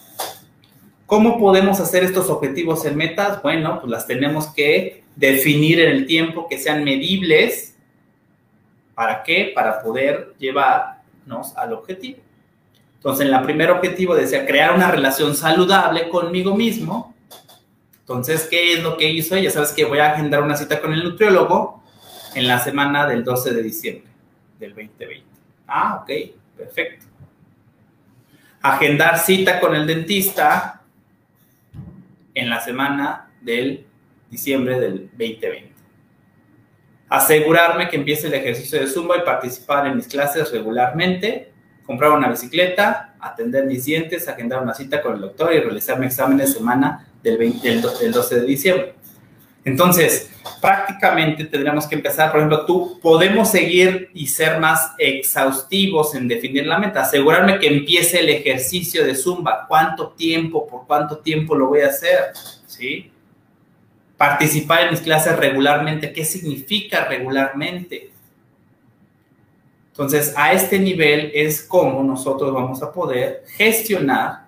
[1.05, 3.41] ¿Cómo podemos hacer estos objetivos en metas?
[3.41, 7.75] Bueno, pues las tenemos que definir en el tiempo, que sean medibles,
[8.95, 9.51] ¿Para qué?
[9.53, 12.19] Para poder llevarnos al objetivo.
[13.05, 17.13] Entonces, en la primer objetivo decía crear una relación saludable conmigo mismo.
[17.99, 19.37] Entonces, ¿qué es lo que hizo?
[19.37, 21.83] Ya sabes que voy a agendar una cita con el nutriólogo
[22.33, 24.09] en la semana del 12 de diciembre
[24.57, 25.23] del 2020.
[25.67, 26.09] Ah, ok,
[26.57, 27.05] perfecto.
[28.63, 30.81] Agendar cita con el dentista
[32.33, 33.85] en la semana del
[34.31, 35.75] diciembre del 2020.
[37.09, 41.53] Asegurarme que empiece el ejercicio de Zumba y participar en mis clases regularmente.
[41.85, 46.07] Comprar una bicicleta, atender mis dientes, agendar una cita con el doctor y realizar mi
[46.07, 48.95] examen de semana del, del 12 de diciembre.
[49.65, 50.29] Entonces,
[50.61, 56.67] prácticamente tendríamos que empezar, por ejemplo, tú, podemos seguir y ser más exhaustivos en definir
[56.67, 61.67] la meta, asegurarme que empiece el ejercicio de Zumba, cuánto tiempo, por cuánto tiempo lo
[61.67, 62.33] voy a hacer,
[62.67, 63.11] ¿sí?
[64.17, 68.11] Participar en mis clases regularmente, ¿qué significa regularmente?
[69.95, 74.45] Entonces, a este nivel es como nosotros vamos a poder gestionar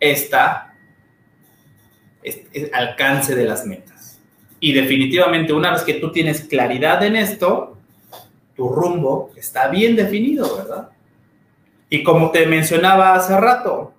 [0.00, 0.74] esta,
[2.22, 4.18] este alcance de las metas.
[4.58, 7.76] Y definitivamente una vez que tú tienes claridad en esto,
[8.56, 10.88] tu rumbo está bien definido, ¿verdad?
[11.90, 13.92] Y como te mencionaba hace rato,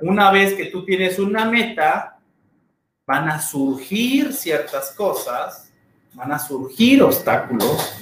[0.00, 2.20] una vez que tú tienes una meta,
[3.04, 5.72] van a surgir ciertas cosas,
[6.14, 7.92] van a surgir obstáculos,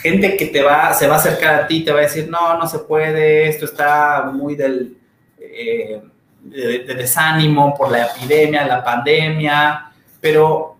[0.00, 2.58] gente que te va, se va a acercar a ti, te va a decir, no,
[2.58, 4.96] no se puede, esto está muy del,
[5.38, 6.00] eh,
[6.42, 10.76] de desánimo por la epidemia, la pandemia, pero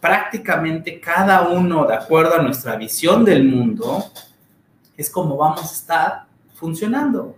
[0.00, 4.04] prácticamente cada uno, de acuerdo a nuestra visión del mundo,
[4.96, 6.24] es como vamos a estar
[6.54, 7.36] funcionando.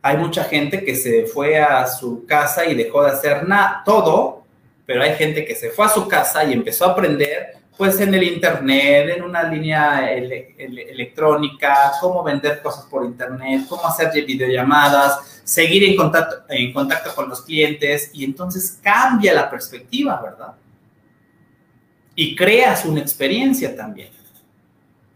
[0.00, 4.42] Hay mucha gente que se fue a su casa y dejó de hacer nada, todo,
[4.84, 8.14] pero hay gente que se fue a su casa y empezó a aprender, pues en
[8.14, 15.84] el internet, en una línea electrónica, cómo vender cosas por internet, cómo hacer videollamadas, seguir
[15.84, 20.54] en contacto, en contacto con los clientes y entonces cambia la perspectiva, ¿verdad?
[22.14, 24.10] y creas una experiencia también.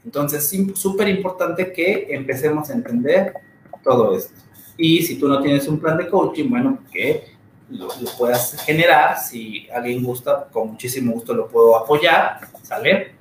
[0.04, 3.34] Entonces, es súper importante que empecemos a entender
[3.82, 4.34] todo esto.
[4.78, 7.35] Y si tú no tienes un plan de coaching, bueno, que
[7.70, 7.88] lo,
[8.18, 9.18] puedas generar.
[9.18, 13.14] Si alguien gusta, con muchísimo gusto lo puedo apoyar, ¿sale?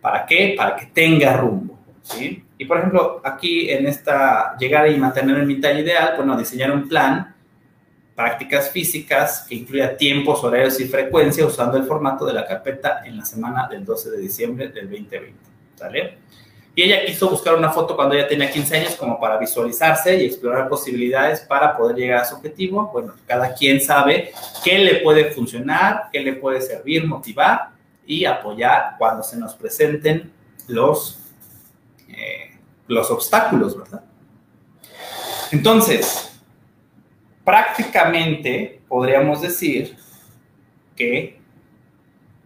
[0.00, 0.54] ¿Para qué?
[0.56, 2.44] Para que tenga rumbo, ¿sí?
[2.58, 6.88] Y por ejemplo, aquí en esta llegar y mantener el mitad ideal, bueno, diseñar un
[6.88, 7.34] plan
[8.14, 13.16] prácticas físicas que incluya tiempos, horarios y frecuencia usando el formato de la carpeta en
[13.16, 15.34] la semana del 12 de diciembre del 2020.
[15.74, 16.18] ¿Sale?
[16.74, 20.26] Y ella quiso buscar una foto cuando ella tenía 15 años como para visualizarse y
[20.26, 22.88] explorar posibilidades para poder llegar a su objetivo.
[22.90, 24.32] Bueno, cada quien sabe
[24.64, 27.72] qué le puede funcionar, qué le puede servir, motivar
[28.06, 30.32] y apoyar cuando se nos presenten
[30.68, 31.18] los,
[32.08, 34.02] eh, los obstáculos, ¿verdad?
[35.50, 36.40] Entonces,
[37.44, 39.94] prácticamente podríamos decir
[40.96, 41.38] que,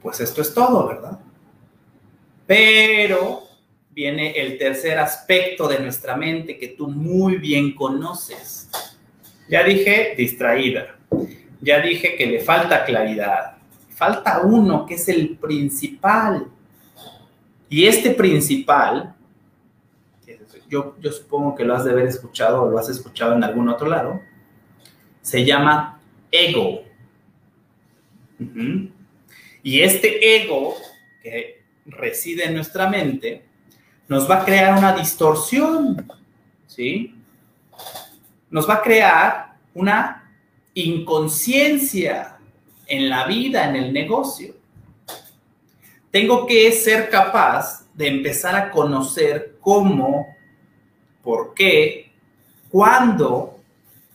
[0.03, 1.21] pues esto es todo, ¿verdad?
[2.45, 3.46] Pero
[3.97, 8.69] viene el tercer aspecto de nuestra mente que tú muy bien conoces.
[9.49, 10.99] Ya dije distraída,
[11.63, 13.57] ya dije que le falta claridad,
[13.89, 16.47] falta uno que es el principal.
[17.71, 19.15] Y este principal,
[20.69, 23.71] yo, yo supongo que lo has de haber escuchado o lo has escuchado en algún
[23.71, 24.21] otro lado,
[25.23, 26.83] se llama ego.
[29.63, 30.75] Y este ego
[31.23, 33.46] que reside en nuestra mente
[34.09, 36.07] nos va a crear una distorsión,
[36.67, 37.15] ¿sí?
[38.51, 40.31] Nos va a crear una
[40.75, 42.39] inconsciencia
[42.87, 44.55] en la vida, en el negocio.
[46.11, 50.27] Tengo que ser capaz de empezar a conocer cómo,
[51.23, 52.13] por qué,
[52.71, 53.59] cuándo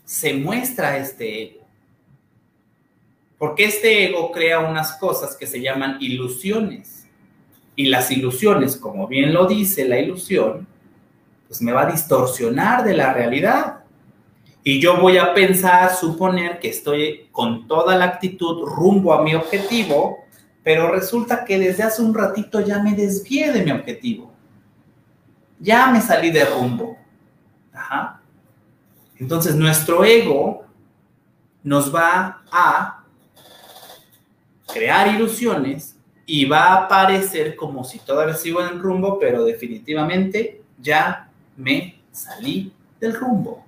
[0.05, 1.67] se muestra este ego.
[3.37, 7.00] Porque este ego crea unas cosas que se llaman ilusiones.
[7.81, 10.67] Y las ilusiones, como bien lo dice la ilusión,
[11.47, 13.79] pues me va a distorsionar de la realidad.
[14.63, 19.33] Y yo voy a pensar, suponer que estoy con toda la actitud rumbo a mi
[19.33, 20.19] objetivo,
[20.61, 24.31] pero resulta que desde hace un ratito ya me desvié de mi objetivo.
[25.59, 26.99] Ya me salí de rumbo.
[29.17, 30.65] Entonces nuestro ego
[31.63, 33.03] nos va a
[34.71, 35.90] crear ilusiones
[36.25, 42.01] y va a parecer como si todavía sigo en el rumbo, pero definitivamente ya me
[42.11, 43.65] salí del rumbo.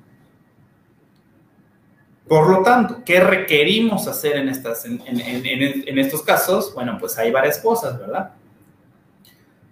[2.27, 6.73] Por lo tanto, ¿qué requerimos hacer en, estas, en, estos casos?
[6.73, 8.31] Bueno, pues hay varias cosas, ¿verdad?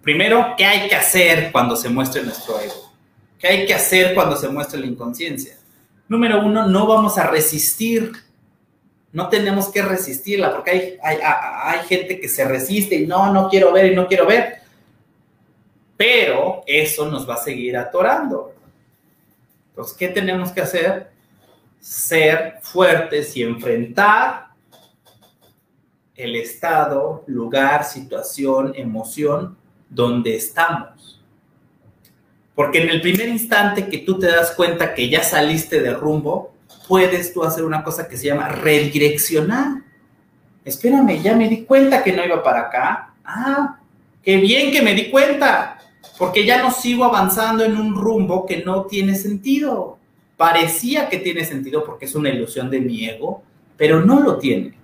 [0.02, 2.92] Primero, ¿qué hay que hacer cuando se muestre nuestro ego?
[3.38, 5.56] ¿Qué hay que hacer cuando se muestre la inconsciencia?
[6.08, 8.12] Número uno, no vamos a resistir.
[9.12, 13.48] No tenemos que resistirla, porque hay, hay, hay gente que se resiste y no, no
[13.48, 14.62] quiero ver y no quiero ver.
[15.96, 18.54] Pero eso nos va a seguir atorando.
[19.68, 21.10] Entonces, ¿qué tenemos que hacer?
[21.78, 24.48] Ser fuertes y enfrentar
[26.14, 29.56] el estado, lugar, situación, emoción
[29.88, 31.20] donde estamos.
[32.54, 36.51] Porque en el primer instante que tú te das cuenta que ya saliste de rumbo,
[36.92, 39.82] puedes tú hacer una cosa que se llama redireccionar.
[40.62, 43.14] Espérame, ya me di cuenta que no iba para acá.
[43.24, 43.78] Ah,
[44.22, 45.78] qué bien que me di cuenta,
[46.18, 49.96] porque ya no sigo avanzando en un rumbo que no tiene sentido.
[50.36, 53.42] Parecía que tiene sentido porque es una ilusión de mi ego,
[53.78, 54.74] pero no lo tiene.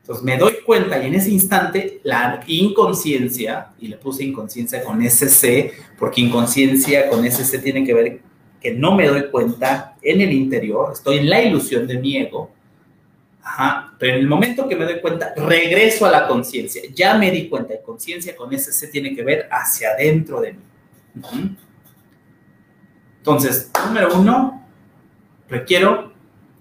[0.00, 5.02] Entonces me doy cuenta y en ese instante la inconsciencia, y le puse inconsciencia con
[5.02, 8.20] SC, porque inconsciencia con SC tiene que ver
[8.58, 12.50] que no me doy cuenta en el interior, estoy en la ilusión de mi ego,
[13.44, 17.30] Ajá, pero en el momento que me doy cuenta, regreso a la conciencia, ya me
[17.32, 20.60] di cuenta, y conciencia con SC tiene que ver hacia adentro de mí.
[23.18, 24.64] Entonces, número uno,
[25.48, 26.12] requiero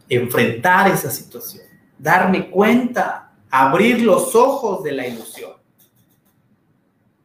[0.10, 1.64] enfrentar esa situación,
[2.00, 5.52] darme cuenta abrir los ojos de la ilusión.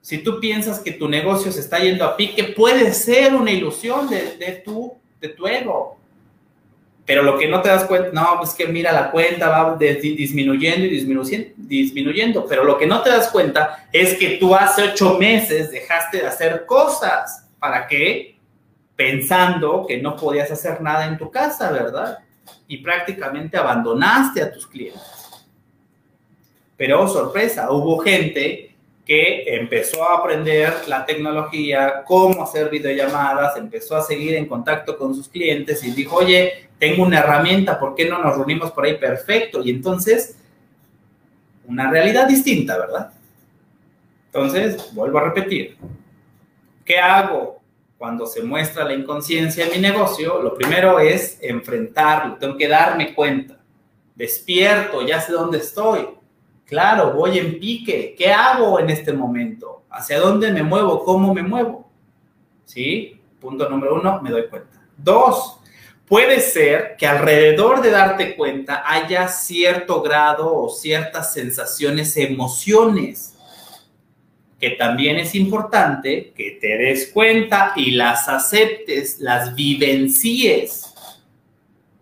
[0.02, 4.08] Si tú piensas que tu negocio se está yendo a pique, puede ser una ilusión
[4.08, 5.98] de, tu, de tu ego.
[7.06, 10.86] Pero lo que no te das cuenta, no, es que mira, la cuenta va disminuyendo
[10.86, 12.46] y disminuyendo, disminuyendo.
[12.46, 16.26] Pero lo que no te das cuenta es que tú hace ocho meses dejaste de
[16.26, 17.48] hacer cosas.
[17.60, 18.36] ¿Para qué?
[18.96, 22.18] Pensando que no podías hacer nada en tu casa, ¿verdad?
[22.66, 25.00] Y prácticamente abandonaste a tus clientes.
[26.76, 28.75] Pero oh, sorpresa, hubo gente
[29.06, 35.14] que empezó a aprender la tecnología, cómo hacer videollamadas, empezó a seguir en contacto con
[35.14, 38.98] sus clientes y dijo, oye, tengo una herramienta, ¿por qué no nos reunimos por ahí?
[38.98, 39.62] Perfecto.
[39.62, 40.36] Y entonces,
[41.68, 43.12] una realidad distinta, ¿verdad?
[44.26, 45.76] Entonces, vuelvo a repetir,
[46.84, 47.60] ¿qué hago
[47.96, 50.42] cuando se muestra la inconsciencia en mi negocio?
[50.42, 53.56] Lo primero es enfrentarlo, tengo que darme cuenta,
[54.16, 56.08] despierto, ya sé dónde estoy,
[56.66, 58.14] Claro, voy en pique.
[58.18, 59.84] ¿Qué hago en este momento?
[59.88, 61.04] ¿Hacia dónde me muevo?
[61.04, 61.88] ¿Cómo me muevo?
[62.64, 63.20] ¿Sí?
[63.40, 64.82] Punto número uno, me doy cuenta.
[64.96, 65.60] Dos,
[66.06, 73.34] puede ser que alrededor de darte cuenta haya cierto grado o ciertas sensaciones, emociones,
[74.58, 80.94] que también es importante que te des cuenta y las aceptes, las vivencies,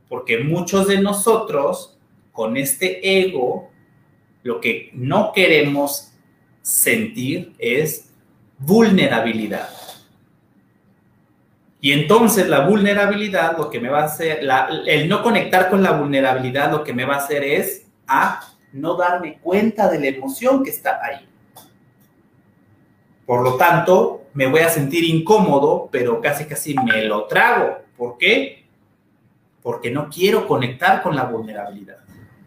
[0.08, 1.98] porque muchos de nosotros
[2.32, 3.73] con este ego
[4.44, 6.12] lo que no queremos
[6.62, 8.12] sentir es
[8.58, 9.68] vulnerabilidad.
[11.80, 14.46] Y entonces la vulnerabilidad, lo que me va a hacer,
[14.86, 18.40] el no conectar con la vulnerabilidad, lo que me va a hacer es a
[18.72, 21.26] no darme cuenta de la emoción que está ahí.
[23.26, 27.78] Por lo tanto, me voy a sentir incómodo, pero casi casi me lo trago.
[27.96, 28.64] ¿Por qué?
[29.62, 31.98] Porque no quiero conectar con la vulnerabilidad.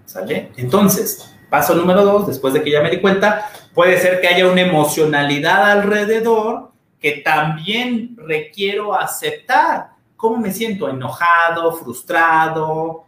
[0.05, 0.51] ¿Sale?
[0.57, 4.47] Entonces, Paso número dos, después de que ya me di cuenta, puede ser que haya
[4.47, 9.91] una emocionalidad alrededor que también requiero aceptar.
[10.15, 10.89] ¿Cómo me siento?
[10.89, 13.05] Enojado, frustrado,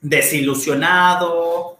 [0.00, 1.78] desilusionado,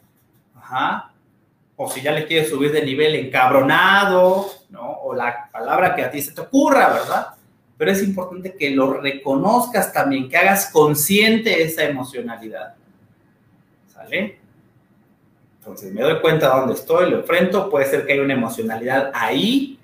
[1.76, 4.90] o si ya le quieres subir de nivel, encabronado, ¿no?
[5.02, 7.28] O la palabra que a ti se te ocurra, ¿verdad?
[7.76, 12.74] Pero es importante que lo reconozcas también, que hagas consciente esa emocionalidad.
[13.92, 14.39] ¿Sale?
[15.60, 19.10] Entonces me doy cuenta de dónde estoy, lo enfrento, puede ser que haya una emocionalidad
[19.12, 19.78] ahí,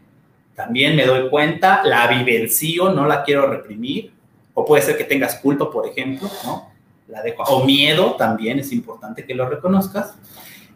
[0.55, 4.11] también me doy cuenta, la vivencio, no la quiero reprimir,
[4.55, 6.71] o puede ser que tengas culpa, por ejemplo, ¿no?
[7.09, 10.15] La dejo, o miedo también es importante que lo reconozcas.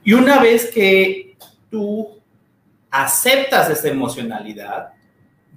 [0.05, 1.35] Y una vez que
[1.71, 2.21] tú
[2.91, 4.93] aceptas esa emocionalidad,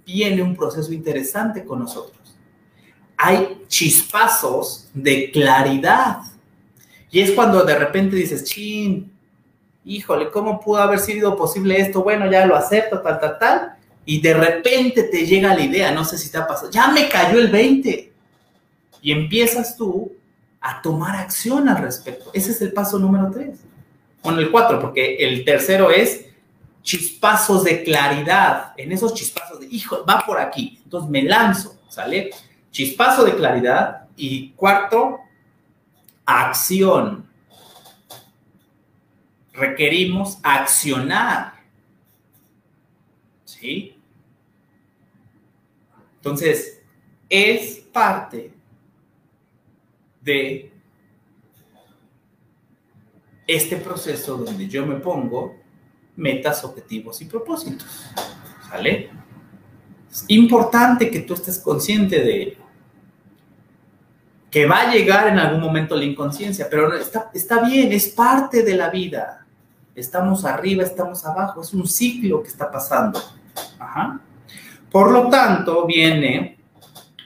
[0.05, 2.37] viene un proceso interesante con nosotros.
[3.17, 6.19] Hay chispazos de claridad.
[7.11, 9.12] Y es cuando de repente dices, chin,
[9.85, 12.03] híjole, ¿cómo pudo haber sido posible esto?
[12.03, 13.75] Bueno, ya lo acepto, tal, tal, tal.
[14.05, 17.07] Y de repente te llega la idea, no sé si te ha pasado, ya me
[17.09, 18.11] cayó el 20.
[19.01, 20.11] Y empiezas tú
[20.61, 22.31] a tomar acción al respecto.
[22.33, 23.59] Ese es el paso número 3.
[24.23, 26.25] Bueno, el 4, porque el tercero es
[26.81, 28.73] chispazos de claridad.
[28.77, 30.79] En esos chispazos de, hijo, va por aquí.
[30.83, 32.31] Entonces me lanzo, ¿sale?
[32.71, 34.07] Chispazo de claridad.
[34.15, 35.19] Y cuarto,
[36.25, 37.27] acción
[39.53, 41.53] requerimos accionar.
[43.45, 43.95] ¿Sí?
[46.15, 46.81] Entonces,
[47.29, 48.53] es parte
[50.21, 50.71] de
[53.45, 55.55] este proceso donde yo me pongo
[56.15, 58.05] metas, objetivos y propósitos.
[58.69, 59.09] ¿Sale?
[60.09, 62.57] Es importante que tú estés consciente de.
[64.49, 68.61] Que va a llegar en algún momento la inconsciencia, pero está, está bien, es parte
[68.61, 69.42] de la vida.
[69.95, 73.21] Estamos arriba, estamos abajo, es un ciclo que está pasando.
[74.91, 76.57] Por lo tanto, viene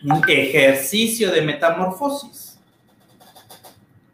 [0.04, 2.60] un ejercicio de metamorfosis.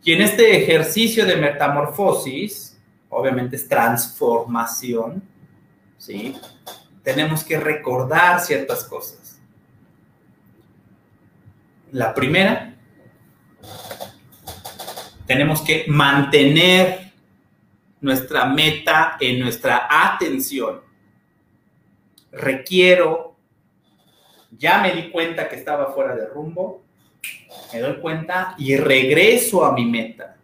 [0.03, 2.77] Y en este ejercicio de metamorfosis,
[3.09, 5.23] obviamente es transformación,
[5.97, 6.35] ¿sí?
[7.03, 9.39] Tenemos que recordar ciertas cosas.
[11.91, 12.75] La primera,
[15.25, 17.02] tenemos que mantener
[18.03, 20.81] nuestra meta en nuestra atención.
[22.31, 23.35] Requiero,
[24.51, 26.83] ya me di cuenta que estaba fuera de rumbo,
[27.71, 30.35] me doy cuenta y regreso a mi meta.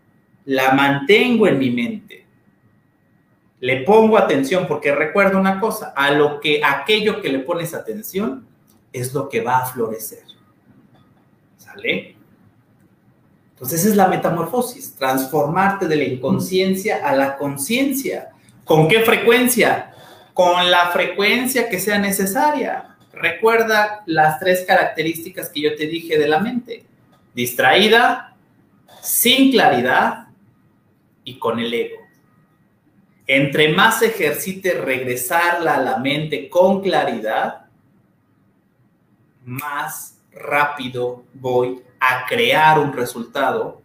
[0.45, 2.25] La mantengo en mi mente.
[3.59, 8.47] Le pongo atención porque recuerdo una cosa, a lo que aquello que le pones atención
[8.93, 10.23] es lo que va a florecer.
[11.57, 12.15] ¿Sale?
[13.59, 18.29] Entonces esa es la metamorfosis, transformarte de la inconsciencia a la conciencia.
[18.63, 19.93] ¿Con qué frecuencia?
[20.33, 22.95] Con la frecuencia que sea necesaria.
[23.11, 26.85] Recuerda las tres características que yo te dije de la mente.
[27.35, 28.33] Distraída,
[29.01, 30.27] sin claridad
[31.25, 31.97] y con el ego.
[33.27, 37.65] Entre más ejercite regresarla a la mente con claridad,
[39.43, 43.81] más rápido voy a crear un resultado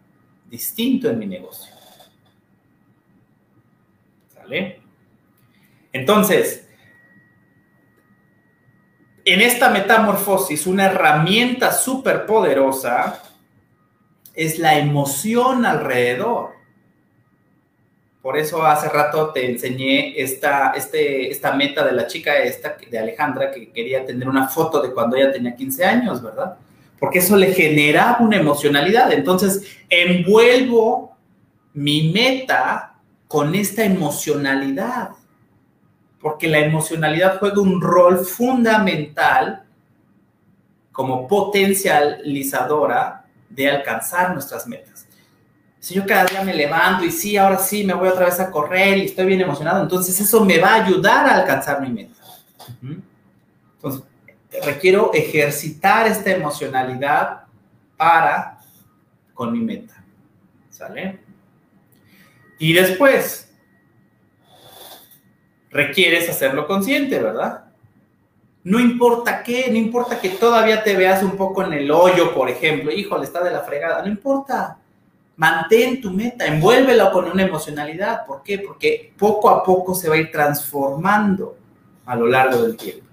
[0.48, 1.72] distinto en mi negocio.
[4.34, 4.80] ¿Sale?
[5.92, 6.68] Entonces,
[9.24, 13.22] en esta metamorfosis, una herramienta súper poderosa
[14.34, 16.54] es la emoción alrededor.
[18.20, 22.98] Por eso hace rato te enseñé esta, este, esta meta de la chica esta, de
[22.98, 26.56] Alejandra, que quería tener una foto de cuando ella tenía 15 años, ¿verdad?
[26.98, 29.12] Porque eso le genera una emocionalidad.
[29.12, 31.16] Entonces, envuelvo
[31.74, 32.94] mi meta
[33.28, 35.10] con esta emocionalidad.
[36.20, 39.64] Porque la emocionalidad juega un rol fundamental
[40.92, 44.94] como potencializadora de alcanzar nuestras metas
[45.84, 48.50] si yo cada día me levanto y sí, ahora sí, me voy otra vez a
[48.50, 52.14] correr y estoy bien emocionado, entonces eso me va a ayudar a alcanzar mi meta.
[52.80, 53.04] Entonces,
[54.64, 57.44] requiero ejercitar esta emocionalidad
[57.96, 58.58] para
[59.32, 60.04] con mi meta.
[60.70, 61.20] ¿Sale?
[62.58, 63.52] Y después,
[65.70, 67.64] requieres hacerlo consciente, ¿verdad?
[68.62, 72.48] No importa qué, no importa que todavía te veas un poco en el hoyo, por
[72.48, 74.78] ejemplo, híjole, está de la fregada, no importa
[75.36, 78.24] Mantén tu meta, envuélvela con una emocionalidad.
[78.24, 78.58] ¿Por qué?
[78.60, 81.56] Porque poco a poco se va a ir transformando
[82.06, 83.03] a lo largo del tiempo.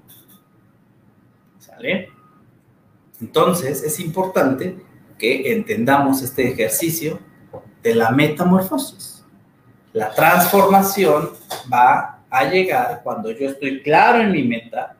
[3.20, 4.78] Entonces es importante
[5.18, 7.20] que entendamos este ejercicio
[7.84, 9.24] de la metamorfosis.
[9.94, 11.32] La transformación
[11.72, 14.96] va a llegar cuando yo estoy claro en mi meta,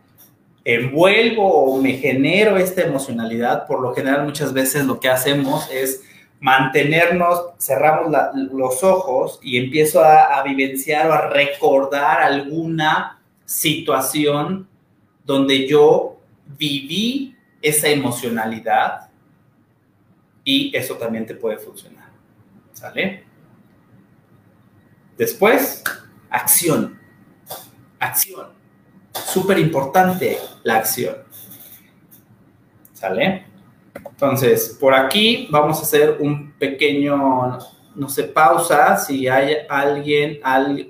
[0.64, 3.66] envuelvo o me genero esta emocionalidad.
[3.66, 6.04] Por lo general muchas veces lo que hacemos es
[6.42, 14.68] mantenernos, cerramos los ojos y empiezo a, vivenciar o a recordar alguna situación
[15.24, 16.21] donde yo
[16.58, 19.10] viví esa emocionalidad
[20.44, 22.10] y eso también te puede funcionar.
[22.74, 23.24] ¿Sale?
[25.18, 25.84] Después,
[26.30, 27.00] acción.
[28.00, 28.48] Acción.
[29.14, 31.18] Súper importante la acción.
[32.94, 33.46] ¿Sale?
[33.94, 37.60] Entonces, por aquí vamos a hacer un pequeño,
[37.96, 38.98] no sé, pausa.
[38.98, 40.40] Si hay alguien,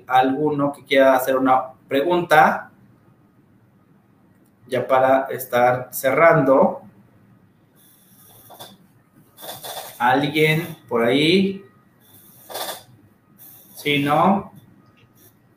[0.06, 2.71] alguno que quiera hacer una pregunta,
[4.66, 6.82] ya para estar cerrando.
[9.98, 11.64] ¿Alguien por ahí?
[13.76, 14.52] ¿Sí, no?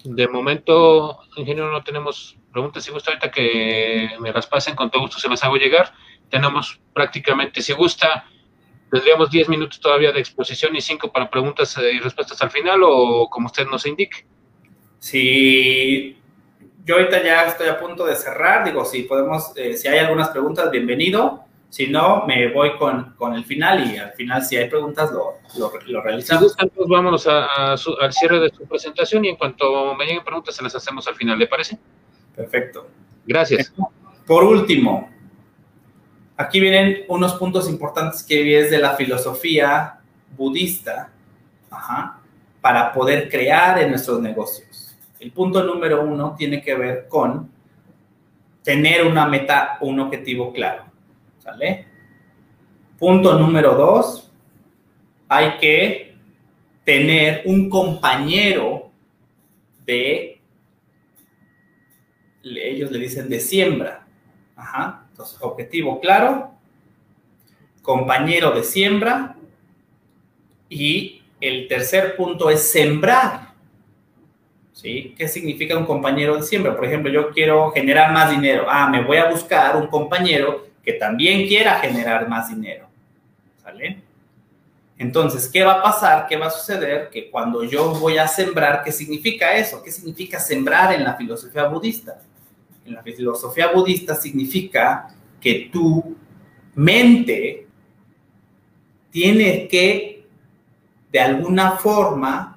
[0.03, 2.83] De momento, ingeniero, no tenemos preguntas.
[2.83, 5.91] Si gusta ahorita que me las pasen, con todo gusto se las hago llegar
[6.29, 8.25] tenemos prácticamente, si gusta,
[8.91, 13.29] tendríamos 10 minutos todavía de exposición y 5 para preguntas y respuestas al final o
[13.29, 14.25] como usted nos indique.
[14.99, 16.17] Si
[16.85, 20.29] yo ahorita ya estoy a punto de cerrar, digo, si podemos, eh, si hay algunas
[20.29, 21.41] preguntas, bienvenido.
[21.67, 25.39] Si no, me voy con, con el final y al final, si hay preguntas, lo,
[25.57, 26.55] lo, realizamos.
[26.57, 30.55] Si pues vámonos a, al cierre de su presentación y en cuanto me lleguen preguntas,
[30.55, 31.77] se las hacemos al final, ¿le parece?
[32.35, 32.87] Perfecto.
[33.25, 33.73] Gracias.
[34.25, 35.09] Por último,
[36.37, 39.99] aquí vienen unos puntos importantes que es de la filosofía
[40.37, 41.11] budista
[42.61, 44.84] para poder crear en nuestros negocios.
[45.19, 47.49] El punto número uno tiene que ver con
[48.63, 50.85] tener una meta, un objetivo claro.
[51.39, 51.87] ¿Sale?
[52.97, 54.31] Punto número dos,
[55.27, 56.15] hay que
[56.83, 58.91] tener un compañero
[59.85, 60.41] de,
[62.43, 64.07] ellos le dicen de siembra.
[64.55, 65.05] Ajá.
[65.09, 66.51] Entonces, objetivo claro,
[67.81, 69.35] compañero de siembra
[70.69, 73.54] y el tercer punto es sembrar.
[74.75, 75.15] ¿Sí?
[75.17, 76.75] ¿Qué significa un compañero de siembra?
[76.75, 78.65] Por ejemplo, yo quiero generar más dinero.
[78.69, 82.85] Ah, me voy a buscar un compañero que también quiera generar más dinero.
[83.63, 84.01] ¿Sale?
[84.97, 86.27] Entonces, ¿qué va a pasar?
[86.27, 87.09] ¿Qué va a suceder?
[87.09, 89.81] Que cuando yo voy a sembrar, ¿qué significa eso?
[89.81, 92.19] ¿Qué significa sembrar en la filosofía budista?
[92.85, 95.07] En la filosofía budista significa
[95.39, 96.17] que tu
[96.75, 97.65] mente
[99.09, 100.27] tiene que,
[101.13, 102.54] de alguna forma,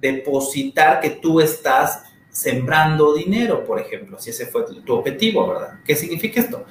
[0.00, 5.80] depositar que tú estás sembrando dinero, por ejemplo, si ese fue tu objetivo, ¿verdad?
[5.84, 6.64] ¿Qué significa esto?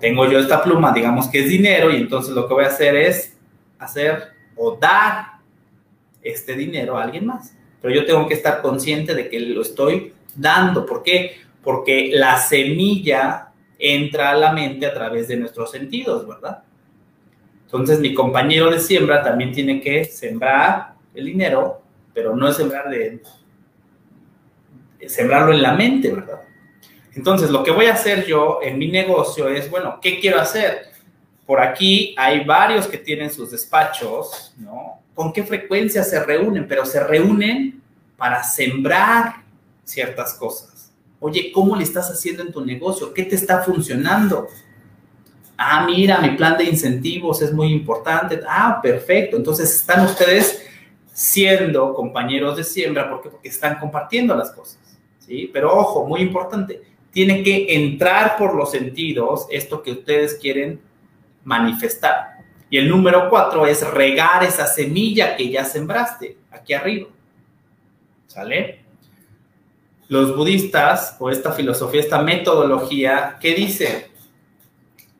[0.00, 2.96] Tengo yo esta pluma, digamos que es dinero, y entonces lo que voy a hacer
[2.96, 3.36] es
[3.78, 5.36] hacer o dar
[6.22, 7.54] este dinero a alguien más.
[7.80, 10.86] Pero yo tengo que estar consciente de que lo estoy dando.
[10.86, 11.36] ¿Por qué?
[11.62, 16.62] Porque la semilla entra a la mente a través de nuestros sentidos, ¿verdad?
[17.64, 21.82] Entonces mi compañero de siembra también tiene que sembrar el dinero,
[22.16, 23.20] pero no es sembrar de
[25.06, 26.40] sembrarlo en la mente, ¿verdad?
[27.14, 30.86] Entonces lo que voy a hacer yo en mi negocio es, bueno, ¿qué quiero hacer?
[31.44, 35.02] Por aquí hay varios que tienen sus despachos, ¿no?
[35.14, 36.66] ¿Con qué frecuencia se reúnen?
[36.66, 37.82] Pero se reúnen
[38.16, 39.42] para sembrar
[39.84, 40.90] ciertas cosas.
[41.20, 43.12] Oye, ¿cómo le estás haciendo en tu negocio?
[43.12, 44.48] ¿Qué te está funcionando?
[45.58, 48.40] Ah, mira, mi plan de incentivos es muy importante.
[48.48, 49.36] Ah, perfecto.
[49.36, 50.65] Entonces están ustedes
[51.16, 54.98] siendo compañeros de siembra porque, porque están compartiendo las cosas.
[55.18, 55.48] ¿sí?
[55.50, 60.78] Pero ojo, muy importante, tiene que entrar por los sentidos esto que ustedes quieren
[61.42, 62.44] manifestar.
[62.68, 67.08] Y el número cuatro es regar esa semilla que ya sembraste aquí arriba.
[68.26, 68.84] ¿Sale?
[70.08, 74.10] Los budistas, o esta filosofía, esta metodología, ¿qué dice?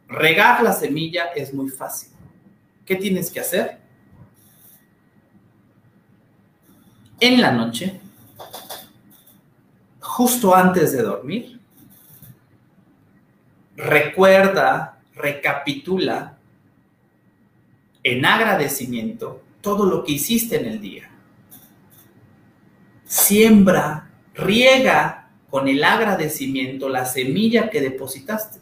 [0.08, 2.10] Regar la semilla es muy fácil.
[2.84, 3.85] ¿Qué tienes que hacer?
[7.18, 7.98] En la noche,
[10.00, 11.58] justo antes de dormir,
[13.76, 16.36] recuerda recapitula
[18.02, 21.10] en agradecimiento todo lo que hiciste en el día.
[23.04, 28.58] Siembra, riega con el agradecimiento la semilla que depositaste.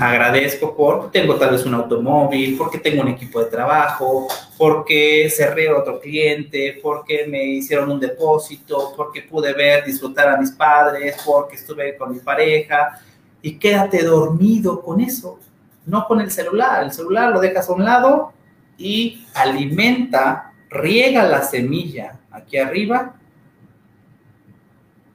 [0.00, 5.72] Agradezco por, tengo tal vez un automóvil, porque tengo un equipo de trabajo, porque cerré
[5.72, 11.56] otro cliente, porque me hicieron un depósito, porque pude ver, disfrutar a mis padres, porque
[11.56, 13.00] estuve con mi pareja,
[13.42, 15.38] y quédate dormido con eso,
[15.86, 16.84] no con el celular.
[16.84, 18.32] El celular lo dejas a un lado
[18.78, 23.16] y alimenta, riega la semilla aquí arriba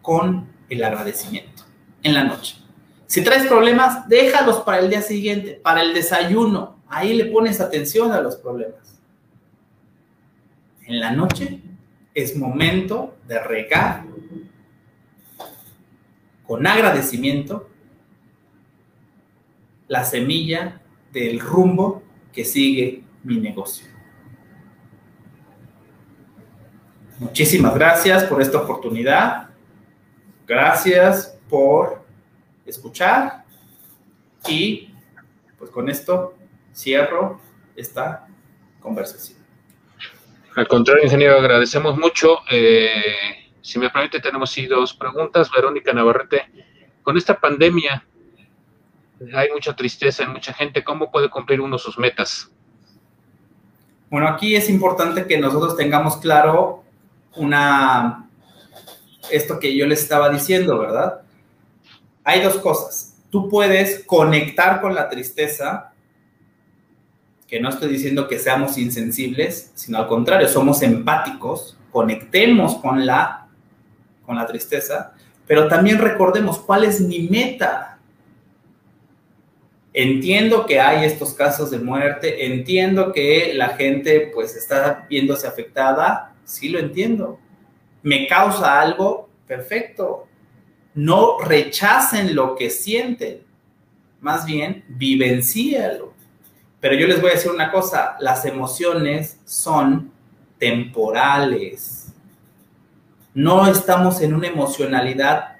[0.01, 1.63] con el agradecimiento
[2.03, 2.57] en la noche.
[3.07, 6.77] Si traes problemas, déjalos para el día siguiente, para el desayuno.
[6.87, 8.98] Ahí le pones atención a los problemas.
[10.89, 11.61] En la noche
[12.15, 14.05] es momento de regar
[16.47, 17.69] con agradecimiento
[19.87, 20.81] la semilla
[21.13, 22.01] del rumbo
[22.33, 23.87] que sigue mi negocio.
[27.19, 29.51] Muchísimas gracias por esta oportunidad.
[30.47, 32.03] Gracias por
[32.65, 33.45] escuchar.
[34.47, 34.91] Y
[35.59, 36.33] pues con esto
[36.73, 37.39] cierro
[37.75, 38.27] esta
[38.79, 39.38] conversación.
[40.59, 42.39] Al contrario, ingeniero, agradecemos mucho.
[42.51, 42.91] Eh,
[43.61, 45.49] si me permite, tenemos dos preguntas.
[45.55, 46.51] Verónica Navarrete,
[47.01, 48.05] con esta pandemia,
[49.33, 50.83] hay mucha tristeza en mucha gente.
[50.83, 52.51] ¿Cómo puede cumplir uno sus metas?
[54.09, 56.83] Bueno, aquí es importante que nosotros tengamos claro
[57.37, 58.27] una
[59.31, 61.21] esto que yo les estaba diciendo, ¿verdad?
[62.25, 63.15] Hay dos cosas.
[63.29, 65.93] Tú puedes conectar con la tristeza,
[67.49, 73.47] que no estoy diciendo que seamos insensibles, sino al contrario, somos empáticos, conectemos con la
[74.25, 75.13] con la tristeza,
[75.47, 77.89] pero también recordemos cuál es mi meta
[79.93, 86.35] Entiendo que hay estos casos de muerte, entiendo que la gente pues está viéndose afectada,
[86.43, 87.39] sí lo entiendo.
[88.03, 89.29] ¿Me causa algo?
[89.47, 90.27] Perfecto.
[90.93, 93.41] no rechacen lo que sienten,
[94.21, 96.08] más bien vivencíalo.
[96.79, 100.11] Pero yo les voy a decir una cosa, las emociones son
[100.57, 102.13] temporales.
[103.33, 105.57] No estamos en una emocionalidad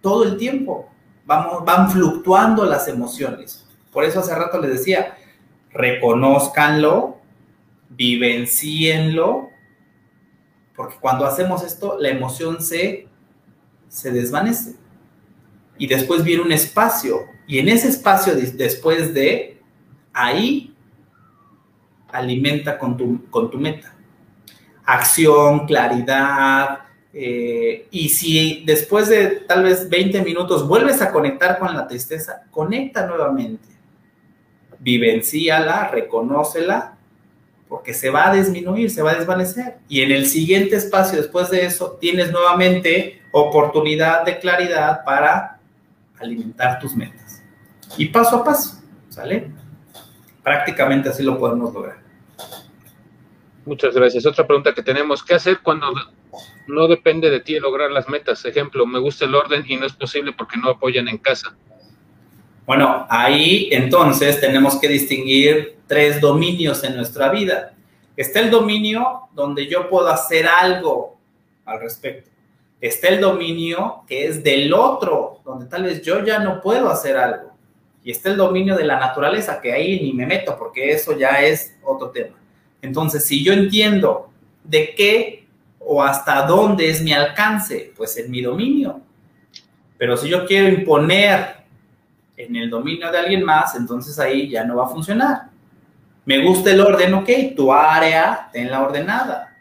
[0.00, 0.90] todo el tiempo.
[1.24, 3.66] Vamos, van fluctuando las emociones.
[3.92, 5.16] Por eso hace rato les decía,
[5.72, 7.18] reconózcanlo,
[7.88, 9.50] vivencienlo,
[10.76, 13.08] porque cuando hacemos esto, la emoción se,
[13.88, 14.76] se desvanece.
[15.78, 17.24] Y después viene un espacio.
[17.46, 19.55] Y en ese espacio, después de
[20.16, 20.74] ahí,
[22.08, 23.94] alimenta con tu, meta.
[24.84, 26.80] Acción, claridad.
[27.12, 32.44] Eh, y si después de tal vez 20 minutos vuelves a conectar con la tristeza,
[32.50, 33.68] conecta nuevamente.
[34.78, 36.96] Vivencíala, reconócela
[37.68, 39.78] porque se va a disminuir, se va a desvanecer.
[39.88, 45.58] Y en el siguiente espacio, después de eso, tienes nuevamente oportunidad de claridad para
[46.18, 47.42] alimentar tus metas.
[47.98, 49.50] Y paso a paso, ¿sale?
[50.46, 51.96] Prácticamente así lo podemos lograr.
[53.64, 54.24] Muchas gracias.
[54.26, 55.92] Otra pregunta que tenemos, ¿qué hacer cuando
[56.68, 58.44] no depende de ti lograr las metas?
[58.44, 61.56] Ejemplo, me gusta el orden y no es posible porque no apoyan en casa.
[62.64, 67.74] Bueno, ahí entonces tenemos que distinguir tres dominios en nuestra vida.
[68.16, 71.16] Está el dominio donde yo puedo hacer algo
[71.64, 72.30] al respecto.
[72.80, 77.16] Está el dominio que es del otro, donde tal vez yo ya no puedo hacer
[77.16, 77.45] algo.
[78.06, 81.42] Y está el dominio de la naturaleza, que ahí ni me meto, porque eso ya
[81.42, 82.36] es otro tema.
[82.80, 84.30] Entonces, si yo entiendo
[84.62, 85.48] de qué
[85.80, 89.00] o hasta dónde es mi alcance, pues en mi dominio.
[89.98, 91.56] Pero si yo quiero imponer
[92.36, 95.48] en el dominio de alguien más, entonces ahí ya no va a funcionar.
[96.24, 99.55] Me gusta el orden, ok, tu área, tenla ordenada.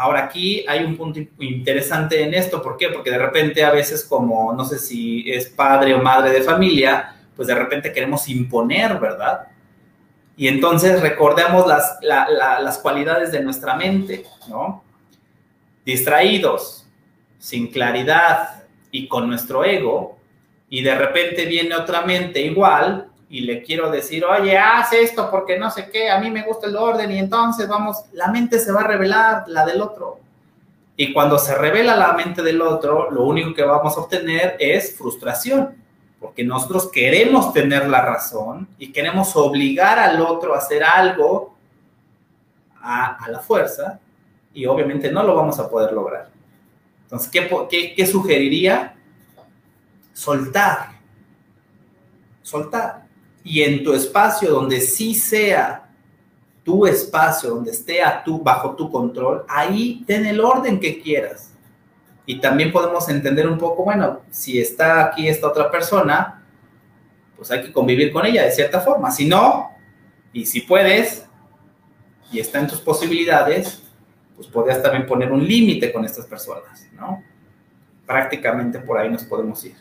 [0.00, 2.88] Ahora aquí hay un punto interesante en esto, ¿por qué?
[2.88, 7.16] Porque de repente a veces como, no sé si es padre o madre de familia,
[7.36, 9.48] pues de repente queremos imponer, ¿verdad?
[10.38, 14.82] Y entonces recordemos las, las cualidades de nuestra mente, ¿no?
[15.84, 16.86] Distraídos,
[17.38, 20.16] sin claridad y con nuestro ego,
[20.70, 25.58] y de repente viene otra mente igual y le quiero decir, oye, haz esto porque
[25.58, 28.72] no sé qué, a mí me gusta el orden y entonces vamos, la mente se
[28.72, 30.18] va a revelar, la del otro.
[30.96, 34.96] Y cuando se revela la mente del otro, lo único que vamos a obtener es
[34.98, 35.74] frustración,
[36.18, 41.54] porque nosotros queremos tener la razón y queremos obligar al otro a hacer algo
[42.82, 43.98] a, a la fuerza
[44.52, 46.28] y obviamente no lo vamos a poder lograr.
[47.04, 48.96] Entonces, ¿qué, qué, qué sugeriría?
[50.20, 50.92] soltar,
[52.42, 53.06] soltar.
[53.44, 55.88] Y en tu espacio donde sí sea
[56.64, 61.52] tu espacio, donde esté a tu, bajo tu control, ahí ten el orden que quieras.
[62.26, 66.44] Y también podemos entender un poco, bueno, si está aquí esta otra persona,
[67.36, 69.10] pues hay que convivir con ella de cierta forma.
[69.10, 69.70] Si no,
[70.32, 71.26] y si puedes,
[72.30, 73.82] y está en tus posibilidades,
[74.36, 77.22] pues podrías también poner un límite con estas personas, ¿no?
[78.06, 79.74] Prácticamente por ahí nos podemos ir.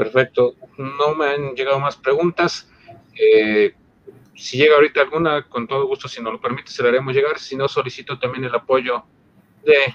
[0.00, 0.54] Perfecto.
[0.78, 2.70] No me han llegado más preguntas.
[3.14, 3.74] Eh,
[4.34, 7.38] si llega ahorita alguna, con todo gusto, si nos lo permite, se la haremos llegar.
[7.38, 9.04] Si no, solicito también el apoyo
[9.62, 9.94] de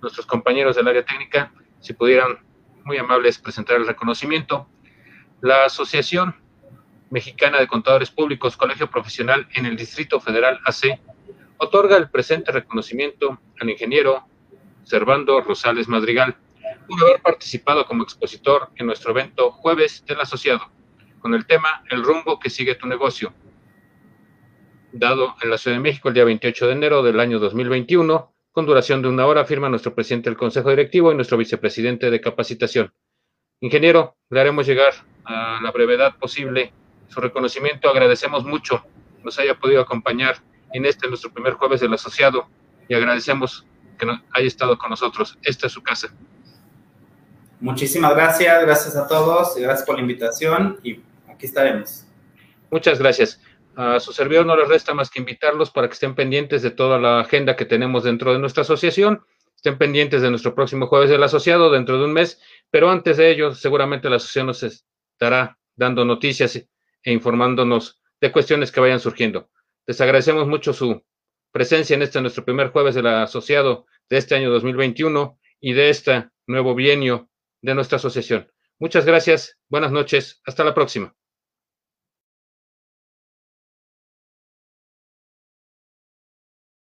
[0.00, 2.38] nuestros compañeros del área técnica, si pudieran,
[2.84, 4.68] muy amables, presentar el reconocimiento.
[5.40, 6.36] La Asociación
[7.10, 11.00] Mexicana de Contadores Públicos, Colegio Profesional en el Distrito Federal AC,
[11.56, 14.24] otorga el presente reconocimiento al ingeniero
[14.84, 16.36] Servando Rosales Madrigal
[16.88, 20.70] por haber participado como expositor en nuestro evento Jueves del Asociado,
[21.20, 23.32] con el tema El rumbo que sigue tu negocio,
[24.92, 28.66] dado en la Ciudad de México el día 28 de enero del año 2021, con
[28.66, 32.92] duración de una hora, firma nuestro presidente del Consejo Directivo y nuestro vicepresidente de capacitación.
[33.60, 34.92] Ingeniero, le haremos llegar
[35.24, 36.72] a la brevedad posible
[37.08, 37.88] su reconocimiento.
[37.88, 38.84] Agradecemos mucho
[39.24, 40.36] nos haya podido acompañar
[40.72, 42.48] en este nuestro primer jueves del asociado
[42.88, 43.66] y agradecemos
[43.98, 45.38] que haya estado con nosotros.
[45.42, 46.12] Esta es su casa.
[47.62, 52.04] Muchísimas gracias, gracias a todos, gracias por la invitación y aquí estaremos.
[52.72, 53.40] Muchas gracias.
[53.76, 56.98] A su servidor no les resta más que invitarlos para que estén pendientes de toda
[56.98, 59.24] la agenda que tenemos dentro de nuestra asociación.
[59.54, 63.30] Estén pendientes de nuestro próximo jueves del asociado dentro de un mes, pero antes de
[63.30, 69.50] ello, seguramente la asociación nos estará dando noticias e informándonos de cuestiones que vayan surgiendo.
[69.86, 71.00] Les agradecemos mucho su
[71.52, 76.28] presencia en este nuestro primer jueves del asociado de este año 2021 y de este
[76.48, 77.28] nuevo bienio
[77.62, 78.52] de nuestra asociación.
[78.78, 81.14] Muchas gracias, buenas noches, hasta la próxima.